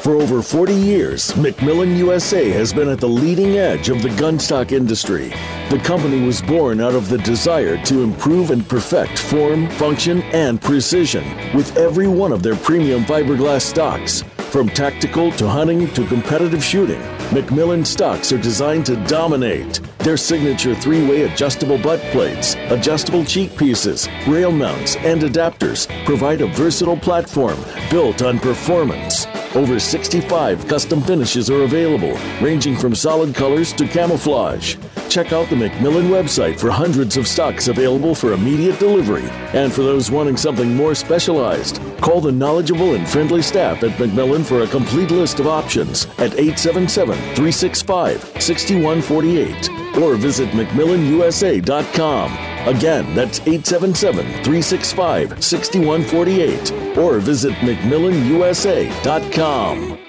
For 0.10 0.16
over 0.16 0.42
40 0.42 0.74
years, 0.74 1.34
McMillan 1.34 1.96
USA 1.98 2.50
has 2.50 2.74
been 2.74 2.90
at 2.90 3.00
the 3.00 3.08
leading 3.08 3.60
edge 3.60 3.90
of 3.90 4.02
the 4.02 4.10
gunstock 4.10 4.72
industry. 4.72 5.30
The 5.70 5.80
company 5.84 6.26
was 6.26 6.42
born 6.42 6.82
out 6.82 6.96
of 6.96 7.10
the 7.10 7.20
desire 7.20 7.78
to 7.84 8.02
improve 8.02 8.50
and 8.50 8.68
perfect 8.68 9.20
form, 9.20 9.70
function, 9.70 10.24
and 10.34 10.60
precision 10.60 11.24
with 11.54 11.78
every 11.78 12.08
one 12.08 12.32
of 12.32 12.42
their 12.42 12.56
premium 12.56 13.04
fiberglass 13.04 13.62
stocks. 13.62 14.24
From 14.52 14.68
tactical 14.68 15.32
to 15.34 15.48
hunting 15.48 15.94
to 15.94 16.08
competitive 16.08 16.64
shooting, 16.64 17.00
McMillan 17.30 17.86
stocks 17.86 18.32
are 18.32 18.38
designed 18.40 18.84
to 18.88 18.96
dominate. 19.06 19.80
Their 20.00 20.18
signature 20.18 20.74
three 20.74 21.08
way 21.08 21.22
adjustable 21.22 21.78
butt 21.78 22.00
plates, 22.12 22.56
adjustable 22.72 23.24
cheek 23.24 23.56
pieces, 23.56 24.10
rail 24.28 24.52
mounts, 24.52 24.96
and 24.96 25.22
adapters 25.22 25.88
provide 26.04 26.42
a 26.42 26.48
versatile 26.48 26.98
platform 26.98 27.60
built 27.92 28.24
on 28.24 28.40
performance. 28.40 29.28
Over 29.54 29.80
65 29.80 30.68
custom 30.68 31.02
finishes 31.02 31.52
are 31.52 31.62
available, 31.62 32.18
ranging 32.42 32.76
from 32.76 32.96
solid 32.96 33.36
colors 33.36 33.72
to 33.74 33.88
camouflage. 33.88 34.78
Check 35.10 35.34
out 35.34 35.50
the 35.50 35.56
McMillan 35.56 36.08
website 36.08 36.60
for 36.60 36.70
hundreds 36.70 37.18
of 37.18 37.28
stocks 37.28 37.68
available 37.68 38.14
for 38.14 38.34
immediate 38.34 38.78
delivery. 38.78 39.28
And 39.54 39.74
for 39.74 39.82
those 39.82 40.12
wanting 40.12 40.38
something 40.38 40.76
more 40.76 40.94
specialized, 40.94 41.82
call 42.00 42.22
the 42.22 42.32
knowledgeable 42.32 42.94
and 42.94 43.10
friendly 43.10 43.42
staff 43.42 43.82
at 43.84 43.98
McMillan 43.98 44.46
for 44.46 44.62
a 44.62 44.68
complete 44.68 45.10
list 45.10 45.40
of 45.40 45.48
options 45.48 46.06
at 46.20 46.38
877 46.38 47.16
365 47.16 48.22
6148 48.40 49.98
or 49.98 50.14
visit 50.16 50.50
McMillanUSA.com. 50.50 52.32
Again, 52.68 53.16
that's 53.16 53.40
877 53.40 54.28
365 54.44 55.44
6148 55.44 56.98
or 56.98 57.18
visit 57.20 57.54
McMillanUSA.com. 57.54 60.09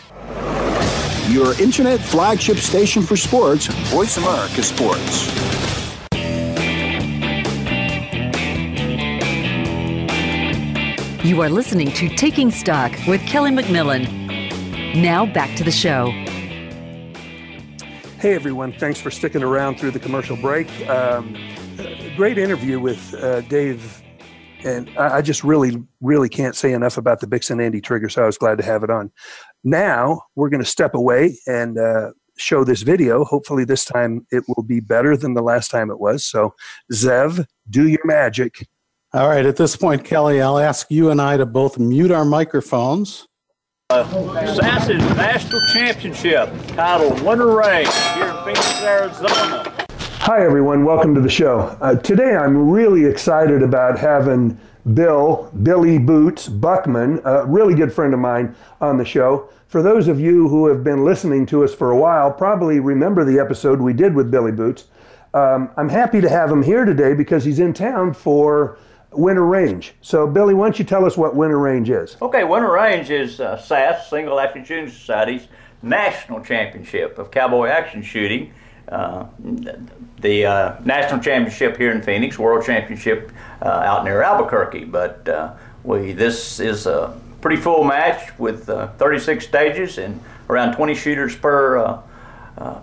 your 1.29 1.59
internet 1.61 1.99
flagship 1.99 2.57
station 2.57 3.01
for 3.03 3.15
sports, 3.15 3.67
Voice 3.91 4.17
America 4.17 4.63
Sports. 4.63 5.51
You 11.23 11.41
are 11.41 11.49
listening 11.49 11.91
to 11.91 12.09
Taking 12.09 12.51
Stock 12.51 12.91
with 13.07 13.21
Kelly 13.21 13.51
McMillan. 13.51 14.21
Now 14.95 15.25
back 15.25 15.55
to 15.57 15.63
the 15.63 15.71
show. 15.71 16.11
Hey 18.19 18.35
everyone, 18.35 18.73
thanks 18.73 18.99
for 18.99 19.09
sticking 19.09 19.41
around 19.41 19.79
through 19.79 19.91
the 19.91 19.99
commercial 19.99 20.35
break. 20.35 20.67
Um, 20.89 21.35
great 22.15 22.37
interview 22.37 22.79
with 22.79 23.13
uh, 23.13 23.41
Dave, 23.41 24.03
and 24.63 24.89
I, 24.97 25.17
I 25.17 25.21
just 25.21 25.43
really, 25.43 25.81
really 26.01 26.29
can't 26.29 26.55
say 26.55 26.73
enough 26.73 26.97
about 26.97 27.19
the 27.19 27.27
Bix'n 27.27 27.63
Andy 27.63 27.81
trigger, 27.81 28.09
so 28.09 28.23
I 28.23 28.25
was 28.25 28.37
glad 28.37 28.57
to 28.57 28.63
have 28.63 28.83
it 28.83 28.89
on. 28.89 29.11
Now 29.63 30.23
we're 30.35 30.49
going 30.49 30.63
to 30.63 30.69
step 30.69 30.95
away 30.95 31.37
and 31.47 31.77
uh, 31.77 32.11
show 32.37 32.63
this 32.63 32.81
video. 32.81 33.23
Hopefully, 33.23 33.63
this 33.65 33.85
time 33.85 34.25
it 34.31 34.43
will 34.47 34.63
be 34.63 34.79
better 34.79 35.15
than 35.15 35.33
the 35.33 35.43
last 35.43 35.69
time 35.69 35.91
it 35.91 35.99
was. 35.99 36.25
So, 36.25 36.55
Zev, 36.91 37.45
do 37.69 37.87
your 37.87 38.05
magic. 38.05 38.67
All 39.13 39.27
right, 39.27 39.45
at 39.45 39.57
this 39.57 39.75
point, 39.75 40.05
Kelly, 40.05 40.41
I'll 40.41 40.57
ask 40.57 40.89
you 40.89 41.09
and 41.09 41.21
I 41.21 41.37
to 41.37 41.45
both 41.45 41.77
mute 41.77 42.11
our 42.11 42.25
microphones. 42.25 43.27
Uh, 43.89 44.07
Assassin's 44.37 45.03
National 45.17 45.59
Championship 45.73 46.49
title 46.67 47.09
Winter 47.25 47.53
Range 47.53 47.93
here 48.13 48.29
in 48.29 48.37
Phoenix, 48.45 48.81
Arizona. 48.81 49.85
Hi, 50.21 50.45
everyone. 50.45 50.85
Welcome 50.85 51.13
to 51.15 51.21
the 51.21 51.29
show. 51.29 51.77
Uh, 51.81 51.95
today, 51.95 52.35
I'm 52.35 52.69
really 52.69 53.05
excited 53.05 53.61
about 53.61 53.99
having 53.99 54.57
Bill, 54.93 55.51
Billy 55.63 55.97
Boots 55.97 56.47
Buckman, 56.47 57.21
a 57.23 57.45
really 57.45 57.75
good 57.75 57.93
friend 57.93 58.13
of 58.13 58.19
mine 58.19 58.55
on 58.79 58.97
the 58.97 59.05
show. 59.05 59.49
For 59.67 59.81
those 59.81 60.07
of 60.07 60.19
you 60.19 60.49
who 60.49 60.67
have 60.67 60.83
been 60.83 61.05
listening 61.05 61.45
to 61.47 61.63
us 61.63 61.73
for 61.73 61.91
a 61.91 61.97
while, 61.97 62.31
probably 62.31 62.79
remember 62.79 63.23
the 63.23 63.39
episode 63.39 63.79
we 63.79 63.93
did 63.93 64.15
with 64.15 64.29
Billy 64.29 64.51
Boots. 64.51 64.85
Um, 65.33 65.69
I'm 65.77 65.87
happy 65.87 66.19
to 66.19 66.29
have 66.29 66.51
him 66.51 66.61
here 66.61 66.83
today 66.83 67.13
because 67.13 67.45
he's 67.45 67.59
in 67.59 67.73
town 67.73 68.13
for 68.13 68.77
Winter 69.11 69.45
Range. 69.45 69.93
So, 70.01 70.27
Billy, 70.27 70.53
why 70.53 70.65
don't 70.65 70.79
you 70.79 70.85
tell 70.85 71.05
us 71.05 71.15
what 71.15 71.35
Winter 71.35 71.59
Range 71.59 71.89
is? 71.89 72.17
Okay, 72.21 72.43
Winter 72.43 72.71
Range 72.71 73.09
is 73.09 73.39
uh, 73.39 73.57
SASS, 73.57 74.09
Single 74.09 74.39
Action 74.39 74.65
Shooting 74.65 74.89
Society's 74.89 75.47
national 75.81 76.41
championship 76.43 77.17
of 77.17 77.31
cowboy 77.31 77.67
action 77.67 78.01
shooting. 78.01 78.53
Uh, 78.87 79.25
the 80.21 80.45
uh, 80.45 80.79
national 80.83 81.21
championship 81.21 81.77
here 81.77 81.91
in 81.91 82.01
Phoenix, 82.01 82.37
world 82.37 82.65
championship 82.65 83.31
uh, 83.61 83.65
out 83.65 84.03
near 84.03 84.21
Albuquerque. 84.21 84.85
But 84.85 85.27
uh, 85.27 85.53
we 85.83 86.13
this 86.13 86.59
is 86.59 86.85
a 86.85 87.19
pretty 87.41 87.61
full 87.61 87.83
match 87.83 88.37
with 88.37 88.69
uh, 88.69 88.87
36 88.93 89.45
stages 89.45 89.97
and 89.97 90.21
around 90.49 90.75
20 90.75 90.95
shooters 90.95 91.35
per 91.35 91.77
uh, 91.77 92.01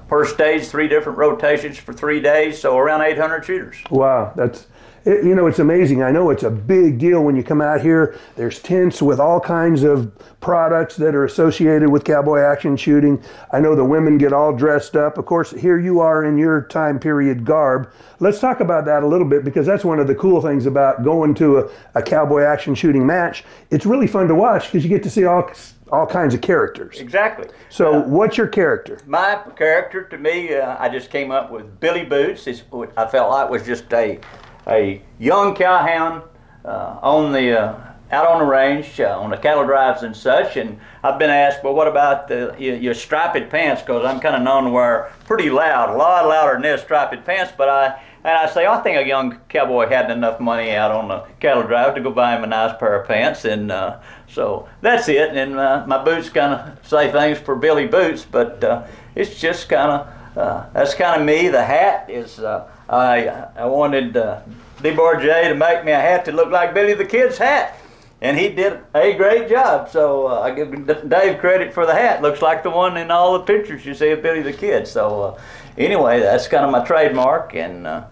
per 0.08 0.24
stage, 0.24 0.66
three 0.66 0.88
different 0.88 1.18
rotations 1.18 1.78
for 1.78 1.92
three 1.92 2.20
days, 2.20 2.60
so 2.60 2.76
around 2.76 3.02
800 3.02 3.44
shooters. 3.44 3.76
Wow, 3.90 4.32
that's 4.34 4.66
it, 5.08 5.24
you 5.24 5.34
know, 5.34 5.46
it's 5.46 5.58
amazing. 5.58 6.02
I 6.02 6.10
know 6.10 6.28
it's 6.28 6.42
a 6.42 6.50
big 6.50 6.98
deal 6.98 7.24
when 7.24 7.34
you 7.34 7.42
come 7.42 7.62
out 7.62 7.80
here. 7.80 8.18
There's 8.36 8.60
tents 8.60 9.00
with 9.00 9.18
all 9.18 9.40
kinds 9.40 9.82
of 9.82 10.12
products 10.40 10.96
that 10.96 11.14
are 11.14 11.24
associated 11.24 11.88
with 11.88 12.04
cowboy 12.04 12.40
action 12.40 12.76
shooting. 12.76 13.22
I 13.50 13.60
know 13.60 13.74
the 13.74 13.84
women 13.84 14.18
get 14.18 14.34
all 14.34 14.52
dressed 14.52 14.96
up. 14.96 15.16
Of 15.16 15.24
course, 15.24 15.50
here 15.50 15.78
you 15.78 16.00
are 16.00 16.24
in 16.24 16.36
your 16.36 16.62
time 16.62 16.98
period 16.98 17.46
garb. 17.46 17.90
Let's 18.20 18.38
talk 18.38 18.60
about 18.60 18.84
that 18.84 19.02
a 19.02 19.06
little 19.06 19.26
bit 19.26 19.44
because 19.44 19.66
that's 19.66 19.84
one 19.84 19.98
of 19.98 20.08
the 20.08 20.14
cool 20.14 20.42
things 20.42 20.66
about 20.66 21.02
going 21.02 21.34
to 21.36 21.58
a, 21.58 21.70
a 21.94 22.02
cowboy 22.02 22.42
action 22.42 22.74
shooting 22.74 23.06
match. 23.06 23.44
It's 23.70 23.86
really 23.86 24.06
fun 24.06 24.28
to 24.28 24.34
watch 24.34 24.66
because 24.66 24.84
you 24.84 24.90
get 24.90 25.02
to 25.04 25.10
see 25.10 25.24
all 25.24 25.50
all 25.90 26.06
kinds 26.06 26.34
of 26.34 26.42
characters. 26.42 26.98
Exactly. 26.98 27.48
So, 27.70 28.02
uh, 28.02 28.08
what's 28.08 28.36
your 28.36 28.46
character? 28.46 29.00
My 29.06 29.40
character, 29.56 30.04
to 30.04 30.18
me, 30.18 30.54
uh, 30.54 30.76
I 30.78 30.90
just 30.90 31.10
came 31.10 31.30
up 31.30 31.50
with 31.50 31.80
Billy 31.80 32.04
Boots. 32.04 32.46
It's, 32.46 32.62
I 32.94 33.06
felt 33.06 33.30
like 33.30 33.48
was 33.48 33.64
just 33.64 33.90
a 33.94 34.20
a 34.68 35.02
young 35.18 35.54
cowhound 35.54 36.22
uh, 36.64 36.98
on 37.02 37.32
the 37.32 37.58
uh, 37.58 37.80
out 38.10 38.26
on 38.26 38.38
the 38.38 38.44
range 38.44 39.00
uh, 39.00 39.18
on 39.18 39.30
the 39.30 39.36
cattle 39.36 39.64
drives 39.64 40.02
and 40.02 40.16
such. 40.16 40.56
And 40.56 40.78
I've 41.02 41.18
been 41.18 41.30
asked, 41.30 41.62
well, 41.62 41.74
what 41.74 41.88
about 41.88 42.28
the, 42.28 42.54
your, 42.58 42.76
your 42.76 42.94
striped 42.94 43.50
pants? 43.50 43.82
Because 43.82 44.04
I'm 44.04 44.20
kind 44.20 44.34
of 44.34 44.42
known 44.42 44.64
to 44.64 44.70
wear 44.70 45.12
pretty 45.26 45.50
loud, 45.50 45.90
a 45.90 45.96
lot 45.96 46.26
louder 46.26 46.54
than 46.54 46.62
this 46.62 46.82
striped 46.82 47.24
pants. 47.24 47.52
But 47.56 47.68
I 47.68 48.00
and 48.24 48.36
I 48.36 48.46
say, 48.50 48.66
I 48.66 48.80
think 48.80 48.96
a 48.96 49.06
young 49.06 49.38
cowboy 49.48 49.88
had 49.88 50.10
enough 50.10 50.40
money 50.40 50.72
out 50.72 50.90
on 50.90 51.08
the 51.08 51.24
cattle 51.40 51.62
drive 51.62 51.94
to 51.94 52.00
go 52.00 52.10
buy 52.10 52.36
him 52.36 52.44
a 52.44 52.46
nice 52.46 52.76
pair 52.78 53.00
of 53.00 53.06
pants. 53.06 53.44
And 53.44 53.70
uh, 53.70 54.00
so 54.26 54.68
that's 54.80 55.08
it. 55.08 55.36
And 55.36 55.56
uh, 55.56 55.84
my 55.86 56.02
boots 56.02 56.28
kind 56.28 56.54
of 56.54 56.86
say 56.86 57.12
things 57.12 57.38
for 57.38 57.56
Billy 57.56 57.86
Boots, 57.86 58.24
but 58.24 58.62
uh, 58.64 58.86
it's 59.14 59.38
just 59.38 59.68
kind 59.68 59.92
of 59.92 60.08
uh, 60.36 60.66
that's 60.72 60.94
kind 60.94 61.20
of 61.20 61.26
me. 61.26 61.48
The 61.48 61.64
hat 61.64 62.08
is 62.08 62.38
uh, 62.38 62.70
I 62.88 63.28
I 63.56 63.66
wanted 63.66 64.16
uh, 64.16 64.40
DeBarge 64.78 65.48
to 65.48 65.54
make 65.54 65.84
me 65.84 65.92
a 65.92 66.00
hat 66.00 66.24
that 66.24 66.34
looked 66.34 66.52
like 66.52 66.74
Billy 66.74 66.94
the 66.94 67.04
Kid's 67.04 67.38
hat. 67.38 67.78
And 68.20 68.36
he 68.36 68.48
did 68.48 68.80
a 68.94 69.12
great 69.12 69.48
job. 69.48 69.88
So 69.90 70.26
uh, 70.26 70.40
I 70.40 70.50
give 70.50 71.08
Dave 71.08 71.38
credit 71.38 71.72
for 71.72 71.86
the 71.86 71.94
hat. 71.94 72.20
Looks 72.20 72.42
like 72.42 72.64
the 72.64 72.70
one 72.70 72.96
in 72.96 73.12
all 73.12 73.34
the 73.34 73.44
pictures 73.44 73.86
you 73.86 73.94
see 73.94 74.10
of 74.10 74.22
Billy 74.22 74.42
the 74.42 74.52
Kid. 74.52 74.88
So 74.88 75.22
uh, 75.22 75.40
anyway, 75.76 76.18
that's 76.18 76.48
kind 76.48 76.64
of 76.64 76.72
my 76.72 76.84
trademark. 76.84 77.54
And 77.54 77.86
uh, 77.86 78.04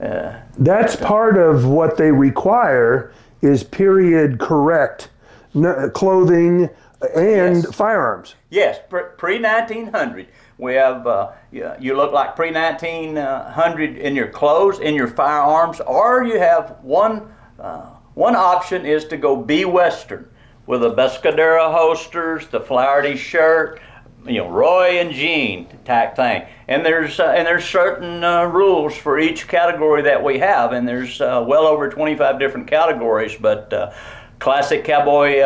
uh 0.00 0.40
that's 0.58 0.94
part 0.94 1.36
of 1.36 1.66
what 1.66 1.96
they 1.96 2.12
require 2.12 3.12
is 3.42 3.64
period 3.64 4.38
correct 4.38 5.10
clothing, 5.92 6.68
and 7.14 7.56
Yes. 7.56 7.74
firearms. 7.74 8.34
Yes, 8.50 8.80
pre 8.88 9.40
1900. 9.40 10.26
We 10.58 10.74
have 10.74 11.06
uh, 11.06 11.32
you, 11.52 11.94
look 11.94 12.12
like 12.12 12.34
pre 12.34 12.50
1900 12.50 13.96
in 13.96 14.16
your 14.16 14.26
clothes, 14.26 14.80
in 14.80 14.94
your 14.94 15.06
firearms, 15.06 15.80
or 15.80 16.24
you 16.24 16.38
have 16.38 16.78
one 16.82 17.32
uh, 17.60 17.86
one 18.14 18.34
option 18.34 18.84
is 18.84 19.04
to 19.06 19.16
go 19.16 19.36
be 19.36 19.64
Western 19.64 20.28
with 20.66 20.80
the 20.80 20.92
Pescadero 20.92 21.72
holsters, 21.72 22.48
the 22.48 22.60
Flaherty 22.60 23.16
shirt, 23.16 23.80
you 24.26 24.38
know, 24.38 24.50
Roy 24.50 24.98
and 24.98 25.12
Gene 25.12 25.68
type 25.84 26.16
thing. 26.16 26.44
And 26.66 26.84
there's 26.84 27.20
uh, 27.20 27.34
and 27.36 27.46
there's 27.46 27.64
certain 27.64 28.24
uh, 28.24 28.46
rules 28.46 28.96
for 28.96 29.20
each 29.20 29.46
category 29.46 30.02
that 30.02 30.22
we 30.22 30.40
have, 30.40 30.72
and 30.72 30.88
there's 30.88 31.20
uh, 31.20 31.44
well 31.46 31.68
over 31.68 31.88
25 31.88 32.40
different 32.40 32.66
categories. 32.66 33.36
But 33.40 33.72
uh, 33.72 33.92
classic 34.40 34.82
cowboy 34.84 35.40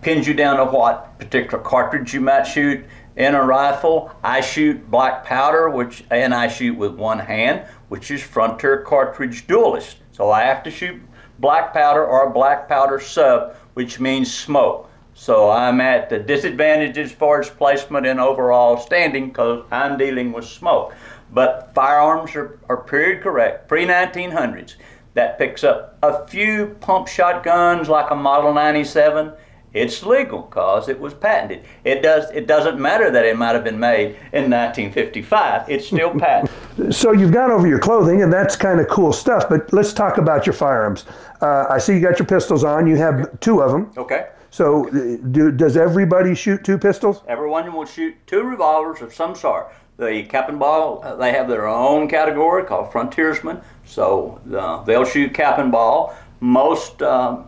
pins 0.00 0.28
you 0.28 0.34
down 0.34 0.58
to 0.58 0.64
what 0.64 1.18
particular 1.18 1.62
cartridge 1.62 2.14
you 2.14 2.20
might 2.20 2.44
shoot 2.44 2.84
in 3.16 3.34
a 3.34 3.42
rifle. 3.42 4.10
I 4.22 4.40
shoot 4.40 4.90
black 4.90 5.24
powder, 5.24 5.68
which 5.70 6.04
and 6.10 6.34
I 6.34 6.48
shoot 6.48 6.76
with 6.76 6.94
one 6.94 7.18
hand, 7.18 7.66
which 7.88 8.10
is 8.10 8.22
Frontier 8.22 8.82
cartridge 8.82 9.46
duelist. 9.46 9.98
So 10.12 10.30
I 10.30 10.42
have 10.42 10.62
to 10.64 10.70
shoot 10.70 11.00
black 11.38 11.72
powder 11.72 12.04
or 12.04 12.26
a 12.26 12.30
black 12.30 12.68
powder 12.68 13.00
sub, 13.00 13.56
which 13.74 14.00
means 14.00 14.32
smoke. 14.32 14.88
So 15.14 15.50
I'm 15.50 15.80
at 15.80 16.08
the 16.08 16.18
disadvantage 16.18 16.96
as 16.96 17.12
far 17.12 17.40
as 17.40 17.50
placement 17.50 18.06
and 18.06 18.18
overall 18.18 18.78
standing 18.78 19.28
because 19.28 19.64
I'm 19.70 19.98
dealing 19.98 20.32
with 20.32 20.46
smoke. 20.46 20.94
But 21.32 21.72
firearms 21.74 22.34
are, 22.34 22.58
are 22.68 22.82
period 22.82 23.22
correct, 23.22 23.68
pre 23.68 23.86
1900s. 23.86 24.74
That 25.14 25.38
picks 25.38 25.62
up 25.62 25.98
a 26.02 26.26
few 26.26 26.76
pump 26.80 27.06
shotguns 27.06 27.88
like 27.88 28.10
a 28.10 28.16
Model 28.16 28.54
97. 28.54 29.32
It's 29.74 30.02
legal 30.02 30.42
because 30.42 30.88
it 30.88 31.00
was 31.00 31.14
patented. 31.14 31.64
It 31.84 32.02
does. 32.02 32.30
It 32.30 32.46
doesn't 32.46 32.78
matter 32.78 33.10
that 33.10 33.24
it 33.24 33.36
might 33.38 33.54
have 33.54 33.64
been 33.64 33.80
made 33.80 34.16
in 34.32 34.50
1955. 34.50 35.70
It's 35.70 35.86
still 35.86 36.10
patented. 36.18 36.94
So 36.94 37.12
you've 37.12 37.32
gone 37.32 37.50
over 37.50 37.66
your 37.66 37.78
clothing, 37.78 38.22
and 38.22 38.32
that's 38.32 38.54
kind 38.54 38.80
of 38.80 38.88
cool 38.88 39.12
stuff. 39.12 39.48
But 39.48 39.72
let's 39.72 39.92
talk 39.92 40.18
about 40.18 40.44
your 40.46 40.52
firearms. 40.52 41.06
Uh, 41.40 41.66
I 41.70 41.78
see 41.78 41.94
you 41.94 42.00
got 42.00 42.18
your 42.18 42.26
pistols 42.26 42.64
on. 42.64 42.86
You 42.86 42.96
have 42.96 43.40
two 43.40 43.62
of 43.62 43.72
them. 43.72 43.92
Okay. 43.96 44.28
So 44.50 44.88
uh, 44.88 45.16
do, 45.30 45.50
does 45.50 45.78
everybody 45.78 46.34
shoot 46.34 46.62
two 46.62 46.76
pistols? 46.76 47.22
Everyone 47.26 47.72
will 47.72 47.86
shoot 47.86 48.14
two 48.26 48.42
revolvers 48.42 49.00
of 49.00 49.14
some 49.14 49.34
sort. 49.34 49.72
The 49.96 50.24
cap 50.24 50.50
and 50.50 50.58
ball, 50.58 51.00
uh, 51.02 51.16
they 51.16 51.32
have 51.32 51.48
their 51.48 51.66
own 51.66 52.08
category 52.08 52.64
called 52.64 52.92
frontiersmen, 52.92 53.60
so 53.84 54.40
uh, 54.54 54.82
they'll 54.84 55.04
shoot 55.04 55.32
cap 55.32 55.58
and 55.58 55.72
ball. 55.72 56.14
Most 56.40 57.02
um, 57.02 57.46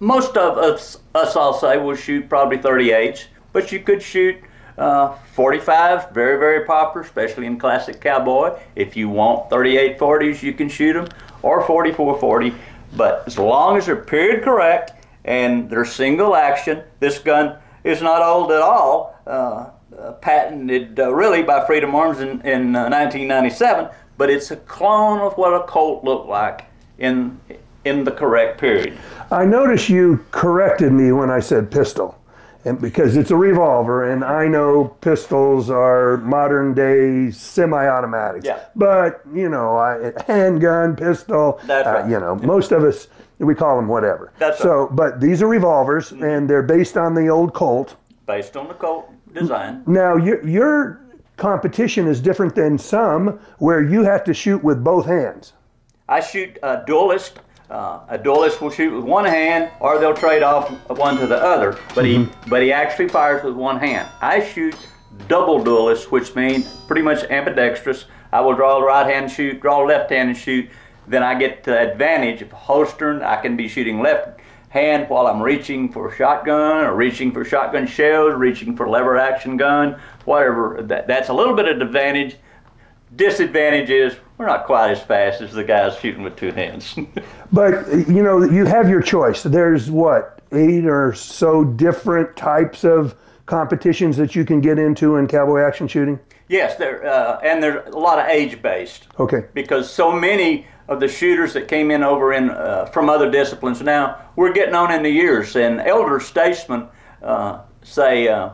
most 0.00 0.36
of 0.36 0.58
us, 0.58 0.98
us, 1.14 1.36
I'll 1.36 1.54
say, 1.54 1.78
will 1.78 1.96
shoot 1.96 2.28
probably 2.28 2.58
38s, 2.58 3.24
but 3.52 3.72
you 3.72 3.80
could 3.80 4.02
shoot 4.02 4.36
uh, 4.78 5.14
45, 5.32 6.10
very, 6.10 6.38
very 6.38 6.66
popular, 6.66 7.04
especially 7.04 7.46
in 7.46 7.58
classic 7.58 8.00
cowboy. 8.00 8.58
If 8.74 8.96
you 8.96 9.08
want 9.08 9.48
38 9.48 9.98
40s, 9.98 10.42
you 10.42 10.52
can 10.52 10.68
shoot 10.68 10.92
them, 10.92 11.08
or 11.42 11.66
44 11.66 12.20
40. 12.20 12.54
But 12.94 13.24
as 13.26 13.38
long 13.38 13.76
as 13.76 13.86
they're 13.86 13.96
period 13.96 14.42
correct 14.42 14.92
and 15.24 15.68
they're 15.70 15.84
single 15.84 16.36
action, 16.36 16.82
this 17.00 17.18
gun 17.18 17.58
is 17.84 18.02
not 18.02 18.22
old 18.22 18.52
at 18.52 18.60
all. 18.60 19.18
Uh, 19.26 19.70
uh, 19.96 20.12
patented 20.12 20.98
uh, 21.00 21.12
really 21.14 21.42
by 21.42 21.64
Freedom 21.66 21.94
Arms 21.94 22.20
in, 22.20 22.40
in 22.42 22.76
uh, 22.76 22.90
1997, 22.90 23.88
but 24.18 24.28
it's 24.28 24.50
a 24.50 24.56
clone 24.56 25.20
of 25.20 25.38
what 25.38 25.54
a 25.54 25.64
Colt 25.66 26.04
looked 26.04 26.28
like 26.28 26.66
in 26.98 27.40
in 27.86 28.04
the 28.04 28.10
correct 28.10 28.58
period. 28.58 28.98
I 29.30 29.44
notice 29.44 29.88
you 29.88 30.24
corrected 30.32 30.92
me 30.92 31.12
when 31.12 31.30
I 31.30 31.40
said 31.40 31.70
pistol, 31.70 32.18
and 32.64 32.80
because 32.80 33.16
it's 33.16 33.30
a 33.30 33.36
revolver, 33.36 34.10
and 34.10 34.24
I 34.24 34.48
know 34.48 34.96
pistols 35.00 35.70
are 35.70 36.16
modern 36.18 36.74
day 36.74 37.30
semi-automatics. 37.30 38.44
Yeah. 38.44 38.64
But 38.74 39.22
you 39.32 39.48
know, 39.48 39.76
I, 39.76 40.12
handgun, 40.26 40.96
pistol. 40.96 41.60
That's 41.64 41.86
uh, 41.86 41.92
right. 41.92 42.10
you 42.10 42.18
know, 42.18 42.36
most 42.36 42.72
of 42.72 42.82
us 42.82 43.08
we 43.38 43.54
call 43.54 43.76
them 43.76 43.88
whatever. 43.88 44.32
That's 44.38 44.58
so. 44.58 44.88
But 44.92 45.20
these 45.20 45.42
are 45.42 45.48
revolvers, 45.48 46.12
and 46.12 46.48
they're 46.48 46.62
based 46.62 46.96
on 46.96 47.14
the 47.14 47.28
old 47.28 47.54
Colt. 47.54 47.96
Based 48.26 48.56
on 48.56 48.68
the 48.68 48.74
Colt 48.74 49.10
design. 49.32 49.82
Now, 49.86 50.16
your 50.16 50.46
your 50.46 51.00
competition 51.36 52.06
is 52.06 52.20
different 52.20 52.54
than 52.54 52.78
some 52.78 53.38
where 53.58 53.82
you 53.82 54.02
have 54.02 54.24
to 54.24 54.34
shoot 54.34 54.62
with 54.64 54.82
both 54.82 55.06
hands. 55.06 55.52
I 56.08 56.20
shoot 56.20 56.58
a 56.62 56.82
duelist. 56.86 57.40
Uh, 57.68 58.00
a 58.08 58.16
duelist 58.16 58.60
will 58.60 58.70
shoot 58.70 58.94
with 58.94 59.04
one 59.04 59.24
hand, 59.24 59.70
or 59.80 59.98
they'll 59.98 60.14
trade 60.14 60.42
off 60.42 60.70
one 60.88 61.16
to 61.16 61.26
the 61.26 61.36
other. 61.36 61.76
But 61.94 62.04
he, 62.04 62.28
but 62.46 62.62
he 62.62 62.72
actually 62.72 63.08
fires 63.08 63.42
with 63.42 63.54
one 63.54 63.78
hand. 63.78 64.08
I 64.20 64.44
shoot 64.44 64.76
double 65.26 65.62
duelist, 65.62 66.12
which 66.12 66.34
means 66.36 66.66
pretty 66.86 67.02
much 67.02 67.24
ambidextrous. 67.24 68.04
I 68.32 68.40
will 68.40 68.54
draw 68.54 68.78
the 68.78 68.86
right 68.86 69.06
hand, 69.06 69.30
shoot, 69.30 69.60
draw 69.60 69.80
left 69.80 70.10
hand, 70.10 70.28
and 70.28 70.38
shoot. 70.38 70.70
Then 71.08 71.22
I 71.22 71.38
get 71.38 71.64
the 71.64 71.92
advantage 71.92 72.42
of 72.42 72.52
holstering. 72.52 73.22
I 73.22 73.40
can 73.40 73.56
be 73.56 73.66
shooting 73.66 74.00
left 74.00 74.40
hand 74.68 75.08
while 75.08 75.26
I'm 75.26 75.42
reaching 75.42 75.90
for 75.90 76.12
shotgun, 76.12 76.84
or 76.84 76.94
reaching 76.94 77.32
for 77.32 77.44
shotgun 77.44 77.86
shells, 77.86 78.34
reaching 78.34 78.76
for 78.76 78.88
lever 78.88 79.16
action 79.16 79.56
gun, 79.56 79.98
whatever. 80.24 80.82
That, 80.82 81.08
that's 81.08 81.30
a 81.30 81.32
little 81.32 81.54
bit 81.54 81.68
of 81.68 81.80
advantage. 81.80 82.36
Disadvantage 83.14 83.90
is 83.90 84.16
we're 84.38 84.46
not 84.46 84.66
quite 84.66 84.90
as 84.90 85.02
fast 85.02 85.40
as 85.40 85.52
the 85.52 85.64
guys 85.64 85.96
shooting 85.98 86.22
with 86.22 86.36
two 86.36 86.52
hands. 86.52 86.96
But 87.52 87.86
you 88.08 88.22
know, 88.24 88.42
you 88.42 88.64
have 88.66 88.88
your 88.88 89.00
choice. 89.00 89.42
There's 89.44 89.88
what 89.90 90.40
eight 90.52 90.84
or 90.86 91.14
so 91.14 91.62
different 91.64 92.36
types 92.36 92.84
of 92.84 93.14
competitions 93.46 94.16
that 94.16 94.34
you 94.34 94.44
can 94.44 94.60
get 94.60 94.78
into 94.78 95.16
in 95.16 95.28
cowboy 95.28 95.60
action 95.60 95.86
shooting. 95.86 96.18
yes, 96.48 96.74
there 96.76 97.06
uh, 97.06 97.38
and 97.44 97.62
there's 97.62 97.86
a 97.94 97.96
lot 97.98 98.18
of 98.18 98.26
age 98.26 98.60
based 98.62 99.06
Okay. 99.20 99.44
because 99.54 99.88
so 99.88 100.10
many 100.10 100.66
of 100.88 100.98
the 101.00 101.06
shooters 101.08 101.52
that 101.54 101.68
came 101.68 101.90
in 101.92 102.02
over 102.02 102.32
in 102.32 102.50
uh, 102.50 102.86
from 102.86 103.08
other 103.08 103.30
disciplines 103.30 103.80
now 103.80 104.20
we're 104.36 104.52
getting 104.52 104.74
on 104.74 104.92
in 104.92 105.02
the 105.04 105.10
years 105.10 105.54
and 105.56 105.80
elder 105.80 106.18
statesmen 106.20 106.86
uh, 107.22 107.60
say 107.82 108.28
uh, 108.28 108.50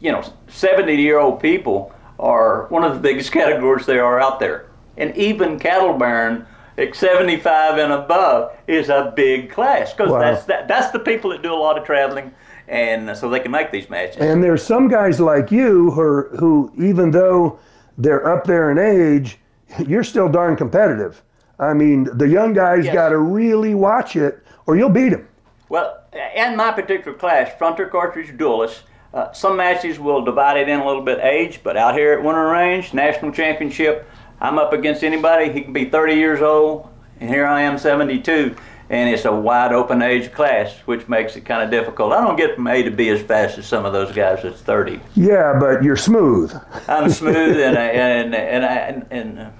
you 0.00 0.10
know 0.12 0.22
70 0.48 0.94
year 0.96 1.18
old 1.20 1.40
people 1.40 1.92
are 2.18 2.66
one 2.68 2.84
of 2.84 2.94
the 2.94 3.00
biggest 3.00 3.30
categories 3.40 3.86
there 3.86 4.04
are 4.04 4.20
out 4.20 4.38
there 4.40 4.66
and 4.96 5.16
even 5.16 5.58
cattle 5.58 5.94
baron 5.94 6.46
at 6.76 6.94
75 6.94 7.78
and 7.78 7.92
above 7.92 8.52
is 8.66 8.88
a 8.88 9.12
big 9.14 9.50
class 9.50 9.92
because 9.92 10.10
Wow. 10.10 10.18
that's 10.20 10.44
that, 10.46 10.68
that's 10.68 10.90
the 10.90 10.98
people 10.98 11.30
that 11.30 11.42
do 11.42 11.52
a 11.52 11.56
lot 11.56 11.78
of 11.78 11.84
traveling 11.84 12.32
and 12.66 13.16
so 13.16 13.28
they 13.28 13.40
can 13.40 13.50
make 13.50 13.70
these 13.70 13.90
matches 13.90 14.16
And 14.16 14.42
there's 14.42 14.62
some 14.62 14.88
guys 14.88 15.20
like 15.20 15.50
you 15.52 15.90
who, 15.90 16.00
are, 16.00 16.30
who 16.38 16.72
even 16.78 17.10
though 17.10 17.58
they're 17.98 18.26
up 18.32 18.44
there 18.44 18.70
in 18.70 18.78
age, 18.78 19.38
you're 19.86 20.02
still 20.04 20.28
darn 20.28 20.56
competitive. 20.56 21.22
I 21.58 21.74
mean, 21.74 22.08
the 22.14 22.26
young 22.26 22.52
guys 22.54 22.86
Yes. 22.86 22.94
got 22.94 23.10
to 23.10 23.18
really 23.18 23.74
watch 23.74 24.16
it, 24.16 24.42
or 24.66 24.76
you'll 24.76 24.88
beat 24.88 25.10
them. 25.10 25.28
Well, 25.68 26.00
in 26.34 26.56
my 26.56 26.72
particular 26.72 27.16
class, 27.16 27.50
frontier 27.58 27.86
cartridge 27.88 28.36
duelist, 28.36 28.82
uh, 29.12 29.30
some 29.32 29.56
matches 29.56 30.00
will 30.00 30.22
divide 30.24 30.56
it 30.56 30.68
in 30.68 30.80
a 30.80 30.86
little 30.86 31.02
bit 31.02 31.20
age, 31.20 31.60
but 31.62 31.76
out 31.76 31.94
here 31.94 32.14
at 32.14 32.22
Winter 32.24 32.46
Range, 32.48 32.92
national 32.94 33.30
championship, 33.30 34.08
I'm 34.44 34.58
up 34.58 34.74
against 34.74 35.02
anybody. 35.02 35.50
He 35.50 35.62
can 35.62 35.72
be 35.72 35.86
30 35.86 36.16
years 36.16 36.42
old, 36.42 36.86
and 37.18 37.30
here 37.30 37.46
I 37.46 37.62
am 37.62 37.78
72, 37.78 38.54
and 38.90 39.08
it's 39.08 39.24
a 39.24 39.32
wide 39.34 39.72
open 39.72 40.02
age 40.02 40.32
class, 40.32 40.74
which 40.84 41.08
makes 41.08 41.34
it 41.34 41.46
kind 41.46 41.62
of 41.62 41.70
difficult. 41.70 42.12
I 42.12 42.20
don't 42.22 42.36
get 42.36 42.54
from 42.54 42.66
A 42.66 42.82
to 42.82 42.90
B 42.90 43.08
as 43.08 43.22
fast 43.22 43.56
as 43.56 43.64
some 43.64 43.86
of 43.86 43.94
those 43.94 44.14
guys 44.14 44.42
that's 44.42 44.60
30. 44.60 45.00
Yeah, 45.14 45.56
but 45.58 45.82
you're 45.82 45.96
smooth. 45.96 46.54
I'm 46.88 47.08
smooth, 47.08 47.58
and, 47.58 47.78
I- 47.78 47.84
and, 47.86 48.34
and, 48.34 48.64
and, 48.64 49.06
and, 49.10 49.38
uh, 49.38 49.50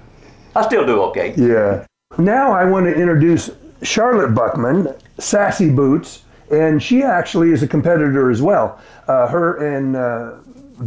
I 0.55 0.61
still 0.61 0.85
do 0.85 1.01
okay. 1.05 1.33
Yeah. 1.35 1.87
Now 2.19 2.51
I 2.51 2.63
want 2.65 2.85
to 2.85 2.93
introduce 2.93 3.49
Charlotte 3.81 4.35
Buckman, 4.35 4.93
Sassy 5.17 5.71
Boots, 5.71 6.25
and 6.51 6.81
she 6.81 7.01
actually 7.01 7.49
is 7.51 7.63
a 7.63 7.67
competitor 7.67 8.29
as 8.29 8.39
well. 8.39 8.79
Uh, 9.07 9.25
her 9.29 9.57
and 9.75 9.95
uh, 9.95 10.35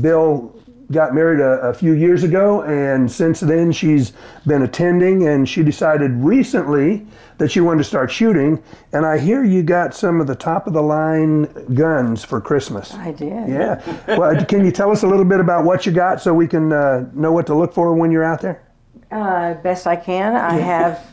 Bill 0.01 0.55
got 0.91 1.15
married 1.15 1.41
a, 1.41 1.61
a 1.61 1.75
few 1.75 1.93
years 1.93 2.23
ago, 2.23 2.63
and 2.63 3.11
since 3.11 3.41
then 3.41 3.73
she's 3.73 4.13
been 4.47 4.63
attending, 4.63 5.27
and 5.29 5.49
she 5.49 5.63
decided 5.63 6.11
recently 6.13 7.07
that 7.37 7.51
she 7.51 7.61
wanted 7.61 7.79
to 7.79 7.85
start 7.85 8.11
shooting. 8.11 8.63
And 8.93 9.05
I 9.07 9.19
hear 9.19 9.45
you 9.45 9.63
got 9.63 9.95
some 9.95 10.21
of 10.21 10.27
the 10.27 10.35
top 10.35 10.67
of 10.67 10.73
the 10.73 10.83
line 10.83 11.45
guns 11.75 12.25
for 12.25 12.41
Christmas. 12.41 12.95
I 12.95 13.13
did. 13.13 13.49
Yeah. 13.49 13.83
Well, 14.19 14.45
can 14.47 14.65
you 14.65 14.73
tell 14.73 14.91
us 14.91 15.03
a 15.03 15.07
little 15.07 15.25
bit 15.27 15.41
about 15.41 15.65
what 15.65 15.85
you 15.87 15.93
got 15.93 16.21
so 16.21 16.33
we 16.35 16.49
can 16.49 16.73
uh, 16.73 17.09
know 17.15 17.33
what 17.33 17.47
to 17.49 17.55
look 17.55 17.73
for 17.75 17.95
when 17.95 18.11
you're 18.11 18.25
out 18.25 18.41
there? 18.41 18.63
Uh, 19.11 19.55
best 19.55 19.87
I 19.87 19.97
can. 19.97 20.35
I 20.37 20.55
have 20.55 21.07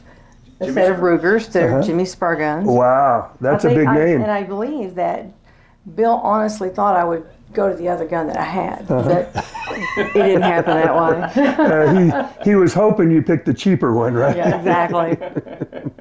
a 0.62 0.72
set 0.72 0.92
of 0.92 1.00
Rugers. 1.02 1.48
They're 1.50 1.70
Uh-huh. 1.80 1.84
Jimmy 1.86 2.06
Spur 2.06 2.36
guns. 2.38 2.66
Wow, 2.68 3.32
that's 3.42 3.66
I 3.66 3.70
a 3.70 3.72
think 3.76 3.82
big 3.82 3.88
I- 3.90 3.96
name. 4.06 4.22
and 4.22 4.32
I 4.32 4.44
believe 4.44 4.96
that 4.96 5.28
Bill 5.96 6.14
honestly 6.24 6.70
thought 6.70 6.96
I 6.96 7.04
would 7.04 7.26
go 7.56 7.70
to 7.70 7.76
the 7.76 7.88
other 7.90 8.06
gun 8.06 8.28
that 8.28 8.38
I 8.38 8.44
had. 8.44 8.92
Uh-huh. 8.92 9.26
But 9.34 9.46
it 9.98 10.14
didn't 10.14 10.42
happen 10.42 10.76
that 10.76 10.96
way. 10.96 11.56
Uh, 11.66 12.34
he, 12.44 12.50
he 12.52 12.56
was 12.56 12.74
hoping 12.74 13.10
you 13.10 13.22
picked 13.22 13.46
the 13.46 13.54
cheaper 13.54 13.94
one, 13.94 14.14
right? 14.14 14.36
Yeah, 14.36 14.58
exactly. 14.58 15.18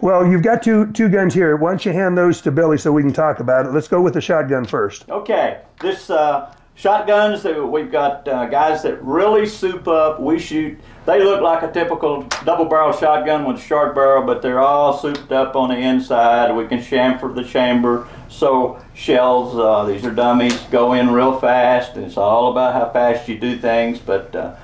Well, 0.00 0.26
you've 0.26 0.42
got 0.42 0.62
two 0.62 0.92
two 0.92 1.08
guns 1.08 1.34
here. 1.34 1.56
Why 1.56 1.70
don't 1.70 1.84
you 1.84 1.92
hand 1.92 2.16
those 2.16 2.40
to 2.42 2.52
Billy 2.52 2.78
so 2.78 2.92
we 2.92 3.02
can 3.02 3.12
talk 3.12 3.40
about 3.40 3.66
it? 3.66 3.72
Let's 3.72 3.88
go 3.88 4.00
with 4.00 4.14
the 4.14 4.20
shotgun 4.20 4.64
first. 4.64 5.08
Okay, 5.08 5.60
this 5.80 6.08
uh, 6.10 6.54
shotguns 6.78 7.42
we've 7.44 7.90
got 7.90 8.26
uh, 8.28 8.46
guys 8.46 8.82
that 8.84 9.02
really 9.02 9.46
soup 9.46 9.88
up. 9.88 10.20
We 10.20 10.38
shoot. 10.38 10.78
They 11.06 11.22
look 11.22 11.42
like 11.42 11.62
a 11.64 11.72
typical 11.72 12.22
double 12.44 12.66
barrel 12.66 12.92
shotgun 12.92 13.44
with 13.44 13.56
a 13.56 13.60
short 13.60 13.94
barrel, 13.94 14.24
but 14.24 14.42
they're 14.42 14.60
all 14.60 14.96
souped 14.96 15.32
up 15.32 15.56
on 15.56 15.70
the 15.70 15.76
inside. 15.76 16.54
We 16.54 16.66
can 16.66 16.78
chamfer 16.78 17.34
the 17.34 17.42
chamber. 17.42 18.06
So 18.28 18.80
shells, 18.94 19.58
uh, 19.58 19.84
these 19.86 20.04
are 20.04 20.12
dummies, 20.12 20.56
go 20.70 20.92
in 20.92 21.10
real 21.10 21.40
fast. 21.40 21.96
It's 21.96 22.16
all 22.16 22.52
about 22.52 22.74
how 22.74 22.90
fast 22.92 23.28
you 23.28 23.38
do 23.38 23.58
things, 23.58 23.98
but 23.98 24.34
uh, 24.36 24.54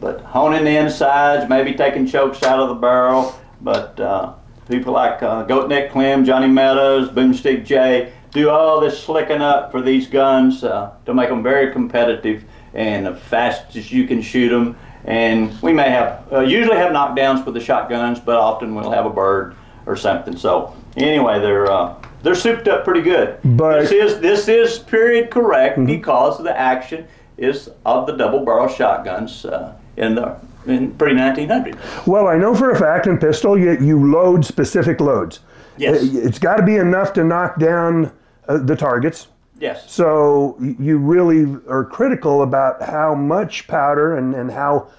but 0.00 0.20
honing 0.20 0.64
the 0.64 0.76
insides, 0.76 1.48
maybe 1.48 1.74
taking 1.74 2.06
chokes 2.06 2.42
out 2.42 2.60
of 2.60 2.68
the 2.68 2.74
barrel. 2.74 3.34
But 3.60 3.98
uh, 3.98 4.34
people 4.68 4.92
like 4.92 5.22
uh, 5.22 5.46
Goatneck 5.46 5.90
Clem, 5.90 6.24
Johnny 6.24 6.48
Meadows, 6.48 7.08
Boomstick 7.08 7.64
J 7.64 8.12
do 8.34 8.50
all 8.50 8.80
this 8.80 9.02
slicking 9.02 9.40
up 9.40 9.70
for 9.70 9.80
these 9.80 10.06
guns 10.06 10.62
uh, 10.62 10.92
to 11.06 11.14
make 11.14 11.30
them 11.30 11.42
very 11.42 11.72
competitive 11.72 12.44
and 12.74 13.06
as 13.06 13.18
fast 13.22 13.76
as 13.76 13.90
you 13.90 14.06
can 14.06 14.20
shoot 14.20 14.50
them. 14.50 14.76
And 15.04 15.58
we 15.62 15.72
may 15.72 15.88
have, 15.88 16.26
uh, 16.32 16.40
usually 16.40 16.76
have 16.76 16.92
knockdowns 16.92 17.44
with 17.46 17.54
the 17.54 17.60
shotguns, 17.60 18.18
but 18.18 18.36
often 18.36 18.74
we'll 18.74 18.90
have 18.90 19.06
a 19.06 19.10
bird 19.10 19.54
or 19.86 19.96
something. 19.96 20.36
So 20.36 20.74
anyway, 20.96 21.40
they're 21.40 21.70
uh, 21.70 21.94
they're 22.22 22.34
souped 22.34 22.68
up 22.68 22.84
pretty 22.84 23.02
good. 23.02 23.38
But- 23.44 23.82
this 23.82 23.92
is 23.92 24.20
this 24.20 24.48
is 24.48 24.78
period 24.78 25.30
correct 25.30 25.84
because 25.86 26.42
the 26.42 26.58
action 26.58 27.06
is 27.36 27.70
of 27.86 28.06
the 28.06 28.16
double 28.16 28.44
barrel 28.44 28.68
shotguns 28.68 29.44
uh, 29.44 29.74
in 29.96 30.14
the 30.14 30.36
in 30.66 30.92
pre 30.92 31.14
1900. 31.14 31.78
Well, 32.06 32.26
I 32.26 32.36
know 32.36 32.54
for 32.54 32.70
a 32.70 32.78
fact 32.78 33.06
in 33.06 33.18
pistol 33.18 33.58
you, 33.58 33.78
you 33.78 34.10
load 34.10 34.44
specific 34.44 35.00
loads. 35.00 35.40
Yes. 35.76 36.02
It's 36.02 36.38
got 36.38 36.56
to 36.56 36.62
be 36.62 36.76
enough 36.76 37.12
to 37.14 37.24
knock 37.24 37.58
down 37.58 38.10
uh, 38.48 38.58
the 38.58 38.76
targets. 38.76 39.28
Yes. 39.60 39.90
So 39.90 40.56
you 40.60 40.98
really 40.98 41.60
are 41.68 41.84
critical 41.84 42.42
about 42.42 42.82
how 42.82 43.14
much 43.14 43.66
powder 43.68 44.16
and, 44.16 44.34
and 44.34 44.50
how 44.50 44.90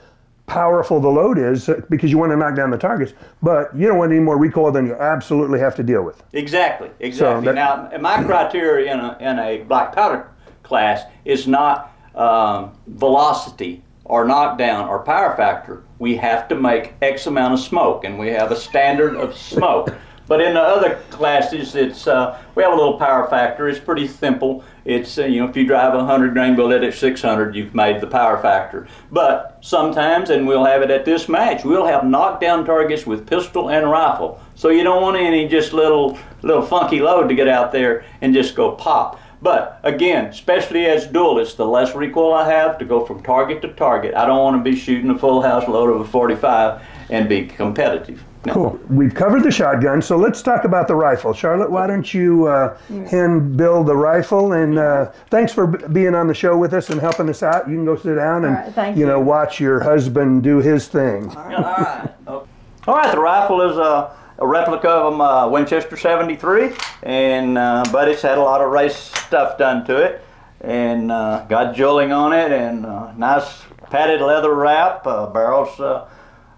powerful 0.48 1.00
the 1.00 1.10
load 1.10 1.38
is 1.38 1.68
uh, 1.68 1.82
because 1.90 2.12
you 2.12 2.18
want 2.18 2.32
to 2.32 2.38
knock 2.38 2.56
down 2.56 2.70
the 2.70 2.78
targets. 2.78 3.14
But 3.42 3.76
you 3.76 3.88
don't 3.88 3.98
want 3.98 4.12
any 4.12 4.22
more 4.22 4.38
recoil 4.38 4.72
than 4.72 4.86
you 4.86 4.96
absolutely 4.96 5.60
have 5.60 5.76
to 5.76 5.84
deal 5.84 6.04
with. 6.04 6.24
Exactly, 6.34 6.90
exactly. 7.00 7.46
that- 7.46 7.56
now, 7.56 7.90
my 8.00 8.24
criteria 8.24 8.94
in 8.94 9.00
a, 9.00 9.18
in 9.20 9.40
a 9.40 9.64
black 9.64 9.94
powder 9.94 10.30
class 10.64 11.04
is 11.26 11.48
not 11.48 11.92
um, 12.16 12.72
velocity 12.88 13.84
or 14.06 14.26
knockdown 14.26 14.88
or 14.88 15.00
power 15.00 15.36
factor. 15.36 15.84
We 16.00 16.16
have 16.18 16.48
to 16.50 16.56
make 16.56 16.94
X 17.02 17.28
amount 17.28 17.54
of 17.56 17.60
smoke, 17.60 18.04
and 18.06 18.18
we 18.20 18.28
have 18.30 18.52
a 18.52 18.56
standard 18.56 19.16
of 19.16 19.36
smoke. 19.36 19.94
But 20.28 20.42
in 20.42 20.56
the 20.56 20.62
other 20.62 21.02
classes, 21.12 21.76
it's 21.76 22.08
uh, 22.08 22.42
we 22.56 22.64
have 22.64 22.74
a 22.74 22.76
little 22.76 22.98
power 22.98 23.28
factor. 23.28 23.68
It's 23.68 23.80
pretty 23.80 24.08
simple. 24.08 24.64
It's 24.84 25.18
uh, 25.18 25.26
you 25.26 25.40
know 25.40 25.48
if 25.48 25.56
you 25.56 25.66
drive 25.66 25.94
a 25.94 25.98
100 25.98 26.34
grain 26.34 26.56
bullet 26.56 26.84
at 26.84 26.94
600, 26.96 27.56
you've 27.56 27.76
made 27.76 28.02
the 28.02 28.08
power 28.08 28.42
factor. 28.42 28.88
But 29.12 29.60
sometimes, 29.62 30.32
and 30.32 30.48
we'll 30.48 30.66
have 30.66 30.82
it 30.82 30.90
at 30.90 31.06
this 31.06 31.30
match, 31.30 31.64
we'll 31.64 31.86
have 31.86 32.06
knockdown 32.06 32.66
targets 32.66 33.06
with 33.06 33.28
pistol 33.28 33.70
and 33.70 33.90
rifle. 33.90 34.42
So 34.56 34.70
you 34.70 34.84
don't 34.84 35.02
want 35.02 35.18
any 35.18 35.48
just 35.48 35.74
little 35.74 36.18
little 36.42 36.64
funky 36.64 37.02
load 37.02 37.28
to 37.28 37.36
get 37.36 37.48
out 37.48 37.72
there 37.72 38.06
and 38.22 38.34
just 38.34 38.56
go 38.56 38.72
pop. 38.72 39.20
But 39.42 39.80
again, 39.84 40.26
especially 40.26 40.88
as 40.88 41.06
duelists, 41.06 41.54
the 41.54 41.68
less 41.68 41.94
recoil 41.94 42.34
I 42.34 42.50
have 42.50 42.80
to 42.80 42.86
go 42.86 43.06
from 43.06 43.22
target 43.22 43.62
to 43.62 43.74
target. 43.74 44.16
I 44.16 44.26
don't 44.26 44.40
want 44.40 44.58
to 44.58 44.72
be 44.72 44.76
shooting 44.76 45.12
a 45.12 45.20
full 45.20 45.42
house 45.44 45.68
load 45.68 45.90
of 45.90 46.02
a 46.02 46.06
45 46.06 46.82
and 47.12 47.30
be 47.30 47.46
competitive. 47.46 48.24
No. 48.46 48.54
Cool. 48.54 48.80
We've 48.90 49.14
covered 49.14 49.44
the 49.44 49.52
shotgun, 49.52 50.02
so 50.02 50.18
let's 50.18 50.42
talk 50.42 50.66
about 50.66 50.88
the 50.88 50.96
rifle. 50.96 51.34
Charlotte, 51.34 51.72
why 51.72 51.88
don't 51.88 52.14
you 52.14 52.48
uh, 52.48 52.78
hand 53.10 53.58
Bill 53.58 53.84
the 53.84 53.96
rifle? 53.96 54.54
And 54.54 54.78
uh, 54.78 55.12
thanks 55.32 55.52
for 55.52 55.66
b- 55.68 55.86
being 55.92 56.14
on 56.14 56.28
the 56.28 56.34
show 56.34 56.56
with 56.58 56.74
us 56.74 56.90
and 56.92 57.02
helping 57.02 57.28
us 57.30 57.42
out. 57.42 57.68
You 57.68 57.76
can 57.76 57.86
go 57.86 57.96
sit 57.96 58.16
down 58.16 58.46
and 58.46 58.56
All 58.56 58.64
right, 58.64 58.74
thank 58.74 58.98
you 58.98 59.06
know 59.08 59.20
watch 59.20 59.60
your 59.60 59.80
husband 59.80 60.44
do 60.44 60.58
his 60.60 60.88
thing. 60.88 61.36
All 61.36 61.44
right. 61.50 62.10
All 62.28 62.48
right. 62.96 63.12
The 63.12 63.20
rifle 63.20 63.62
is 63.62 63.78
a, 63.78 64.16
a 64.38 64.46
replica 64.46 64.90
of 64.90 65.20
a 65.20 65.24
uh, 65.24 65.48
Winchester 65.50 65.98
73, 65.98 66.74
and 67.04 67.58
uh, 67.58 67.84
but 67.92 68.08
it's 68.08 68.22
had 68.22 68.38
a 68.38 68.42
lot 68.42 68.62
of 68.62 68.70
race 68.72 68.96
stuff 68.96 69.58
done 69.58 69.86
to 69.88 69.98
it, 69.98 70.22
and 70.62 71.12
uh, 71.12 71.46
got 71.50 71.76
jewelling 71.76 72.12
on 72.12 72.32
it, 72.32 72.52
and 72.52 72.86
uh, 72.86 73.12
nice 73.14 73.64
padded 73.90 74.22
leather 74.22 74.54
wrap. 74.54 75.08
Uh, 75.08 75.26
barrels 75.28 75.80
uh, 75.80 76.08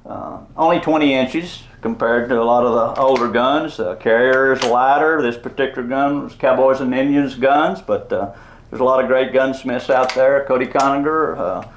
uh, 0.05 0.39
only 0.55 0.79
20 0.79 1.13
inches 1.13 1.63
compared 1.87 2.27
to 2.27 2.37
a 2.37 2.43
lot 2.43 2.65
of 2.65 2.73
the 2.73 3.01
older 3.01 3.29
guns. 3.29 3.77
The 3.77 3.95
carrier 3.95 4.51
is 4.51 4.61
lighter. 4.61 5.21
This 5.21 5.37
particular 5.37 5.87
gun 5.87 6.25
was 6.25 6.35
Cowboys 6.35 6.81
and 6.81 6.93
Indians 6.93 7.35
guns, 7.35 7.81
but 7.81 8.11
uh, 8.11 8.33
there's 8.69 8.81
a 8.81 8.83
lot 8.83 9.01
of 9.01 9.07
great 9.07 9.31
gunsmiths 9.31 9.89
out 9.89 10.13
there. 10.13 10.43
Cody 10.49 10.65
Coninger, 10.65 11.37
uh, 11.37 11.67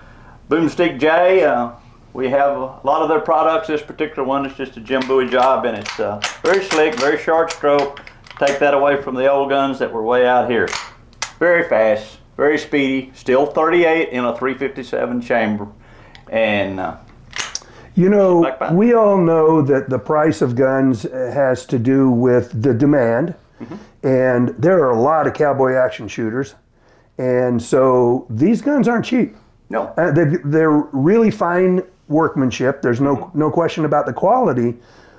Boomstick 0.48 0.98
J. 0.98 1.44
Uh, 1.44 1.70
we 2.12 2.28
have 2.28 2.56
a 2.56 2.80
lot 2.82 3.02
of 3.02 3.08
their 3.08 3.20
products. 3.20 3.68
This 3.68 3.82
particular 3.82 4.24
one 4.24 4.44
is 4.46 4.56
just 4.56 4.76
a 4.76 4.80
Jim 4.80 5.06
Bowie 5.06 5.30
job, 5.30 5.64
and 5.64 5.76
it's 5.76 6.00
uh, 6.00 6.20
very 6.42 6.64
slick, 6.64 6.98
very 6.98 7.16
short 7.16 7.52
stroke. 7.52 8.02
Take 8.40 8.58
that 8.58 8.74
away 8.74 9.00
from 9.00 9.14
the 9.14 9.30
old 9.30 9.48
guns 9.48 9.78
that 9.78 9.92
were 9.92 10.02
way 10.02 10.26
out 10.26 10.50
here. 10.50 10.68
Very 11.38 11.68
fast, 11.68 12.18
very 12.36 12.58
speedy, 12.58 13.12
still 13.14 13.46
38 13.46 14.08
in 14.08 14.24
a 14.24 14.36
357 14.36 15.20
chamber, 15.20 15.68
and 16.28 16.80
uh, 16.80 16.96
You 18.00 18.08
know, 18.08 18.56
we 18.72 18.94
all 18.94 19.18
know 19.18 19.60
that 19.60 19.90
the 19.90 19.98
price 19.98 20.40
of 20.40 20.56
guns 20.56 21.04
uh, 21.04 21.30
has 21.34 21.66
to 21.66 21.78
do 21.78 22.10
with 22.10 22.62
the 22.62 22.72
demand, 22.72 23.34
and 24.02 24.48
there 24.58 24.78
are 24.82 24.92
a 24.92 24.98
lot 25.00 25.26
of 25.26 25.34
cowboy 25.34 25.74
action 25.74 26.08
shooters, 26.08 26.54
and 27.18 27.60
so 27.60 28.26
these 28.30 28.62
guns 28.62 28.88
aren't 28.88 29.04
cheap. 29.04 29.36
no, 29.68 29.92
Uh, 29.98 30.12
they, 30.12 30.24
they're 30.44 30.70
really 30.70 31.30
fine 31.30 31.82
workmanship. 32.08 32.80
There's 32.80 33.02
no 33.02 33.30
no 33.34 33.50
question 33.50 33.84
about 33.84 34.06
the 34.06 34.14
quality, 34.14 34.78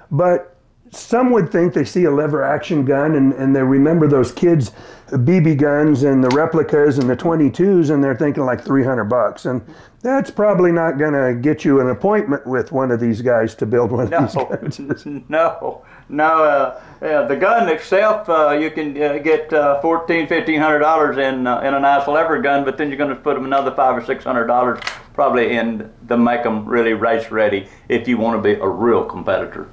but 0.09 0.50
some 0.91 1.31
would 1.31 1.49
think 1.51 1.73
they 1.73 1.85
see 1.85 2.03
a 2.03 2.11
lever 2.11 2.43
action 2.43 2.83
gun 2.85 3.15
and, 3.15 3.33
and 3.33 3.55
they 3.55 3.63
remember 3.63 4.07
those 4.07 4.31
kids 4.31 4.71
BB 5.07 5.57
guns 5.57 6.03
and 6.03 6.23
the 6.23 6.29
replicas 6.29 6.97
and 6.97 7.09
the 7.09 7.15
22s 7.15 7.93
and 7.93 8.03
they're 8.03 8.15
thinking 8.15 8.43
like 8.43 8.63
300 8.63 9.05
bucks 9.05 9.45
and 9.45 9.61
that's 10.01 10.31
probably 10.31 10.71
not 10.71 10.97
going 10.97 11.13
to 11.13 11.39
get 11.39 11.63
you 11.63 11.79
an 11.79 11.89
appointment 11.89 12.45
with 12.45 12.71
one 12.71 12.91
of 12.91 12.99
these 12.99 13.21
guys 13.21 13.55
to 13.55 13.65
build 13.65 13.91
one 13.91 14.11
of 14.11 14.21
these 14.21 14.35
guns. 14.35 14.79
no, 15.05 15.23
no, 15.29 15.85
no. 16.09 16.43
Uh, 16.43 16.81
yeah, 17.01 17.23
the 17.23 17.35
gun 17.35 17.67
itself, 17.69 18.29
uh, 18.29 18.51
you 18.51 18.69
can 18.69 19.01
uh, 19.01 19.17
get 19.17 19.51
uh, 19.51 19.81
fourteen, 19.81 20.27
fifteen 20.27 20.59
hundred 20.59 20.79
dollars 20.79 21.17
in 21.17 21.47
uh, 21.47 21.59
in 21.61 21.73
a 21.73 21.79
nice 21.79 22.07
lever 22.07 22.39
gun, 22.41 22.63
but 22.63 22.77
then 22.77 22.89
you're 22.89 22.97
going 22.97 23.09
to 23.09 23.15
put 23.15 23.33
them 23.33 23.45
another 23.45 23.71
five 23.71 23.97
or 23.97 24.05
six 24.05 24.23
hundred 24.23 24.45
dollars 24.45 24.79
probably 25.13 25.55
in 25.55 25.91
to 26.07 26.17
make 26.17 26.43
them 26.43 26.65
really 26.65 26.93
race 26.93 27.31
ready 27.31 27.67
if 27.89 28.07
you 28.07 28.17
want 28.17 28.37
to 28.37 28.41
be 28.41 28.59
a 28.61 28.67
real 28.67 29.03
competitor. 29.03 29.69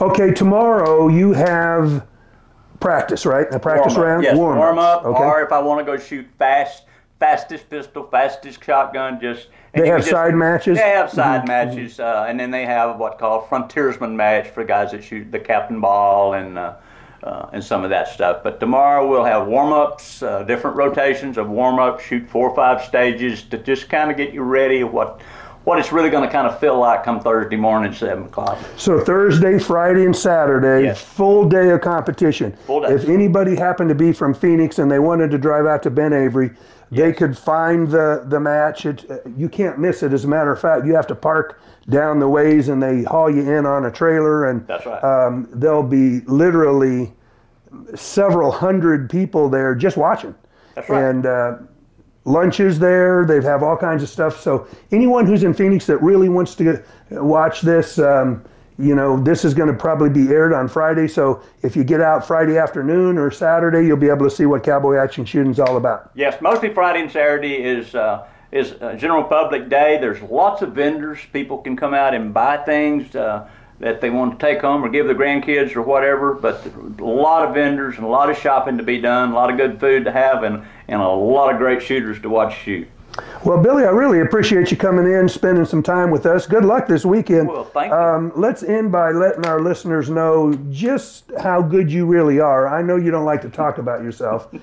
Okay, 0.00 0.32
tomorrow 0.32 1.08
you 1.08 1.32
have 1.32 2.06
practice, 2.80 3.24
right? 3.24 3.46
A 3.52 3.58
practice 3.58 3.94
warm 3.94 4.06
round? 4.06 4.22
Yes, 4.24 4.36
Warm-ups, 4.36 4.58
warm 4.58 4.78
up. 4.78 5.04
Okay. 5.04 5.22
Or 5.24 5.42
if 5.42 5.52
I 5.52 5.60
want 5.60 5.78
to 5.80 5.84
go 5.84 5.96
shoot 5.96 6.26
fast, 6.38 6.84
fastest 7.26 7.70
pistol, 7.70 8.08
fastest 8.10 8.64
shotgun, 8.64 9.20
just. 9.20 9.46
They 9.74 9.86
have 9.86 10.00
just- 10.00 10.10
side 10.10 10.34
matches? 10.34 10.76
They 10.76 10.90
have 10.90 11.08
side 11.08 11.46
matches, 11.46 12.00
uh, 12.00 12.26
and 12.28 12.38
then 12.38 12.50
they 12.50 12.66
have 12.66 12.98
what 12.98 13.18
called 13.18 13.48
frontiersman 13.48 14.16
match 14.16 14.48
for 14.48 14.64
guys 14.64 14.90
that 14.90 15.04
shoot 15.04 15.30
the 15.30 15.38
cap 15.38 15.70
and 15.70 15.80
ball 15.80 16.34
and. 16.34 16.58
Uh, 16.58 16.74
uh, 17.24 17.48
and 17.52 17.62
some 17.62 17.84
of 17.84 17.90
that 17.90 18.08
stuff. 18.08 18.42
But 18.42 18.58
tomorrow 18.58 19.08
we'll 19.08 19.22
have 19.22 19.46
warm 19.46 19.72
ups, 19.72 20.24
uh, 20.24 20.42
different 20.42 20.76
rotations 20.76 21.38
of 21.38 21.48
warm 21.48 21.78
up, 21.78 22.00
shoot 22.00 22.28
four 22.28 22.50
or 22.50 22.56
five 22.56 22.82
stages 22.82 23.44
to 23.44 23.58
just 23.58 23.88
kind 23.88 24.10
of 24.10 24.16
get 24.16 24.34
you 24.34 24.42
ready 24.42 24.82
what 24.82 25.20
what 25.62 25.78
it's 25.78 25.92
really 25.92 26.10
going 26.10 26.24
to 26.24 26.32
kind 26.32 26.48
of 26.48 26.58
feel 26.58 26.76
like 26.76 27.04
come 27.04 27.20
Thursday 27.20 27.54
morning, 27.54 27.92
seven 27.92 28.24
o'clock. 28.24 28.58
So 28.76 28.98
Thursday, 28.98 29.60
Friday, 29.60 30.04
and 30.04 30.16
Saturday, 30.16 30.86
Yes. 30.86 31.00
full 31.00 31.48
day 31.48 31.70
of 31.70 31.80
competition. 31.82 32.50
Full 32.66 32.80
day. 32.80 32.88
If 32.92 33.08
anybody 33.08 33.54
happened 33.54 33.88
to 33.90 33.94
be 33.94 34.12
from 34.12 34.34
Phoenix 34.34 34.80
and 34.80 34.90
they 34.90 34.98
wanted 34.98 35.30
to 35.30 35.38
drive 35.38 35.66
out 35.66 35.84
to 35.84 35.90
Ben 35.90 36.12
Avery, 36.12 36.50
they 36.92 37.12
could 37.12 37.36
find 37.36 37.88
the 37.88 38.24
the 38.28 38.38
match. 38.38 38.86
It, 38.86 39.10
uh, 39.10 39.18
you 39.36 39.48
can't 39.48 39.78
miss 39.78 40.02
it. 40.02 40.12
As 40.12 40.24
a 40.24 40.28
matter 40.28 40.52
of 40.52 40.60
fact, 40.60 40.86
you 40.86 40.94
have 40.94 41.06
to 41.08 41.14
park 41.14 41.60
down 41.88 42.20
the 42.20 42.28
ways 42.28 42.68
and 42.68 42.82
they 42.82 43.02
haul 43.02 43.28
you 43.30 43.50
in 43.50 43.66
on 43.66 43.86
a 43.86 43.90
trailer, 43.90 44.48
and 44.48 44.66
That's 44.66 44.86
right. 44.86 45.02
um, 45.02 45.48
there'll 45.52 45.82
be 45.82 46.20
literally 46.20 47.12
several 47.94 48.50
hundred 48.52 49.10
people 49.10 49.48
there 49.48 49.74
just 49.74 49.96
watching. 49.96 50.34
That's 50.74 50.88
right. 50.88 51.02
And 51.02 51.26
uh, 51.26 51.58
lunches 52.24 52.78
there. 52.78 53.24
They 53.26 53.42
have 53.42 53.62
all 53.62 53.76
kinds 53.76 54.02
of 54.02 54.08
stuff. 54.08 54.40
So 54.40 54.66
anyone 54.90 55.26
who's 55.26 55.42
in 55.42 55.54
Phoenix 55.54 55.86
that 55.86 55.98
really 55.98 56.28
wants 56.28 56.54
to 56.56 56.64
get, 56.64 56.84
watch 57.22 57.62
this, 57.62 57.98
um, 57.98 58.44
you 58.78 58.94
know, 58.94 59.22
this 59.22 59.44
is 59.44 59.54
going 59.54 59.68
to 59.68 59.78
probably 59.78 60.10
be 60.10 60.28
aired 60.28 60.52
on 60.52 60.68
Friday. 60.68 61.08
So 61.08 61.42
if 61.62 61.76
you 61.76 61.84
get 61.84 62.00
out 62.00 62.26
Friday 62.26 62.58
afternoon 62.58 63.18
or 63.18 63.30
Saturday, 63.30 63.86
you'll 63.86 63.96
be 63.96 64.08
able 64.08 64.28
to 64.28 64.34
see 64.34 64.46
what 64.46 64.62
cowboy 64.62 64.96
action 64.96 65.24
shooting's 65.24 65.60
all 65.60 65.76
about. 65.76 66.10
Yes, 66.14 66.40
mostly 66.40 66.72
Friday 66.72 67.02
and 67.02 67.10
Saturday 67.10 67.56
is 67.56 67.94
uh, 67.94 68.26
is 68.50 68.72
uh, 68.82 68.94
General 68.94 69.24
Public 69.24 69.68
Day. 69.68 69.98
There's 70.00 70.20
lots 70.22 70.62
of 70.62 70.72
vendors. 70.72 71.18
People 71.32 71.58
can 71.58 71.76
come 71.76 71.94
out 71.94 72.14
and 72.14 72.34
buy 72.34 72.58
things 72.58 73.14
uh, 73.16 73.48
that 73.80 74.00
they 74.00 74.10
want 74.10 74.38
to 74.38 74.46
take 74.46 74.60
home 74.60 74.84
or 74.84 74.88
give 74.88 75.06
the 75.06 75.14
grandkids 75.14 75.74
or 75.74 75.82
whatever. 75.82 76.34
But 76.34 76.64
a 76.98 77.04
lot 77.04 77.48
of 77.48 77.54
vendors 77.54 77.96
and 77.96 78.04
a 78.04 78.08
lot 78.08 78.30
of 78.30 78.38
shopping 78.38 78.76
to 78.76 78.84
be 78.84 79.00
done, 79.00 79.32
a 79.32 79.34
lot 79.34 79.50
of 79.50 79.56
good 79.56 79.80
food 79.80 80.04
to 80.04 80.12
have, 80.12 80.44
and, 80.44 80.64
and 80.88 81.00
a 81.00 81.08
lot 81.08 81.52
of 81.52 81.58
great 81.58 81.82
shooters 81.82 82.20
to 82.22 82.28
watch 82.28 82.56
shoot. 82.58 82.88
Well, 83.44 83.60
Billy, 83.60 83.84
I 83.84 83.90
really 83.90 84.20
appreciate 84.20 84.70
you 84.70 84.76
coming 84.76 85.10
in, 85.10 85.28
spending 85.28 85.64
some 85.64 85.82
time 85.82 86.10
with 86.10 86.26
us. 86.26 86.46
Good 86.46 86.64
luck 86.64 86.86
this 86.86 87.04
weekend. 87.04 87.48
Well, 87.48 87.64
thank 87.64 87.90
you. 87.90 87.96
Um, 87.96 88.32
let's 88.36 88.62
end 88.62 88.92
by 88.92 89.10
letting 89.10 89.44
our 89.46 89.60
listeners 89.60 90.08
know 90.08 90.54
just 90.70 91.30
how 91.40 91.60
good 91.60 91.90
you 91.90 92.06
really 92.06 92.40
are. 92.40 92.68
I 92.68 92.82
know 92.82 92.96
you 92.96 93.10
don't 93.10 93.24
like 93.24 93.42
to 93.42 93.50
talk 93.50 93.78
about 93.78 94.02
yourself. 94.02 94.48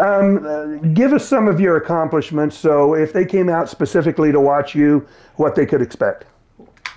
um, 0.00 0.92
give 0.94 1.12
us 1.12 1.26
some 1.26 1.48
of 1.48 1.60
your 1.60 1.76
accomplishments 1.76 2.56
so 2.56 2.94
if 2.94 3.12
they 3.12 3.24
came 3.24 3.48
out 3.48 3.68
specifically 3.68 4.32
to 4.32 4.40
watch 4.40 4.74
you, 4.74 5.06
what 5.36 5.54
they 5.54 5.64
could 5.64 5.80
expect. 5.80 6.24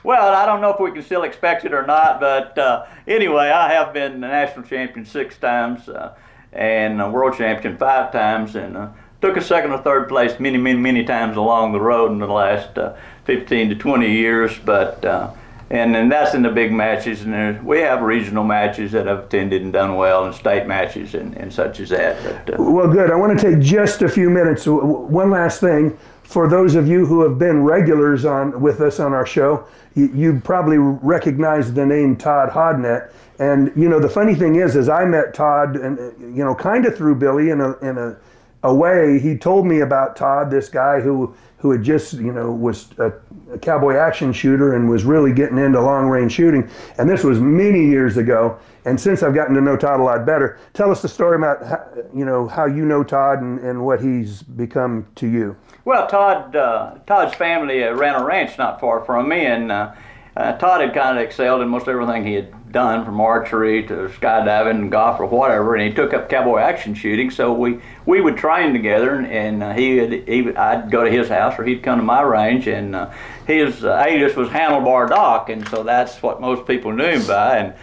Well, 0.04 0.34
I 0.34 0.48
don't 0.48 0.62
know 0.62 0.74
if 0.74 0.80
we 0.80 0.92
can 0.92 1.04
still 1.04 1.24
expect 1.24 1.64
it 1.64 1.74
or 1.74 1.86
not, 1.86 2.20
but 2.20 2.58
uh, 2.58 2.88
anyway, 3.08 3.50
I 3.50 3.72
have 3.72 3.94
been 3.94 4.14
the 4.14 4.28
national 4.28 4.66
champion 4.66 5.06
six 5.06 5.38
times 5.38 5.88
uh, 5.88 6.16
and 6.54 7.14
world 7.14 7.38
champion 7.38 7.78
five 7.78 8.12
times, 8.12 8.56
and 8.56 8.76
uh, 8.76 8.90
took 9.22 9.38
a 9.38 9.42
second 9.42 9.72
or 9.72 9.78
third 9.80 10.10
place 10.10 10.40
many, 10.40 10.58
many, 10.58 10.80
many 10.80 11.04
times 11.04 11.38
along 11.38 11.72
the 11.72 11.82
road 11.82 12.12
in 12.12 12.20
the 12.20 12.28
last 12.28 12.78
uh, 12.78 12.96
15 13.26 13.70
to 13.70 13.76
20 13.76 14.12
years. 14.12 14.58
But 14.66 15.04
uh, 15.06 15.32
and 15.72 15.96
and 15.96 16.12
that's 16.12 16.34
in 16.34 16.42
the 16.42 16.50
big 16.50 16.74
matches, 16.74 17.22
and 17.22 17.66
we 17.66 17.80
have 17.80 18.02
regional 18.02 18.44
matches 18.44 18.92
that 18.92 19.08
I've 19.08 19.26
attended 19.26 19.62
and 19.62 19.72
done 19.72 19.96
well, 19.96 20.26
and 20.26 20.36
state 20.36 20.68
matches 20.68 21.14
and, 21.16 21.36
and 21.38 21.52
such 21.52 21.80
as 21.80 21.90
that. 21.90 22.46
But, 22.46 22.60
Well, 22.60 22.92
good. 22.92 23.10
I 23.10 23.16
want 23.16 23.40
to 23.40 23.52
take 23.52 23.62
just 23.62 24.02
a 24.02 24.10
few 24.10 24.30
minutes. 24.30 24.66
One 24.68 25.30
last 25.30 25.62
thing. 25.62 25.98
For 26.24 26.48
those 26.48 26.76
of 26.76 26.88
you 26.88 27.06
who 27.06 27.24
have 27.24 27.38
been 27.38 27.64
regulars 27.64 28.24
on 28.24 28.62
with 28.62 28.80
us 28.80 29.02
on 29.02 29.14
our 29.14 29.26
show, 29.26 29.66
you, 29.96 30.10
you 30.14 30.42
probably 30.42 30.78
recognize 30.78 31.74
the 31.74 31.86
name 31.86 32.16
Todd 32.16 32.50
Hodnett. 32.50 33.12
And 33.42 33.72
you 33.76 33.90
know, 33.90 34.00
the 34.00 34.08
funny 34.08 34.36
thing 34.36 34.58
is, 34.58 34.76
is 34.76 34.88
I 34.88 35.04
met 35.04 35.34
Todd, 35.34 35.76
and 35.76 35.98
you 36.38 36.44
know, 36.44 36.54
kind 36.54 36.86
of 36.86 36.96
through 36.96 37.16
Billy 37.16 37.50
in 37.50 37.60
a 37.60 37.76
in 37.80 37.98
a, 37.98 38.16
a 38.62 38.74
way. 38.74 39.18
He 39.18 39.36
told 39.36 39.66
me 39.66 39.80
about 39.80 40.16
Todd, 40.16 40.52
this 40.52 40.70
guy 40.70 41.02
who 41.02 41.34
who 41.58 41.72
had 41.72 41.82
just 41.82 42.14
you 42.14 42.32
know 42.32 42.52
was 42.52 42.90
a, 43.00 43.12
a 43.52 43.58
cowboy 43.58 43.96
action 43.96 44.32
shooter 44.32 44.76
and 44.76 44.88
was 44.88 45.06
really 45.06 45.34
getting 45.34 45.58
into 45.58 45.82
long 45.82 46.08
range 46.08 46.34
shooting. 46.34 46.70
And 47.00 47.10
this 47.10 47.24
was 47.24 47.40
many 47.40 47.84
years 47.84 48.18
ago. 48.18 48.60
And 48.86 49.00
since 49.00 49.24
I've 49.24 49.34
gotten 49.34 49.56
to 49.56 49.62
know 49.62 49.76
Todd 49.76 50.00
a 50.00 50.04
lot 50.04 50.24
better, 50.24 50.60
tell 50.74 50.92
us 50.92 51.02
the 51.02 51.08
story 51.08 51.36
about 51.36 51.66
how, 51.66 51.84
you 52.14 52.26
know 52.26 52.48
how 52.48 52.66
you 52.66 52.86
know 52.86 53.04
Todd 53.04 53.42
and, 53.42 53.58
and 53.62 53.84
what 53.84 54.02
he's 54.02 54.44
become 54.44 55.08
to 55.16 55.28
you. 55.28 55.56
Well, 55.84 56.06
Todd, 56.06 56.56
uh, 56.56 57.00
Todd's 57.08 57.34
family 57.34 57.84
uh, 57.84 57.96
ran 57.96 58.14
a 58.14 58.24
ranch 58.24 58.60
not 58.60 58.80
far 58.80 59.04
from 59.04 59.30
me, 59.30 59.48
and 59.48 59.72
uh, 59.72 59.94
uh, 60.36 60.54
Todd 60.58 60.82
had 60.82 60.94
kind 60.94 61.18
of 61.18 61.24
excelled 61.24 61.62
in 61.62 61.68
most 61.68 61.88
everything 61.88 62.26
he 62.26 62.34
had 62.34 62.72
done, 62.72 63.04
from 63.04 63.20
archery 63.20 63.86
to 63.88 64.08
skydiving 64.20 64.72
and 64.72 64.92
golf 64.92 65.20
or 65.20 65.26
whatever. 65.26 65.76
And 65.76 65.90
he 65.90 65.94
took 65.94 66.14
up 66.14 66.30
cowboy 66.30 66.60
action 66.60 66.96
shooting, 66.96 67.30
so 67.30 67.52
we 67.52 67.82
we 68.06 68.22
would 68.22 68.38
train 68.38 68.72
together, 68.72 69.16
and, 69.16 69.28
and 69.28 69.64
uh, 69.64 69.74
he, 69.74 70.00
would, 70.00 70.28
he 70.28 70.56
I'd 70.56 70.90
go 70.90 71.04
to 71.04 71.12
his 71.12 71.28
house 71.28 71.60
or 71.60 71.66
he'd 71.66 71.84
come 71.84 72.00
to 72.00 72.04
my 72.04 72.22
range, 72.22 72.68
and 72.68 72.96
uh, 72.96 73.12
his 73.46 73.84
uh, 73.84 74.04
alias 74.08 74.36
was 74.36 74.48
Handlebar 74.50 75.10
Doc, 75.10 75.50
and 75.50 75.68
so 75.68 75.84
that's 75.84 76.22
what 76.24 76.40
most 76.40 76.66
people 76.66 76.94
knew 76.94 77.04
him 77.04 77.28
by. 77.28 77.58
And 77.58 77.74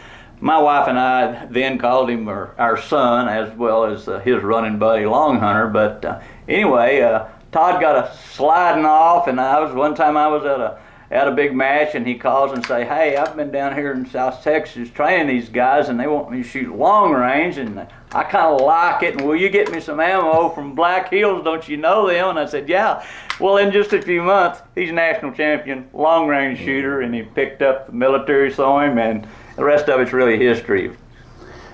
my 0.40 0.58
wife 0.58 0.88
and 0.88 0.98
I 0.98 1.46
then 1.46 1.76
called 1.76 2.08
him 2.08 2.28
our, 2.28 2.54
our 2.58 2.80
son, 2.80 3.28
as 3.28 3.54
well 3.58 3.84
as 3.84 4.08
uh, 4.08 4.20
his 4.20 4.42
running 4.42 4.78
buddy 4.78 5.04
Long 5.04 5.38
Hunter. 5.38 5.66
But 5.66 6.04
uh, 6.04 6.20
anyway, 6.48 7.02
uh, 7.02 7.26
Todd 7.52 7.80
got 7.80 8.06
a 8.06 8.16
sliding 8.32 8.86
off, 8.86 9.26
and 9.26 9.38
I 9.38 9.60
was 9.60 9.74
one 9.74 9.94
time 9.94 10.16
I 10.16 10.28
was 10.28 10.44
at 10.44 10.60
a 10.60 10.78
at 11.10 11.26
a 11.26 11.30
big 11.30 11.54
match, 11.54 11.94
and 11.94 12.06
he 12.06 12.14
calls 12.14 12.52
and 12.52 12.64
say, 12.66 12.84
"Hey, 12.84 13.16
I've 13.16 13.34
been 13.34 13.50
down 13.50 13.74
here 13.74 13.92
in 13.92 14.04
South 14.06 14.42
Texas 14.42 14.90
training 14.90 15.26
these 15.26 15.48
guys, 15.48 15.88
and 15.88 15.98
they 15.98 16.06
want 16.06 16.30
me 16.30 16.42
to 16.42 16.48
shoot 16.48 16.74
long 16.74 17.12
range, 17.12 17.56
and 17.56 17.86
I 18.12 18.24
kind 18.24 18.54
of 18.54 18.60
like 18.60 19.02
it. 19.02 19.14
And 19.14 19.26
will 19.26 19.36
you 19.36 19.48
get 19.48 19.72
me 19.72 19.80
some 19.80 20.00
ammo 20.00 20.50
from 20.50 20.74
Black 20.74 21.10
Hills? 21.10 21.44
Don't 21.44 21.66
you 21.66 21.78
know 21.78 22.06
them?" 22.06 22.30
And 22.30 22.38
I 22.38 22.46
said, 22.46 22.68
"Yeah." 22.68 23.02
Well, 23.40 23.56
in 23.56 23.70
just 23.70 23.92
a 23.92 24.02
few 24.02 24.22
months, 24.22 24.60
he's 24.74 24.92
national 24.92 25.32
champion 25.32 25.88
long 25.92 26.26
range 26.26 26.58
shooter, 26.58 27.00
and 27.00 27.14
he 27.14 27.22
picked 27.22 27.62
up 27.62 27.86
the 27.86 27.92
military 27.92 28.50
saw 28.50 28.80
him, 28.80 28.98
and 28.98 29.26
the 29.56 29.64
rest 29.64 29.88
of 29.88 30.00
it's 30.00 30.12
really 30.12 30.36
history. 30.36 30.90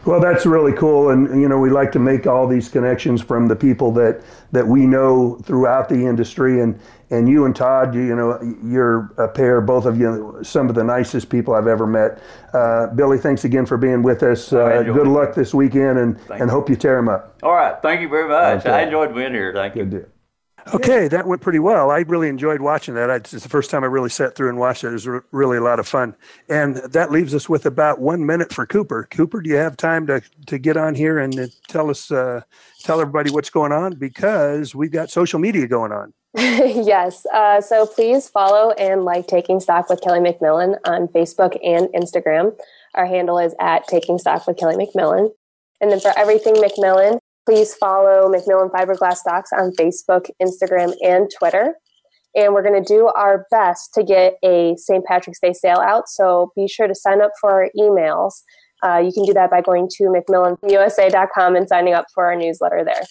Well, 0.05 0.21
that's 0.21 0.45
really 0.45 0.75
cool, 0.75 1.11
and 1.11 1.41
you 1.41 1.49
know 1.49 1.59
we 1.59 1.71
like 1.71 1.91
to 1.93 1.99
make 1.99 2.27
all 2.27 2.47
these 2.47 2.69
connections 2.69 3.23
from 3.23 3.49
the 3.49 3.57
people 3.57 3.91
that 3.93 4.21
that 4.55 4.67
we 4.67 4.87
know 4.87 5.37
throughout 5.45 5.89
the 5.89 6.07
industry, 6.07 6.61
and 6.61 6.81
and 7.11 7.29
you 7.29 7.45
and 7.45 7.55
Todd, 7.55 7.95
you, 7.95 8.03
you 8.03 8.17
know, 8.17 8.41
you're 8.65 9.13
a 9.19 9.29
pair, 9.29 9.61
both 9.61 9.85
of 9.85 9.99
you, 9.99 10.39
some 10.43 10.69
of 10.69 10.75
the 10.75 10.83
nicest 10.83 11.29
people 11.29 11.55
I've 11.55 11.67
ever 11.67 11.87
met. 11.87 12.23
Uh, 12.53 12.87
Billy, 12.89 13.19
thanks 13.19 13.45
again 13.45 13.67
for 13.67 13.77
being 13.77 14.03
with 14.03 14.23
us. 14.23 14.53
Uh, 14.53 14.83
good 14.85 15.09
luck 15.09 15.35
this 15.35 15.53
weekend, 15.53 15.99
and 15.99 16.19
and 16.31 16.51
hope 16.51 16.71
you 16.71 16.77
tear 16.77 16.97
them 16.97 17.09
up. 17.09 17.37
All 17.43 17.55
right, 17.55 17.77
thank 17.83 18.01
you 18.01 18.09
very 18.09 18.29
much. 18.29 18.61
Okay. 18.61 18.71
I 18.71 18.83
enjoyed 18.83 19.15
being 19.15 19.33
here. 19.33 19.53
Thank 19.53 19.77
you. 19.77 19.85
Deal. 19.85 20.05
Okay, 20.73 21.09
that 21.09 21.27
went 21.27 21.43
pretty 21.43 21.59
well. 21.59 21.91
I 21.91 22.01
really 22.01 22.29
enjoyed 22.29 22.61
watching 22.61 22.95
that. 22.95 23.11
I, 23.11 23.17
it's 23.17 23.33
the 23.33 23.49
first 23.49 23.71
time 23.71 23.85
I 23.85 23.87
really 23.87 24.09
sat 24.09 24.35
through 24.35 24.49
and 24.49 24.59
watched 24.59 24.85
it. 24.85 24.89
It 24.89 24.93
was 24.93 25.07
re- 25.07 25.21
really 25.31 25.59
a 25.59 25.61
lot 25.61 25.79
of 25.79 25.87
fun. 25.87 26.17
And 26.49 26.77
that 26.77 27.11
leaves 27.11 27.35
us 27.35 27.49
with 27.49 27.67
about 27.67 28.01
one 28.01 28.25
minute 28.25 28.53
for 28.53 28.65
Cooper. 28.65 29.07
Cooper, 29.11 29.43
do 29.43 29.51
you 29.51 29.57
have 29.57 29.77
time 29.77 30.07
to, 30.07 30.23
to 30.47 30.59
get 30.59 30.77
on 30.77 30.95
here 30.95 31.19
and 31.19 31.39
uh, 31.39 31.47
tell 31.69 31.91
us, 31.91 32.11
uh, 32.11 32.41
tell 32.81 33.01
everybody 33.01 33.31
what's 33.31 33.51
going 33.51 33.73
on? 33.73 33.95
Because 33.97 34.75
we've 34.75 34.93
got 34.93 35.11
social 35.11 35.39
media 35.39 35.67
going 35.67 35.93
on. 35.93 36.15
yes. 36.37 37.27
Uh, 37.33 37.61
so 37.61 37.87
please 37.87 38.29
follow 38.29 38.73
and 38.73 39.05
like 39.05 39.27
Taking 39.27 39.61
Stock 39.61 39.89
with 39.89 40.01
Kelly 40.01 40.21
McMillan 40.21 40.77
on 40.85 41.09
Facebook 41.09 41.59
and 41.63 41.89
Instagram. 41.89 42.59
Our 42.95 43.07
handle 43.07 43.39
is 43.39 43.55
at 43.61 43.87
Taking 43.87 44.19
Stock 44.19 44.47
with 44.47 44.57
Kelly 44.57 44.77
McMillan. 44.77 45.31
And 45.81 45.93
then 45.93 46.01
for 46.01 46.13
everything 46.19 46.55
McMillan, 46.55 47.19
please 47.47 47.75
follow 47.75 48.29
McMillan 48.33 48.71
Fiberglass 48.71 49.17
Stocks 49.17 49.51
on 49.53 49.73
Facebook, 49.73 50.31
Instagram, 50.43 50.95
and 51.03 51.31
Twitter. 51.39 51.75
And 52.37 52.53
we're 52.53 52.63
going 52.63 52.83
to 52.83 52.87
do 52.87 53.07
our 53.09 53.47
best 53.51 53.95
to 53.95 54.03
get 54.03 54.35
a 54.43 54.75
St. 54.77 55.05
Patrick's 55.05 55.39
Day 55.41 55.53
sale 55.53 55.79
out. 55.79 56.09
So 56.09 56.53
be 56.57 56.67
sure 56.67 56.89
to 56.89 56.95
sign 56.95 57.23
up 57.23 57.31
for 57.41 57.51
our 57.51 57.71
emails. 57.79 58.43
Uh, 58.83 58.99
you 58.99 59.13
can 59.13 59.25
do 59.25 59.33
that 59.33 59.51
by 59.51 59.61
going 59.61 59.89
to 59.97 60.05
McMillanUSA.com 60.05 61.57
and 61.57 61.69
signing 61.69 61.95
up 61.95 62.07
for 62.13 62.27
our 62.27 62.37
newsletter 62.37 62.85
there. 62.85 63.03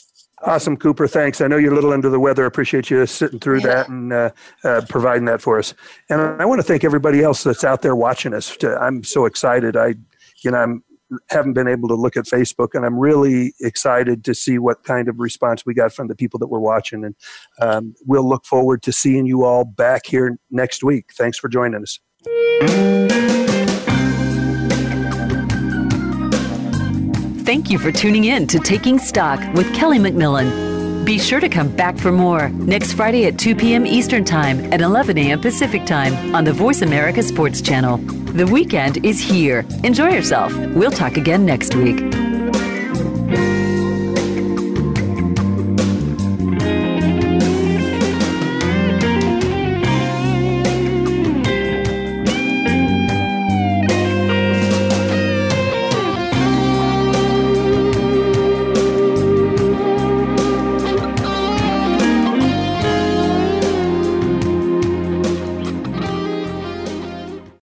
Awesome, 0.43 0.75
Cooper. 0.75 1.07
Thanks. 1.07 1.39
I 1.39 1.47
know 1.47 1.55
you're 1.55 1.71
a 1.71 1.75
little 1.75 1.93
under 1.93 2.09
the 2.09 2.19
weather. 2.19 2.43
I 2.43 2.47
appreciate 2.47 2.89
you 2.89 3.05
sitting 3.05 3.39
through 3.39 3.61
that 3.61 3.88
and 3.88 4.11
uh, 4.11 4.31
uh, 4.65 4.81
providing 4.89 5.25
that 5.25 5.41
for 5.41 5.57
us. 5.57 5.73
And 6.09 6.19
I 6.21 6.45
want 6.45 6.59
to 6.59 6.63
thank 6.63 6.84
everybody 6.84 7.23
else 7.23 7.43
that's 7.43 7.63
out 7.63 7.81
there 7.81 7.95
watching 7.95 8.34
us. 8.34 8.55
I'm 8.63 9.03
so 9.03 9.25
excited. 9.25 9.77
I, 9.77 9.95
you 10.43 10.51
know, 10.51 10.57
I'm 10.57 10.84
haven't 11.30 11.53
been 11.53 11.68
able 11.68 11.88
to 11.89 11.95
look 11.95 12.18
at 12.18 12.26
Facebook, 12.26 12.70
and 12.74 12.86
I'm 12.86 12.97
really 12.97 13.53
excited 13.59 14.24
to 14.26 14.34
see 14.34 14.57
what 14.57 14.84
kind 14.84 15.07
of 15.07 15.20
response 15.20 15.66
we 15.66 15.74
got 15.74 15.93
from 15.93 16.07
the 16.07 16.16
people 16.16 16.39
that 16.39 16.47
were 16.47 16.59
watching. 16.59 17.03
And 17.03 17.16
um, 17.61 17.95
we'll 18.05 18.28
look 18.28 18.45
forward 18.45 18.82
to 18.84 18.91
seeing 18.91 19.26
you 19.26 19.43
all 19.43 19.66
back 19.66 20.05
here 20.05 20.38
next 20.51 20.84
week. 20.84 21.11
Thanks 21.14 21.38
for 21.38 21.47
joining 21.49 21.82
us. 21.82 21.99
Thank 27.45 27.70
you 27.70 27.78
for 27.78 27.91
tuning 27.91 28.24
in 28.24 28.47
to 28.47 28.59
Taking 28.59 28.97
Stock 28.97 29.39
with 29.53 29.72
Kelly 29.76 29.99
McMillan. 29.99 30.62
Be 31.03 31.19
sure 31.19 31.41
to 31.41 31.49
come 31.49 31.67
back 31.75 31.97
for 31.97 32.13
more 32.13 32.47
next 32.49 32.93
Friday 32.93 33.25
at 33.25 33.37
2 33.37 33.55
p.m. 33.55 33.85
Eastern 33.85 34.23
Time 34.23 34.59
and 34.71 34.81
11 34.81 35.17
a.m. 35.17 35.41
Pacific 35.41 35.85
Time 35.85 36.33
on 36.33 36.45
the 36.45 36.53
Voice 36.53 36.81
America 36.81 37.21
Sports 37.21 37.61
Channel. 37.61 37.97
The 37.97 38.47
weekend 38.47 39.05
is 39.05 39.19
here. 39.19 39.65
Enjoy 39.83 40.09
yourself. 40.09 40.55
We'll 40.69 40.91
talk 40.91 41.17
again 41.17 41.45
next 41.45 41.75
week. 41.75 41.99